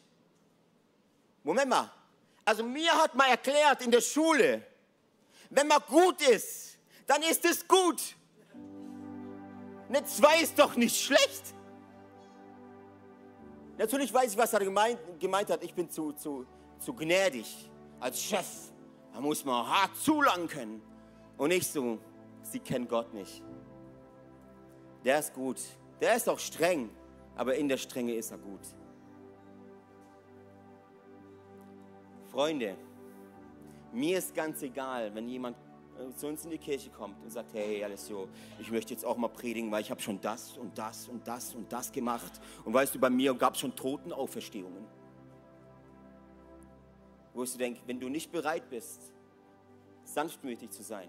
Moment 1.42 1.68
mal. 1.68 1.90
Also 2.44 2.62
mir 2.62 2.92
hat 2.92 3.14
man 3.14 3.28
erklärt 3.28 3.82
in 3.82 3.90
der 3.90 4.00
Schule, 4.00 4.64
wenn 5.50 5.66
man 5.66 5.80
gut 5.88 6.20
ist, 6.28 6.78
dann 7.06 7.22
ist 7.22 7.44
es 7.44 7.66
gut. 7.66 8.00
Eine 9.88 10.04
2 10.04 10.40
ist 10.40 10.58
doch 10.58 10.76
nicht 10.76 10.96
schlecht. 10.96 11.54
Natürlich 13.76 14.12
weiß 14.12 14.32
ich, 14.32 14.38
was 14.38 14.52
er 14.52 14.60
gemeint, 14.60 14.98
gemeint 15.18 15.50
hat. 15.50 15.62
Ich 15.64 15.74
bin 15.74 15.90
zu, 15.90 16.12
zu, 16.12 16.46
zu 16.78 16.94
gnädig 16.94 17.70
als 18.00 18.20
Chef. 18.20 18.46
Da 19.12 19.20
muss 19.20 19.44
man 19.44 19.66
hart 19.66 19.96
zulangen 19.96 20.48
können. 20.48 20.82
Und 21.36 21.48
nicht 21.48 21.66
so, 21.66 21.98
sie 22.42 22.60
kennen 22.60 22.86
Gott 22.86 23.12
nicht. 23.12 23.42
Der 25.04 25.18
ist 25.18 25.34
gut. 25.34 25.60
Der 26.00 26.16
ist 26.16 26.28
auch 26.28 26.38
streng, 26.38 26.90
aber 27.36 27.54
in 27.56 27.68
der 27.68 27.76
Strenge 27.76 28.14
ist 28.14 28.30
er 28.30 28.38
gut. 28.38 28.60
Freunde, 32.30 32.76
mir 33.92 34.18
ist 34.18 34.34
ganz 34.34 34.62
egal, 34.62 35.14
wenn 35.14 35.28
jemand 35.28 35.56
zu 36.16 36.26
uns 36.26 36.44
in 36.44 36.50
die 36.50 36.58
Kirche 36.58 36.90
kommt 36.90 37.22
und 37.22 37.30
sagt, 37.30 37.52
hey 37.54 37.82
Alessio, 37.84 38.28
ich 38.58 38.70
möchte 38.70 38.92
jetzt 38.92 39.04
auch 39.04 39.16
mal 39.16 39.28
predigen, 39.28 39.70
weil 39.70 39.82
ich 39.82 39.90
habe 39.90 40.00
schon 40.00 40.20
das 40.20 40.56
und 40.58 40.76
das 40.76 41.08
und 41.08 41.26
das 41.26 41.54
und 41.54 41.72
das 41.72 41.92
gemacht. 41.92 42.40
Und 42.64 42.74
weißt 42.74 42.94
du, 42.94 42.98
bei 42.98 43.10
mir 43.10 43.34
gab 43.34 43.54
es 43.54 43.60
schon 43.60 43.74
Totenauferstehungen. 43.74 44.84
Wo 47.32 47.44
du 47.44 47.58
denkst, 47.58 47.80
wenn 47.86 47.98
du 47.98 48.08
nicht 48.08 48.30
bereit 48.30 48.68
bist, 48.70 49.12
sanftmütig 50.04 50.70
zu 50.70 50.82
sein, 50.82 51.08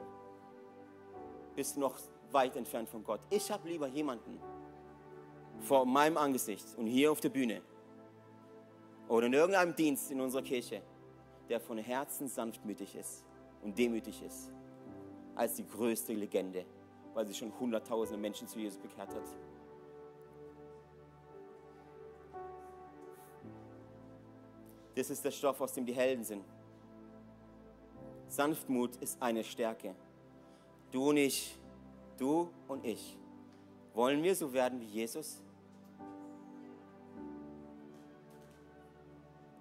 bist 1.55 1.75
du 1.75 1.81
noch 1.81 1.97
weit 2.31 2.55
entfernt 2.55 2.89
von 2.89 3.03
Gott. 3.03 3.21
Ich 3.29 3.51
habe 3.51 3.67
lieber 3.69 3.88
jemanden 3.88 4.39
vor 5.59 5.86
meinem 5.86 6.17
Angesicht 6.17 6.65
und 6.77 6.88
hier 6.88 7.11
auf 7.11 7.21
der 7.21 7.29
Bühne 7.29 7.61
oder 9.07 9.27
in 9.27 9.33
irgendeinem 9.33 9.75
Dienst 9.75 10.11
in 10.11 10.19
unserer 10.19 10.41
Kirche, 10.41 10.81
der 11.49 11.59
von 11.59 11.77
Herzen 11.77 12.27
sanftmütig 12.27 12.95
ist 12.95 13.23
und 13.61 13.77
demütig 13.77 14.21
ist, 14.23 14.51
als 15.36 15.55
die 15.55 15.67
größte 15.67 16.13
Legende, 16.13 16.65
weil 17.13 17.27
sie 17.27 17.33
schon 17.33 17.51
hunderttausende 17.59 18.19
Menschen 18.19 18.47
zu 18.47 18.59
Jesus 18.59 18.79
bekehrt 18.79 19.09
hat. 19.09 19.23
Das 24.95 25.09
ist 25.09 25.23
der 25.25 25.31
Stoff, 25.31 25.59
aus 25.59 25.73
dem 25.73 25.86
die 25.86 25.93
Helden 25.93 26.23
sind. 26.23 26.43
Sanftmut 28.27 28.95
ist 28.97 29.21
eine 29.21 29.43
Stärke. 29.43 29.93
Du 30.91 31.09
und 31.09 31.17
ich, 31.17 31.57
du 32.17 32.49
und 32.67 32.86
ich. 32.86 33.17
Wollen 33.93 34.23
wir 34.23 34.36
so 34.36 34.53
werden 34.53 34.79
wie 34.79 34.86
Jesus? 34.86 35.41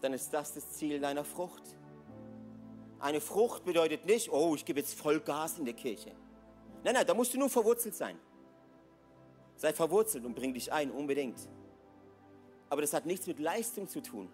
dann 0.05 0.13
ist 0.13 0.35
das 0.35 0.53
das 0.53 0.71
Ziel 0.73 1.01
deiner 1.01 1.25
Frucht. 1.25 1.63
Eine 3.05 3.21
Frucht 3.21 3.67
bedeutet 3.67 4.07
nicht, 4.07 4.33
oh, 4.33 4.55
ich 4.55 4.65
gebe 4.65 4.81
jetzt 4.81 4.99
voll 4.99 5.21
Gas 5.21 5.59
in 5.59 5.67
der 5.67 5.75
Kirche. 5.75 6.13
Nein, 6.83 6.95
nein, 6.95 7.07
da 7.07 7.13
musst 7.13 7.35
du 7.35 7.39
nur 7.39 7.51
verwurzelt 7.51 7.95
sein. 7.95 8.19
Sei 9.57 9.75
verwurzelt 9.75 10.25
und 10.25 10.35
bring 10.35 10.55
dich 10.55 10.73
ein, 10.73 10.91
unbedingt. 10.91 11.37
Aber 12.71 12.81
das 12.81 12.95
hat 12.95 13.05
nichts 13.05 13.27
mit 13.27 13.39
Leistung 13.41 13.89
zu 13.89 14.01
tun. 14.01 14.31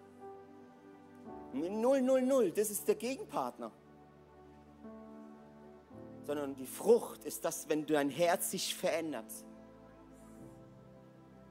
Null, 1.51 2.01
null, 2.01 2.21
null, 2.21 2.51
das 2.51 2.69
ist 2.69 2.87
der 2.87 2.95
Gegenpartner. 2.95 3.73
Sondern 6.23 6.55
die 6.55 6.65
Frucht 6.65 7.25
ist 7.25 7.43
das, 7.43 7.67
wenn 7.67 7.85
dein 7.85 8.09
Herz 8.09 8.51
sich 8.51 8.73
verändert 8.73 9.33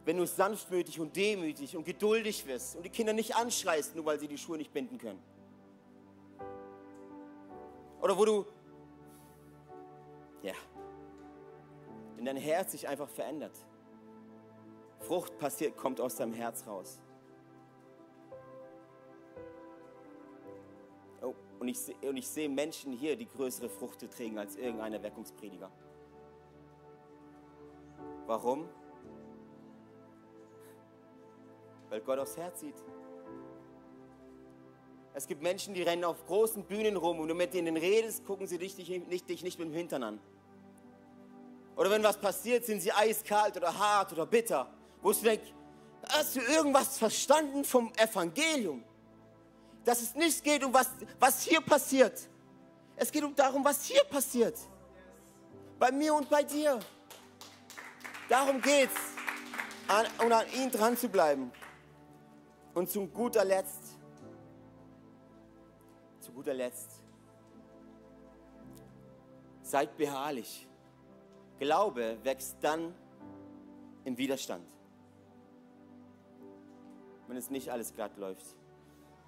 wenn 0.06 0.16
du 0.16 0.26
sanftmütig 0.26 0.98
und 0.98 1.14
demütig 1.14 1.76
und 1.76 1.84
geduldig 1.84 2.46
wirst 2.46 2.74
und 2.74 2.84
die 2.84 2.90
Kinder 2.90 3.12
nicht 3.12 3.36
anschreist, 3.36 3.94
nur 3.94 4.06
weil 4.06 4.18
sie 4.18 4.26
die 4.26 4.38
Schuhe 4.38 4.56
nicht 4.56 4.72
binden 4.72 4.96
können. 4.96 5.22
Oder 8.00 8.16
wo 8.16 8.24
du, 8.24 8.46
ja, 10.42 10.54
wenn 12.16 12.24
dein 12.24 12.36
Herz 12.36 12.72
sich 12.72 12.88
einfach 12.88 13.08
verändert. 13.08 13.52
Frucht 15.00 15.38
passiert, 15.38 15.76
kommt 15.76 16.00
aus 16.00 16.16
deinem 16.16 16.32
Herz 16.32 16.66
raus. 16.66 17.00
Oh, 21.22 21.34
und 21.58 21.68
ich, 21.68 21.78
und 22.02 22.16
ich 22.16 22.28
sehe 22.28 22.48
Menschen 22.48 22.92
hier, 22.92 23.16
die 23.16 23.26
größere 23.26 23.68
Frucht 23.68 24.00
tragen 24.10 24.38
als 24.38 24.56
irgendein 24.56 24.92
Erweckungsprediger. 24.92 25.70
Warum? 28.26 28.68
weil 31.90 32.00
Gott 32.00 32.18
aufs 32.20 32.36
Herz 32.36 32.60
sieht. 32.60 32.76
Es 35.12 35.26
gibt 35.26 35.42
Menschen, 35.42 35.74
die 35.74 35.82
rennen 35.82 36.04
auf 36.04 36.24
großen 36.26 36.64
Bühnen 36.64 36.96
rum 36.96 37.18
und 37.18 37.28
du 37.28 37.34
mit 37.34 37.52
denen 37.52 37.76
redest, 37.76 38.24
gucken 38.24 38.46
sie 38.46 38.58
dich 38.58 38.76
nicht, 38.78 39.28
dich 39.28 39.42
nicht 39.42 39.58
mit 39.58 39.68
dem 39.68 39.74
Hintern 39.74 40.02
an. 40.02 40.20
Oder 41.76 41.90
wenn 41.90 42.02
was 42.02 42.16
passiert, 42.16 42.64
sind 42.64 42.80
sie 42.80 42.92
eiskalt 42.92 43.56
oder 43.56 43.76
hart 43.76 44.12
oder 44.12 44.26
bitter. 44.26 44.70
Wo 45.02 45.12
du 45.12 45.20
denkst, 45.20 45.52
hast 46.08 46.36
du 46.36 46.40
irgendwas 46.40 46.98
verstanden 46.98 47.64
vom 47.64 47.92
Evangelium? 47.96 48.84
Dass 49.84 50.02
es 50.02 50.14
nicht 50.14 50.44
geht 50.44 50.62
um 50.62 50.74
was, 50.74 50.90
was 51.18 51.42
hier 51.42 51.60
passiert. 51.60 52.28
Es 52.96 53.10
geht 53.10 53.24
um 53.24 53.34
darum, 53.34 53.64
was 53.64 53.84
hier 53.84 54.04
passiert. 54.04 54.58
Bei 55.78 55.90
mir 55.90 56.14
und 56.14 56.28
bei 56.28 56.42
dir. 56.42 56.78
Darum 58.28 58.60
geht's. 58.60 58.94
An, 59.88 60.06
und 60.24 60.32
an 60.32 60.44
ihn 60.52 60.70
dran 60.70 60.96
zu 60.96 61.08
bleiben. 61.08 61.50
Und 62.74 62.90
zu 62.90 63.06
guter 63.06 63.44
Letzt, 63.44 63.89
guter 66.40 66.54
Letzt, 66.54 67.02
seid 69.60 69.94
beharrlich. 69.98 70.66
Glaube 71.58 72.16
wächst 72.22 72.56
dann 72.62 72.94
im 74.04 74.16
Widerstand, 74.16 74.66
wenn 77.28 77.36
es 77.36 77.50
nicht 77.50 77.70
alles 77.70 77.92
glatt 77.92 78.16
läuft. 78.16 78.56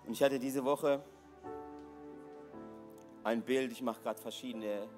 Und 0.06 0.14
ich 0.14 0.22
hatte 0.22 0.38
diese 0.38 0.64
Woche 0.64 1.04
ein 3.24 3.42
Bild, 3.42 3.72
ich 3.72 3.82
mache 3.82 4.00
gerade 4.00 4.18
verschiedene, 4.18 4.88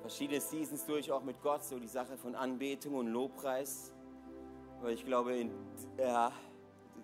verschiedene 0.00 0.40
Seasons 0.40 0.84
durch, 0.86 1.12
auch 1.12 1.22
mit 1.22 1.40
Gott, 1.40 1.62
so 1.62 1.78
die 1.78 1.86
Sache 1.86 2.16
von 2.16 2.34
Anbetung 2.34 2.96
und 2.96 3.06
Lobpreis. 3.06 3.92
Weil 4.80 4.94
ich 4.94 5.04
glaube, 5.04 5.36
in, 5.36 5.52
ja, 5.96 6.32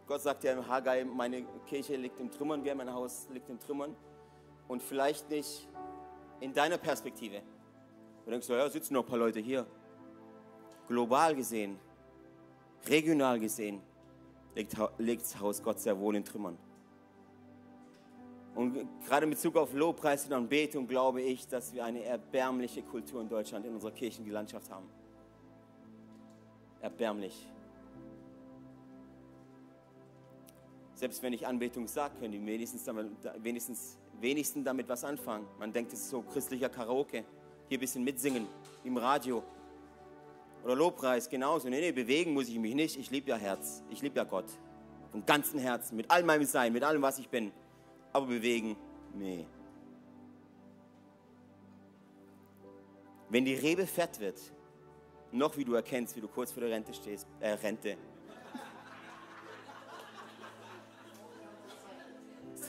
Gott 0.09 0.23
sagt 0.23 0.43
ja 0.43 0.55
im 0.55 0.67
Haggai, 0.67 1.05
meine 1.05 1.45
Kirche 1.67 1.95
liegt 1.95 2.19
im 2.19 2.33
Trümmern, 2.33 2.65
wie 2.65 2.75
mein 2.75 2.93
Haus 2.93 3.29
liegt 3.33 3.49
im 3.49 3.61
Trümmern. 3.61 3.95
Und 4.69 4.83
vielleicht 4.83 5.29
nicht 5.31 5.69
in 6.41 6.53
deiner 6.53 6.79
Perspektive. 6.79 7.43
Du 8.25 8.31
denkst, 8.31 8.49
ja, 8.49 8.69
sitzen 8.69 8.95
noch 8.95 9.05
ein 9.05 9.09
paar 9.09 9.19
Leute 9.19 9.41
hier. 9.41 9.67
Global 10.89 11.35
gesehen, 11.35 11.79
regional 12.87 13.39
gesehen, 13.39 13.81
liegt, 14.55 14.77
liegt 14.99 15.23
das 15.23 15.41
Haus 15.41 15.63
Gott 15.63 15.81
sehr 15.81 15.99
wohl 15.99 16.17
in 16.17 16.25
Trümmern. 16.25 16.59
Und 18.55 18.87
gerade 19.05 19.25
in 19.25 19.31
Bezug 19.31 19.57
auf 19.57 19.73
Lobpreis 19.75 20.27
und 20.27 20.33
Anbetung 20.33 20.87
glaube 20.87 21.21
ich, 21.21 21.49
dass 21.49 21.73
wir 21.75 21.85
eine 21.85 22.05
erbärmliche 22.05 22.83
Kultur 22.83 23.21
in 23.21 23.29
Deutschland 23.29 23.67
in 23.67 23.75
unserer 23.75 23.91
Kirchenlandschaft 23.91 24.71
haben. 24.71 24.89
Erbärmlich. 26.81 27.51
Selbst 30.95 31.23
wenn 31.23 31.33
ich 31.33 31.47
Anbetung 31.47 31.89
sage, 31.89 32.15
können 32.21 32.33
die 32.33 32.47
wenigstens 32.47 32.87
wenigstens, 33.39 33.99
wenigstens 34.25 34.65
damit 34.65 34.89
was 34.89 35.05
anfangen. 35.05 35.47
Man 35.59 35.73
denkt, 35.73 35.93
es 35.93 36.01
ist 36.01 36.11
so 36.11 36.23
christlicher 36.23 36.69
Karaoke. 36.69 37.25
Hier 37.69 37.79
ein 37.79 37.81
bisschen 37.81 38.03
mitsingen 38.03 38.49
im 38.83 38.97
Radio. 38.97 39.45
Oder 40.65 40.75
Lobpreis 40.75 41.29
genauso. 41.29 41.69
Nee, 41.69 41.81
nee, 41.81 41.93
bewegen 41.93 42.33
muss 42.33 42.49
ich 42.49 42.59
mich 42.59 42.75
nicht. 42.75 42.99
Ich 42.99 43.11
liebe 43.11 43.31
ja 43.31 43.37
Herz. 43.37 43.85
Ich 43.91 44.01
liebe 44.03 44.17
ja 44.17 44.25
Gott. 44.25 44.47
Von 45.13 45.25
ganzem 45.25 45.61
Herzen. 45.61 45.97
Mit 45.97 46.11
all 46.11 46.23
meinem 46.25 46.45
Sein, 46.45 46.73
mit 46.73 46.83
allem, 46.83 47.03
was 47.03 47.19
ich 47.19 47.29
bin. 47.29 47.53
Aber 48.13 48.27
bewegen, 48.27 48.77
nee. 49.15 49.47
Wenn 53.29 53.45
die 53.45 53.55
Rebe 53.55 53.87
fett 53.87 54.19
wird, 54.21 54.41
noch 55.33 55.57
wie 55.57 55.65
du 55.65 55.75
erkennst, 55.75 56.17
wie 56.17 56.21
du 56.21 56.29
kurz 56.29 56.53
vor 56.53 56.63
der 56.63 56.71
Rente 56.71 56.95
stehst, 56.95 57.27
äh, 57.41 57.51
Rente. 57.51 57.97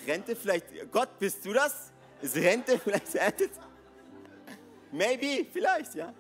Rente 0.06 0.36
vielleicht, 0.36 0.66
Gott, 0.92 1.18
bist 1.20 1.46
du 1.46 1.54
das? 1.54 1.92
Ist 2.22 2.36
Rente 2.36 2.80
vielleicht 2.84 3.16
Rente? 3.16 3.50
Maybe, 4.92 5.46
vielleicht, 5.52 5.96
ja. 5.96 6.14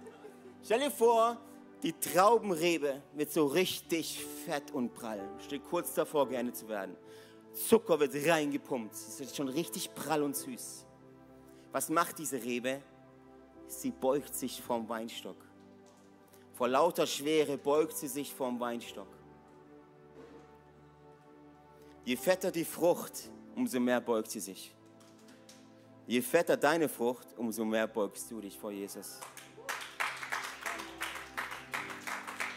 Stell 0.63 0.79
dir 0.79 0.91
vor, 0.91 1.38
die 1.83 1.93
Traubenrebe 1.93 3.01
wird 3.13 3.31
so 3.31 3.45
richtig 3.45 4.25
fett 4.45 4.71
und 4.71 4.93
prall. 4.93 5.21
Steht 5.39 5.63
kurz 5.69 5.93
davor, 5.93 6.27
gerne 6.27 6.51
zu 6.51 6.67
werden. 6.67 6.95
Zucker 7.53 7.99
wird 7.99 8.13
reingepumpt. 8.27 8.93
Es 8.93 9.19
ist 9.19 9.36
schon 9.36 9.47
richtig 9.47 9.93
prall 9.93 10.23
und 10.23 10.36
süß. 10.36 10.86
Was 11.71 11.89
macht 11.89 12.19
diese 12.19 12.41
Rebe? 12.41 12.81
Sie 13.67 13.91
beugt 13.91 14.36
sich 14.36 14.61
vom 14.61 14.88
Weinstock. 14.89 15.38
Vor 16.53 16.67
lauter 16.67 17.05
Schwere 17.05 17.57
beugt 17.57 17.97
sie 17.97 18.07
sich 18.07 18.33
vom 18.33 18.59
Weinstock. 18.59 19.07
Je 22.05 22.15
fetter 22.15 22.51
die 22.51 22.65
Frucht, 22.65 23.29
umso 23.55 23.79
mehr 23.79 24.01
beugt 24.01 24.29
sie 24.29 24.39
sich. 24.39 24.75
Je 26.07 26.21
fetter 26.21 26.57
deine 26.57 26.87
Frucht, 26.87 27.27
umso 27.37 27.65
mehr 27.65 27.87
beugst 27.87 28.29
du 28.29 28.39
dich 28.39 28.57
vor 28.57 28.71
Jesus. 28.71 29.19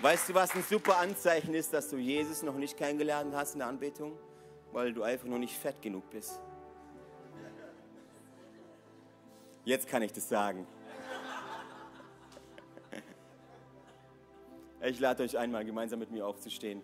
Weißt 0.01 0.29
du, 0.29 0.35
was 0.35 0.55
ein 0.55 0.63
super 0.63 0.99
Anzeichen 0.99 1.55
ist, 1.55 1.73
dass 1.73 1.89
du 1.89 1.97
Jesus 1.97 2.43
noch 2.43 2.55
nicht 2.55 2.77
kennengelernt 2.77 3.35
hast 3.35 3.55
in 3.55 3.61
der 3.61 3.69
Anbetung? 3.69 4.17
Weil 4.71 4.93
du 4.93 5.03
einfach 5.03 5.27
noch 5.27 5.39
nicht 5.39 5.57
fett 5.57 5.81
genug 5.81 6.09
bist. 6.11 6.41
Jetzt 9.65 9.89
kann 9.89 10.03
ich 10.03 10.13
das 10.13 10.29
sagen. 10.29 10.67
Ich 14.81 15.01
lade 15.01 15.25
euch 15.25 15.37
einmal 15.37 15.65
gemeinsam 15.65 15.99
mit 15.99 16.11
mir 16.11 16.27
aufzustehen. 16.27 16.83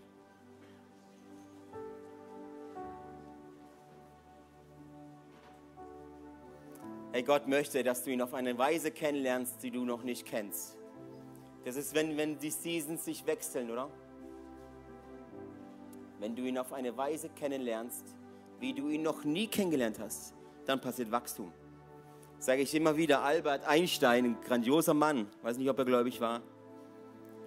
Hey, 7.14 7.22
Gott 7.22 7.46
möchte, 7.46 7.84
dass 7.84 8.02
du 8.02 8.10
ihn 8.10 8.20
auf 8.20 8.34
eine 8.34 8.58
Weise 8.58 8.90
kennenlernst, 8.90 9.62
die 9.62 9.70
du 9.70 9.84
noch 9.84 10.02
nicht 10.02 10.26
kennst. 10.26 10.76
Das 11.64 11.76
ist, 11.76 11.94
wenn, 11.94 12.16
wenn 12.16 12.40
die 12.40 12.50
Seasons 12.50 13.04
sich 13.04 13.24
wechseln, 13.24 13.70
oder? 13.70 13.88
Wenn 16.18 16.34
du 16.34 16.42
ihn 16.42 16.58
auf 16.58 16.72
eine 16.72 16.96
Weise 16.96 17.28
kennenlernst, 17.28 18.04
wie 18.58 18.74
du 18.74 18.88
ihn 18.88 19.02
noch 19.02 19.22
nie 19.22 19.46
kennengelernt 19.46 20.00
hast, 20.00 20.34
dann 20.66 20.80
passiert 20.80 21.12
Wachstum. 21.12 21.52
Sage 22.40 22.62
ich 22.62 22.74
immer 22.74 22.96
wieder, 22.96 23.22
Albert 23.22 23.64
Einstein, 23.64 24.24
ein 24.24 24.40
grandioser 24.40 24.94
Mann, 24.94 25.28
weiß 25.42 25.56
nicht, 25.58 25.70
ob 25.70 25.78
er 25.78 25.84
gläubig 25.84 26.20
war, 26.20 26.42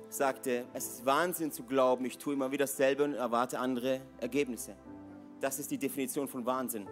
sagte, 0.07 0.63
es 0.74 0.88
ist 0.88 1.05
Wahnsinn 1.05 1.51
zu 1.51 1.63
glauben, 1.63 2.05
ich 2.05 2.18
tue 2.18 2.36
immer 2.36 2.53
wieder 2.53 2.63
dasselbe 2.63 3.03
und 3.03 3.15
erwarte 3.15 3.59
andere 3.59 3.99
Ergebnisse. 4.22 4.78
Das 5.41 5.59
ist 5.59 5.70
die 5.70 5.78
Definition 5.78 6.30
von 6.30 6.45
Wahnsinn. 6.45 6.88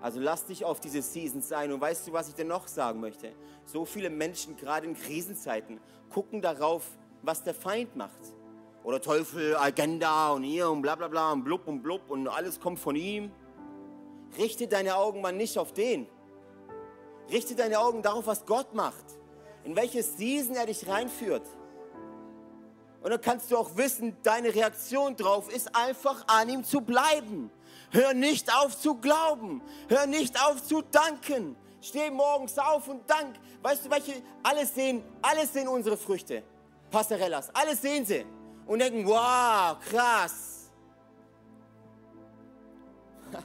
Also 0.00 0.20
lass 0.20 0.46
dich 0.46 0.64
auf 0.64 0.80
diese 0.80 1.02
Seasons 1.02 1.52
ein. 1.52 1.72
Und 1.72 1.80
weißt 1.80 2.06
du, 2.06 2.12
was 2.12 2.28
ich 2.28 2.34
dir 2.34 2.44
noch 2.44 2.68
sagen 2.68 3.00
möchte? 3.00 3.32
So 3.64 3.84
viele 3.84 4.10
Menschen, 4.10 4.56
gerade 4.56 4.86
in 4.86 4.94
Krisenzeiten, 4.94 5.80
gucken 6.10 6.40
darauf, 6.40 6.84
was 7.22 7.42
der 7.42 7.54
Feind 7.54 7.96
macht. 7.96 8.34
Oder 8.84 9.00
Teufel, 9.00 9.56
Agenda 9.56 10.30
und 10.30 10.44
hier 10.44 10.70
und 10.70 10.82
bla 10.82 10.94
bla 10.94 11.08
bla 11.08 11.32
und 11.32 11.44
blub 11.44 11.66
und 11.66 11.82
blub 11.82 12.08
und 12.08 12.28
alles 12.28 12.60
kommt 12.60 12.78
von 12.78 12.96
ihm. 12.96 13.32
Richte 14.38 14.68
deine 14.68 14.96
Augen 14.96 15.20
mal 15.20 15.32
nicht 15.32 15.58
auf 15.58 15.72
den. 15.72 16.06
Richte 17.30 17.54
deine 17.54 17.80
Augen 17.80 18.02
darauf, 18.02 18.26
was 18.26 18.46
Gott 18.46 18.74
macht. 18.74 19.04
In 19.64 19.74
welche 19.74 20.02
Season 20.02 20.54
er 20.54 20.66
dich 20.66 20.88
reinführt. 20.88 21.46
Und 23.00 23.10
dann 23.10 23.20
kannst 23.20 23.50
du 23.50 23.56
auch 23.56 23.76
wissen, 23.76 24.16
deine 24.22 24.54
Reaktion 24.54 25.16
drauf 25.16 25.52
ist 25.52 25.74
einfach 25.74 26.26
an 26.26 26.48
ihm 26.48 26.64
zu 26.64 26.80
bleiben. 26.80 27.50
Hör 27.90 28.14
nicht 28.14 28.52
auf 28.54 28.78
zu 28.78 28.94
glauben. 28.96 29.62
Hör 29.88 30.06
nicht 30.06 30.40
auf 30.44 30.62
zu 30.62 30.82
danken. 30.82 31.56
Steh 31.80 32.10
morgens 32.10 32.58
auf 32.58 32.88
und 32.88 33.08
dank. 33.08 33.36
Weißt 33.62 33.86
du, 33.86 33.90
welche? 33.90 34.22
Alle 34.42 34.66
sehen, 34.66 35.02
alle 35.22 35.46
sehen 35.46 35.68
unsere 35.68 35.96
Früchte. 35.96 36.42
Pastorellas. 36.90 37.54
Alle 37.54 37.74
sehen 37.76 38.04
sie. 38.04 38.24
Und 38.66 38.80
denken, 38.80 39.06
wow, 39.06 39.78
krass. 39.90 40.70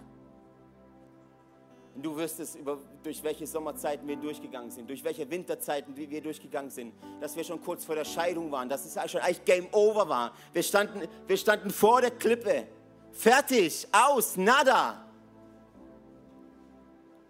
Du 1.96 2.16
wirst 2.18 2.40
es, 2.40 2.56
über, 2.56 2.80
durch 3.04 3.22
welche 3.24 3.46
Sommerzeiten 3.46 4.08
wir 4.08 4.16
durchgegangen 4.16 4.72
sind, 4.72 4.90
durch 4.90 5.04
welche 5.04 5.30
Winterzeiten 5.30 5.96
wir 5.96 6.22
durchgegangen 6.22 6.72
sind, 6.72 6.92
dass 7.22 7.36
wir 7.36 7.44
schon 7.44 7.62
kurz 7.62 7.86
vor 7.86 7.94
der 7.94 8.04
Scheidung 8.04 8.52
waren, 8.52 8.68
dass 8.68 8.84
es 8.84 9.12
schon 9.12 9.22
eigentlich 9.22 9.46
Game 9.46 9.68
Over 9.72 10.10
war. 10.10 10.34
Wir 10.54 10.64
standen, 10.64 11.08
wir 11.28 11.38
standen 11.38 11.70
vor 11.70 12.02
der 12.02 12.10
Klippe. 12.10 12.68
Fertig, 13.14 13.88
aus, 13.92 14.36
nada. 14.36 15.06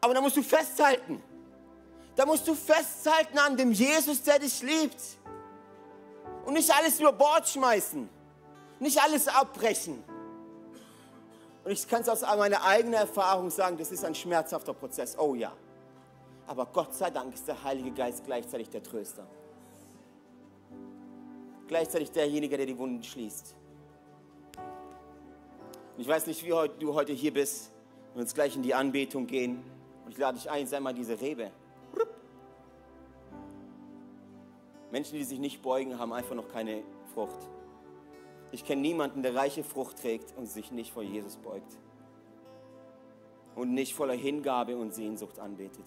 Aber 0.02 0.14
da 0.14 0.22
musst 0.22 0.38
du 0.38 0.42
festhalten. 0.42 1.22
Da 2.16 2.26
musst 2.26 2.48
du 2.48 2.56
festhalten 2.56 3.38
an 3.38 3.58
dem 3.58 3.72
Jesus, 3.72 4.24
der 4.24 4.40
dich 4.40 4.62
liebt. 4.62 5.02
Und 6.46 6.54
nicht 6.54 6.74
alles 6.74 7.00
über 7.00 7.12
Bord 7.12 7.48
schmeißen. 7.48 8.10
Nicht 8.80 9.02
alles 9.02 9.28
abbrechen. 9.28 10.04
Und 11.64 11.72
ich 11.72 11.88
kann 11.88 12.02
es 12.02 12.10
aus 12.10 12.22
meiner 12.22 12.64
eigenen 12.64 12.96
Erfahrung 12.96 13.50
sagen, 13.50 13.78
das 13.78 13.92
ist 13.92 14.04
ein 14.04 14.16
schmerzhafter 14.16 14.74
Prozess. 14.74 15.18
Oh 15.18 15.36
ja. 15.36 15.54
Aber 16.48 16.66
Gott 16.66 16.94
sei 16.94 17.10
Dank 17.10 17.34
ist 17.34 17.48
der 17.48 17.64
Heilige 17.64 17.92
Geist 17.92 18.26
gleichzeitig 18.26 18.70
der 18.70 18.84
Tröster. 18.84 19.26
Gleichzeitig 21.68 22.12
derjenige, 22.12 22.58
der 22.58 22.66
die 22.66 22.78
Wunden 22.78 23.02
schließt. 23.04 23.56
Und 25.96 26.02
ich 26.02 26.08
weiß 26.08 26.28
nicht, 26.28 26.44
wie 26.44 26.50
du 26.80 26.94
heute 26.94 27.14
hier 27.14 27.34
bist 27.34 27.72
und 28.14 28.22
uns 28.22 28.34
gleich 28.34 28.56
in 28.56 28.64
die 28.64 28.74
Anbetung 28.74 29.28
gehen. 29.28 29.64
Und 30.06 30.12
ich 30.12 30.18
lade 30.18 30.38
dich 30.38 30.50
ein, 30.50 30.68
sei 30.68 30.80
mal 30.80 30.94
diese 30.94 31.20
Rebe. 31.20 31.52
Menschen, 34.92 35.18
die 35.18 35.24
sich 35.24 35.40
nicht 35.40 35.62
beugen, 35.62 35.98
haben 35.98 36.14
einfach 36.14 36.36
noch 36.36 36.48
keine 36.50 36.84
Frucht. 37.14 37.50
Ich 38.52 38.64
kenne 38.64 38.82
niemanden, 38.82 39.24
der 39.24 39.34
reiche 39.34 39.64
Frucht 39.64 40.00
trägt 40.00 40.38
und 40.38 40.46
sich 40.46 40.72
nicht 40.72 40.94
vor 40.94 41.02
Jesus 41.02 41.38
beugt. 41.38 41.80
Und 43.56 43.74
nicht 43.74 43.96
voller 43.96 44.14
Hingabe 44.14 44.78
und 44.78 44.94
Sehnsucht 44.94 45.40
anbetet. 45.40 45.86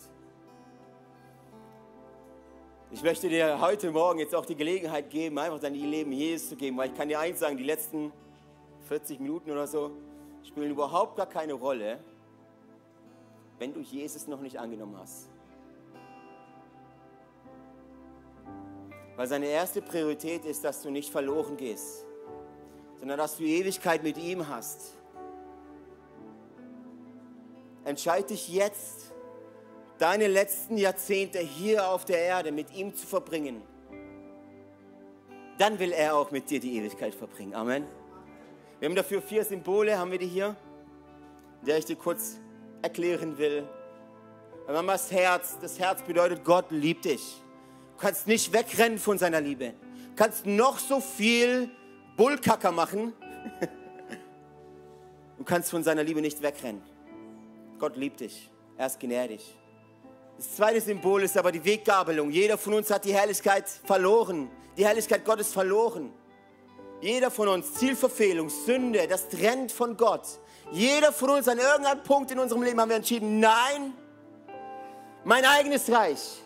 Ich 2.91 3.03
möchte 3.03 3.29
dir 3.29 3.61
heute 3.61 3.91
Morgen 3.91 4.21
jetzt 4.21 4.35
auch 4.35 4.47
die 4.47 4.55
Gelegenheit 4.55 5.11
geben, 5.11 5.39
einfach 5.39 5.59
dein 5.59 5.75
Leben 5.75 6.13
Jesus 6.13 6.51
zu 6.51 6.57
geben, 6.57 6.77
weil 6.77 6.91
ich 6.91 6.97
kann 6.97 7.09
dir 7.09 7.19
eins 7.19 7.41
sagen, 7.41 7.57
die 7.57 7.65
letzten 7.65 8.13
40 8.87 9.20
Minuten 9.20 9.51
oder 9.51 9.66
so 9.66 9.91
spielen 10.43 10.70
überhaupt 10.70 11.16
gar 11.16 11.26
keine 11.26 11.55
Rolle, 11.55 11.99
wenn 13.59 13.74
du 13.74 13.80
Jesus 13.80 14.26
noch 14.26 14.41
nicht 14.41 14.59
angenommen 14.59 14.97
hast. 14.99 15.28
Weil 19.16 19.26
seine 19.26 19.47
erste 19.47 19.80
Priorität 19.80 20.45
ist, 20.45 20.62
dass 20.64 20.82
du 20.82 20.91
nicht 20.91 21.11
verloren 21.11 21.57
gehst, 21.57 22.05
sondern 22.99 23.18
dass 23.18 23.39
du 23.39 23.45
Ewigkeit 23.45 24.03
mit 24.03 24.18
ihm 24.18 24.47
hast. 24.49 24.95
Entscheide 27.84 28.28
dich 28.28 28.49
jetzt, 28.49 29.12
deine 29.99 30.26
letzten 30.26 30.76
Jahrzehnte 30.76 31.39
hier 31.39 31.89
auf 31.89 32.05
der 32.05 32.18
Erde 32.18 32.53
mit 32.53 32.74
ihm 32.74 32.95
zu 32.95 33.07
verbringen. 33.07 33.62
Dann 35.59 35.78
will 35.78 35.93
er 35.93 36.16
auch 36.16 36.30
mit 36.30 36.51
dir 36.51 36.61
die 36.61 36.76
Ewigkeit 36.76 37.14
verbringen. 37.14 37.55
Amen. 37.55 37.87
Wir 38.79 38.89
haben 38.89 38.97
dafür 38.97 39.22
vier 39.22 39.43
Symbole, 39.43 39.99
haben 39.99 40.11
wir 40.11 40.18
die 40.18 40.27
hier, 40.27 40.55
der 41.62 41.79
ich 41.79 41.87
dir 41.87 41.97
kurz 41.97 42.39
erklären 42.83 43.39
will. 43.39 43.66
Wenn 44.66 44.74
man 44.74 44.87
das 44.89 45.11
Herz, 45.11 45.57
das 45.61 45.79
Herz 45.79 46.03
bedeutet, 46.03 46.45
Gott 46.45 46.70
liebt 46.70 47.07
dich. 47.07 47.41
Du 47.97 48.03
kannst 48.03 48.27
nicht 48.27 48.53
wegrennen 48.53 48.99
von 48.99 49.16
seiner 49.16 49.41
Liebe. 49.41 49.72
Du 50.11 50.14
kannst 50.16 50.45
noch 50.45 50.79
so 50.79 51.01
viel 51.01 51.70
Bullkacker 52.16 52.70
machen. 52.70 53.14
Du 55.39 55.45
kannst 55.45 55.70
von 55.70 55.83
seiner 55.83 56.03
Liebe 56.03 56.20
nicht 56.20 56.43
wegrennen. 56.43 56.83
Gott 57.79 57.97
liebt 57.97 58.20
dich. 58.20 58.51
Er 58.77 58.87
ist 58.87 59.01
gnädig. 59.01 59.57
Das 60.37 60.57
zweite 60.57 60.83
Symbol 60.83 61.22
ist 61.22 61.39
aber 61.39 61.51
die 61.51 61.64
Weggabelung. 61.64 62.31
Jeder 62.31 62.59
von 62.59 62.74
uns 62.74 62.91
hat 62.91 63.07
die 63.07 63.14
Herrlichkeit 63.14 63.68
verloren. 63.68 64.51
Die 64.77 64.85
Herrlichkeit 64.85 65.24
Gottes 65.24 65.53
verloren. 65.53 66.12
Jeder 67.01 67.30
von 67.30 67.49
uns, 67.49 67.74
Zielverfehlung, 67.74 68.49
Sünde, 68.49 69.07
das 69.07 69.28
trennt 69.28 69.70
von 69.70 69.97
Gott. 69.97 70.26
Jeder 70.72 71.12
von 71.12 71.30
uns 71.30 71.47
an 71.47 71.59
irgendeinem 71.59 72.03
Punkt 72.03 72.30
in 72.30 72.38
unserem 72.38 72.62
Leben 72.62 72.80
haben 72.80 72.88
wir 72.88 72.97
entschieden, 72.97 73.38
nein, 73.38 73.92
mein 75.24 75.44
eigenes 75.44 75.90
Reich, 75.90 76.40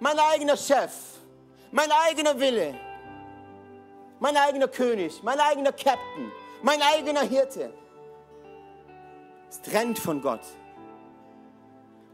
mein 0.00 0.18
eigener 0.18 0.56
Chef, 0.56 0.92
mein 1.70 1.90
eigener 1.90 2.38
Wille, 2.38 2.74
mein 4.18 4.36
eigener 4.36 4.68
König, 4.68 5.22
mein 5.22 5.38
eigener 5.38 5.72
Captain, 5.72 6.32
mein 6.62 6.80
eigener 6.80 7.22
Hirte. 7.22 7.72
Es 9.50 9.60
trennt 9.60 9.98
von 9.98 10.20
Gott. 10.20 10.42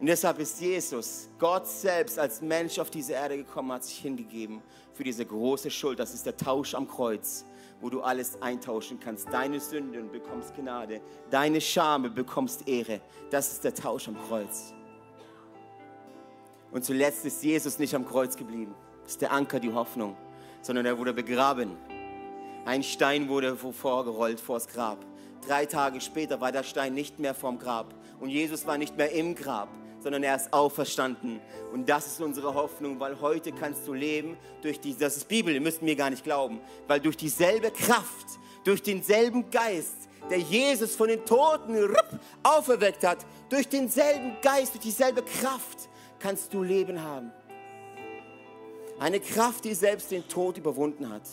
Und 0.00 0.06
deshalb 0.06 0.38
ist 0.40 0.60
Jesus, 0.60 1.28
Gott 1.38 1.66
selbst, 1.66 2.18
als 2.18 2.42
Mensch 2.42 2.78
auf 2.78 2.90
diese 2.90 3.14
Erde 3.14 3.36
gekommen, 3.36 3.72
hat 3.72 3.84
sich 3.84 3.98
hingegeben 3.98 4.60
für 4.94 5.04
diese 5.04 5.26
große 5.26 5.70
Schuld. 5.70 5.98
Das 5.98 6.14
ist 6.14 6.24
der 6.24 6.36
Tausch 6.36 6.74
am 6.74 6.88
Kreuz, 6.88 7.44
wo 7.80 7.90
du 7.90 8.00
alles 8.00 8.40
eintauschen 8.40 8.98
kannst. 9.00 9.28
Deine 9.32 9.60
Sünden 9.60 10.10
bekommst 10.10 10.54
Gnade, 10.54 11.00
deine 11.30 11.60
Scham 11.60 12.14
bekommst 12.14 12.66
Ehre. 12.66 13.00
Das 13.30 13.52
ist 13.52 13.64
der 13.64 13.74
Tausch 13.74 14.08
am 14.08 14.16
Kreuz. 14.28 14.72
Und 16.70 16.84
zuletzt 16.84 17.24
ist 17.24 17.42
Jesus 17.42 17.78
nicht 17.78 17.94
am 17.94 18.06
Kreuz 18.06 18.36
geblieben. 18.36 18.74
Das 19.02 19.12
ist 19.12 19.20
der 19.20 19.32
Anker, 19.32 19.60
die 19.60 19.72
Hoffnung, 19.72 20.16
sondern 20.62 20.86
er 20.86 20.98
wurde 20.98 21.12
begraben. 21.12 21.76
Ein 22.64 22.82
Stein 22.82 23.28
wurde 23.28 23.56
vorgerollt 23.56 24.40
vors 24.40 24.66
Grab. 24.66 25.04
Drei 25.46 25.66
Tage 25.66 26.00
später 26.00 26.40
war 26.40 26.50
der 26.50 26.62
Stein 26.62 26.94
nicht 26.94 27.18
mehr 27.18 27.34
vorm 27.34 27.58
Grab. 27.58 27.94
Und 28.18 28.30
Jesus 28.30 28.66
war 28.66 28.78
nicht 28.78 28.96
mehr 28.96 29.12
im 29.12 29.34
Grab, 29.34 29.68
sondern 30.04 30.22
er 30.22 30.36
ist 30.36 30.52
auferstanden. 30.52 31.40
Und 31.72 31.88
das 31.88 32.06
ist 32.06 32.20
unsere 32.20 32.52
Hoffnung, 32.52 33.00
weil 33.00 33.20
heute 33.22 33.52
kannst 33.52 33.88
du 33.88 33.94
leben 33.94 34.36
durch 34.62 34.78
die, 34.78 34.96
das 34.96 35.16
ist 35.16 35.26
Bibel, 35.26 35.52
ihr 35.52 35.62
müsst 35.62 35.80
mir 35.80 35.96
gar 35.96 36.10
nicht 36.10 36.22
glauben, 36.22 36.60
weil 36.86 37.00
durch 37.00 37.16
dieselbe 37.16 37.70
Kraft, 37.70 38.38
durch 38.64 38.82
denselben 38.82 39.50
Geist, 39.50 39.96
der 40.30 40.38
Jesus 40.38 40.94
von 40.94 41.08
den 41.08 41.24
Toten 41.24 41.96
auferweckt 42.42 43.02
hat, 43.02 43.24
durch 43.48 43.66
denselben 43.66 44.36
Geist, 44.42 44.74
durch 44.74 44.84
dieselbe 44.84 45.22
Kraft 45.22 45.88
kannst 46.18 46.52
du 46.52 46.62
Leben 46.62 47.02
haben. 47.02 47.32
Eine 49.00 49.20
Kraft, 49.20 49.64
die 49.64 49.74
selbst 49.74 50.10
den 50.10 50.28
Tod 50.28 50.58
überwunden 50.58 51.10
hat. 51.10 51.28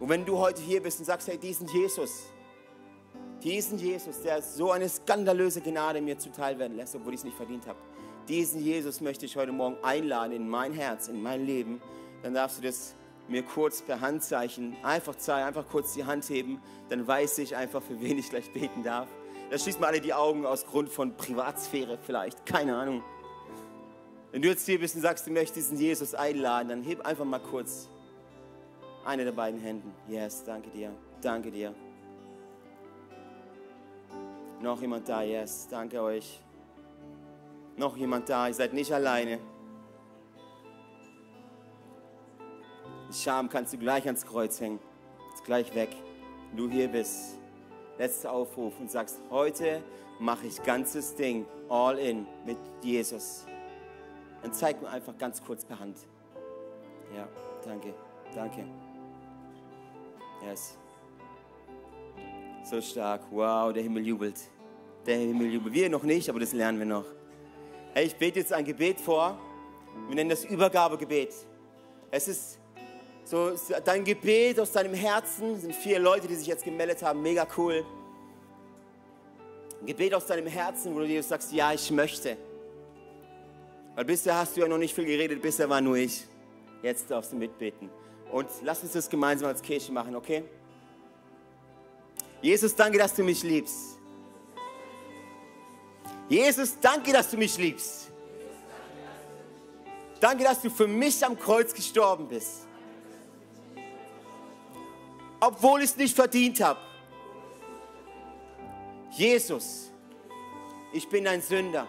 Und 0.00 0.08
wenn 0.08 0.24
du 0.24 0.38
heute 0.38 0.62
hier 0.62 0.82
bist 0.82 0.98
und 0.98 1.04
sagst, 1.04 1.28
hey, 1.28 1.36
diesen 1.36 1.68
Jesus, 1.68 2.24
diesen 3.44 3.78
Jesus, 3.78 4.22
der 4.22 4.42
so 4.42 4.72
eine 4.72 4.88
skandalöse 4.88 5.60
Gnade 5.60 6.00
mir 6.00 6.18
zuteil 6.18 6.58
werden 6.58 6.76
lässt, 6.76 6.96
obwohl 6.96 7.12
ich 7.12 7.20
es 7.20 7.24
nicht 7.24 7.36
verdient 7.36 7.66
habe, 7.66 7.78
diesen 8.28 8.60
Jesus 8.60 9.02
möchte 9.02 9.26
ich 9.26 9.36
heute 9.36 9.52
Morgen 9.52 9.76
einladen 9.82 10.32
in 10.32 10.48
mein 10.48 10.72
Herz, 10.72 11.08
in 11.08 11.22
mein 11.22 11.44
Leben, 11.44 11.80
dann 12.22 12.32
darfst 12.32 12.58
du 12.58 12.62
das 12.62 12.94
mir 13.28 13.42
kurz 13.42 13.82
per 13.82 14.00
Handzeichen 14.00 14.76
einfach 14.82 15.14
zeigen, 15.16 15.46
einfach 15.46 15.66
kurz 15.68 15.94
die 15.94 16.04
Hand 16.04 16.28
heben, 16.28 16.60
dann 16.88 17.06
weiß 17.06 17.38
ich 17.38 17.54
einfach, 17.54 17.82
für 17.82 18.00
wen 18.00 18.18
ich 18.18 18.30
gleich 18.30 18.50
beten 18.52 18.82
darf. 18.82 19.08
Da 19.50 19.58
schließt 19.58 19.78
mal 19.78 19.88
alle 19.88 20.00
die 20.00 20.14
Augen 20.14 20.46
aus 20.46 20.64
Grund 20.66 20.88
von 20.88 21.16
Privatsphäre 21.16 21.98
vielleicht, 21.98 22.46
keine 22.46 22.76
Ahnung. 22.76 23.02
Wenn 24.32 24.42
du 24.42 24.48
jetzt 24.48 24.66
hier 24.66 24.80
bist 24.80 24.96
und 24.96 25.02
sagst, 25.02 25.26
du 25.26 25.30
möchtest 25.30 25.56
diesen 25.56 25.78
Jesus 25.78 26.14
einladen, 26.14 26.68
dann 26.68 26.82
heb 26.82 27.06
einfach 27.06 27.24
mal 27.24 27.40
kurz 27.40 27.88
eine 29.04 29.24
der 29.24 29.32
beiden 29.32 29.60
Händen. 29.60 29.92
Yes, 30.08 30.42
danke 30.44 30.70
dir. 30.70 30.90
Danke 31.20 31.50
dir. 31.50 31.74
Noch 34.60 34.80
jemand 34.80 35.08
da? 35.08 35.22
Yes, 35.22 35.68
danke 35.68 36.00
euch. 36.00 36.40
Noch 37.76 37.96
jemand 37.96 38.28
da? 38.28 38.48
Ihr 38.48 38.54
seid 38.54 38.72
nicht 38.72 38.92
alleine. 38.92 39.38
Scham 43.12 43.48
kannst 43.48 43.72
du 43.72 43.78
gleich 43.78 44.06
ans 44.06 44.24
Kreuz 44.24 44.60
hängen. 44.60 44.80
Ist 45.34 45.44
gleich 45.44 45.74
weg. 45.74 45.90
Du 46.56 46.68
hier 46.68 46.88
bist. 46.88 47.38
Letzter 47.98 48.32
Aufruf 48.32 48.78
und 48.80 48.90
sagst, 48.90 49.20
heute 49.30 49.82
mache 50.18 50.46
ich 50.46 50.62
ganzes 50.62 51.14
Ding 51.14 51.46
all 51.68 51.98
in 51.98 52.26
mit 52.44 52.58
Jesus. 52.82 53.46
Dann 54.42 54.52
zeig 54.52 54.80
mir 54.82 54.88
einfach 54.88 55.16
ganz 55.16 55.42
kurz 55.42 55.64
per 55.64 55.78
Hand. 55.78 55.96
Ja, 57.14 57.28
danke, 57.64 57.94
danke. 58.34 58.64
Yes. 60.44 60.76
So 62.64 62.80
stark. 62.80 63.20
Wow, 63.30 63.74
der 63.74 63.82
Himmel 63.82 64.06
jubelt. 64.06 64.36
Der 65.04 65.18
Himmel 65.18 65.52
jubelt. 65.52 65.74
Wir 65.74 65.90
noch 65.90 66.02
nicht, 66.02 66.30
aber 66.30 66.40
das 66.40 66.54
lernen 66.54 66.78
wir 66.78 66.86
noch. 66.86 67.04
Hey, 67.92 68.06
ich 68.06 68.16
bete 68.16 68.40
jetzt 68.40 68.54
ein 68.54 68.64
Gebet 68.64 68.98
vor. 68.98 69.38
Wir 70.08 70.16
nennen 70.16 70.30
das 70.30 70.46
Übergabegebet. 70.46 71.34
Es 72.10 72.26
ist 72.26 72.58
so 73.24 73.52
dein 73.84 74.02
Gebet 74.02 74.58
aus 74.58 74.72
deinem 74.72 74.94
Herzen. 74.94 75.56
Es 75.56 75.60
sind 75.60 75.74
vier 75.74 75.98
Leute, 75.98 76.26
die 76.26 76.34
sich 76.36 76.46
jetzt 76.46 76.64
gemeldet 76.64 77.02
haben. 77.02 77.20
Mega 77.20 77.46
cool. 77.58 77.84
Ein 79.80 79.86
Gebet 79.86 80.14
aus 80.14 80.24
deinem 80.24 80.46
Herzen, 80.46 80.94
wo 80.94 81.00
du 81.00 81.06
dir 81.06 81.22
sagst, 81.22 81.52
ja, 81.52 81.70
ich 81.74 81.90
möchte. 81.90 82.38
Weil 83.94 84.06
bisher 84.06 84.36
hast 84.36 84.56
du 84.56 84.62
ja 84.62 84.68
noch 84.68 84.78
nicht 84.78 84.94
viel 84.94 85.04
geredet, 85.04 85.42
bisher 85.42 85.68
war 85.68 85.82
nur 85.82 85.96
ich. 85.96 86.24
Jetzt 86.82 87.10
darfst 87.10 87.30
du 87.32 87.36
mitbeten. 87.36 87.90
Und 88.32 88.48
lass 88.62 88.82
uns 88.82 88.92
das 88.92 89.08
gemeinsam 89.10 89.48
als 89.48 89.60
Kirche 89.60 89.92
machen, 89.92 90.16
okay? 90.16 90.44
Jesus, 92.44 92.74
danke, 92.74 92.98
dass 92.98 93.14
du 93.14 93.24
mich 93.24 93.42
liebst. 93.42 93.98
Jesus, 96.28 96.78
danke, 96.78 97.10
dass 97.10 97.30
du 97.30 97.38
mich 97.38 97.56
liebst. 97.56 98.10
Danke, 100.20 100.44
dass 100.44 100.60
du 100.60 100.68
für 100.68 100.86
mich 100.86 101.24
am 101.24 101.38
Kreuz 101.38 101.72
gestorben 101.72 102.28
bist. 102.28 102.66
Obwohl 105.40 105.80
ich 105.80 105.90
es 105.92 105.96
nicht 105.96 106.14
verdient 106.14 106.60
habe. 106.60 106.80
Jesus, 109.12 109.90
ich 110.92 111.08
bin 111.08 111.26
ein 111.26 111.40
Sünder. 111.40 111.86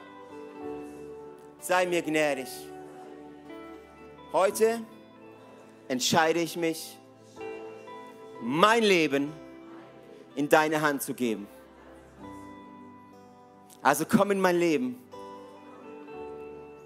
Sei 1.59 1.85
mir 1.85 2.01
gnädig. 2.01 2.47
Heute 4.31 4.79
entscheide 5.89 6.39
ich 6.39 6.55
mich, 6.55 6.97
mein 8.41 8.83
Leben 8.83 9.33
in 10.36 10.49
deine 10.49 10.81
Hand 10.81 11.01
zu 11.01 11.13
geben. 11.13 11.47
Also 13.81 14.05
komm 14.05 14.31
in 14.31 14.41
mein 14.41 14.57
Leben 14.57 14.99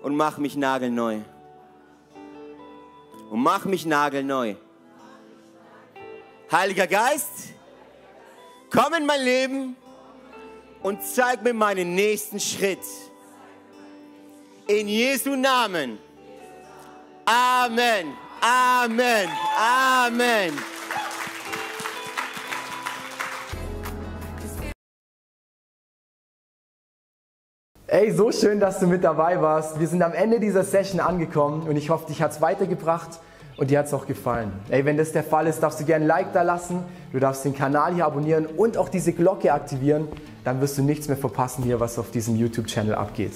und 0.02 0.16
mach 0.16 0.38
mich 0.38 0.56
nagelneu. 0.56 1.20
Und 3.30 3.42
mach 3.42 3.66
mich 3.66 3.86
nagelneu. 3.86 4.56
Heiliger 6.52 6.88
Geist, 6.88 7.54
komm 8.72 8.94
in 8.96 9.06
mein 9.06 9.22
Leben 9.22 9.76
und 10.82 11.04
zeig 11.04 11.44
mir 11.44 11.54
meinen 11.54 11.96
nächsten 11.96 12.40
Schritt. 12.40 12.84
In 14.68 14.88
Jesu 14.88 15.36
Namen. 15.36 16.00
Amen. 17.26 18.14
Amen. 18.42 19.30
Amen. 19.58 20.54
Ey, 27.92 28.12
so 28.12 28.32
schön, 28.32 28.60
dass 28.60 28.80
du 28.80 28.86
mit 28.86 29.04
dabei 29.04 29.42
warst. 29.42 29.80
Wir 29.80 29.88
sind 29.88 30.04
am 30.04 30.14
Ende 30.14 30.40
dieser 30.40 30.64
Session 30.64 31.00
angekommen 31.00 31.68
und 31.68 31.76
ich 31.76 31.90
hoffe, 31.90 32.06
dich 32.06 32.22
hat 32.22 32.30
es 32.30 32.40
weitergebracht 32.40 33.20
und 33.58 33.72
dir 33.72 33.80
hat 33.80 33.88
es 33.88 33.96
auch 33.96 34.06
gefallen. 34.06 34.52
Ey, 34.70 34.86
wenn 34.86 34.96
das 34.96 35.12
der 35.12 35.24
Fall 35.24 35.48
ist, 35.48 35.64
darfst 35.64 35.80
du 35.80 35.86
gerne 35.86 36.06
ein 36.06 36.08
Like 36.08 36.32
da 36.32 36.44
lassen, 36.44 36.84
du 37.12 37.20
darfst 37.20 37.46
den 37.46 37.56
Kanal 37.56 37.96
hier 37.96 38.06
abonnieren 38.06 38.46
und 38.46 38.78
auch 38.78 38.90
diese 38.90 39.12
Glocke 39.12 39.52
aktivieren. 39.52 40.08
Dann 40.44 40.62
wirst 40.62 40.78
du 40.78 40.84
nichts 40.84 41.08
mehr 41.08 41.18
verpassen 41.18 41.64
hier, 41.64 41.80
was 41.80 41.98
auf 41.98 42.12
diesem 42.12 42.36
YouTube-Channel 42.36 42.94
abgeht. 42.94 43.34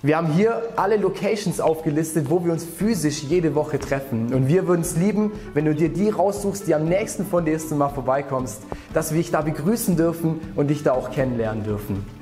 Wir 0.00 0.16
haben 0.16 0.28
hier 0.28 0.62
alle 0.76 0.96
Locations 0.96 1.58
aufgelistet, 1.58 2.30
wo 2.30 2.44
wir 2.44 2.52
uns 2.52 2.64
physisch 2.64 3.24
jede 3.24 3.56
Woche 3.56 3.80
treffen. 3.80 4.32
Und 4.32 4.46
wir 4.46 4.68
würden 4.68 4.82
es 4.82 4.96
lieben, 4.96 5.32
wenn 5.54 5.64
du 5.64 5.74
dir 5.74 5.88
die 5.88 6.08
raussuchst, 6.08 6.68
die 6.68 6.76
am 6.76 6.84
nächsten 6.84 7.26
von 7.26 7.44
dir 7.44 7.54
ist 7.54 7.72
und 7.72 7.78
mal 7.78 7.88
vorbeikommst, 7.88 8.62
dass 8.94 9.10
wir 9.10 9.18
dich 9.18 9.32
da 9.32 9.40
begrüßen 9.40 9.96
dürfen 9.96 10.40
und 10.54 10.68
dich 10.68 10.84
da 10.84 10.92
auch 10.92 11.10
kennenlernen 11.10 11.64
dürfen. 11.64 12.21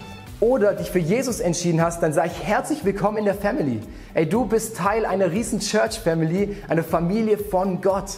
oder 0.41 0.73
dich 0.73 0.91
für 0.91 0.99
Jesus 0.99 1.39
entschieden 1.39 1.81
hast, 1.81 2.03
dann 2.03 2.11
sage 2.11 2.31
ich 2.35 2.43
herzlich 2.43 2.83
willkommen 2.83 3.17
in 3.17 3.25
der 3.25 3.35
Family. 3.35 3.79
Ey, 4.15 4.27
du 4.27 4.45
bist 4.45 4.75
Teil 4.75 5.05
einer 5.05 5.31
riesen 5.31 5.59
Church 5.59 5.99
Family, 5.99 6.57
einer 6.67 6.83
Familie 6.83 7.37
von 7.37 7.79
Gott. 7.79 8.17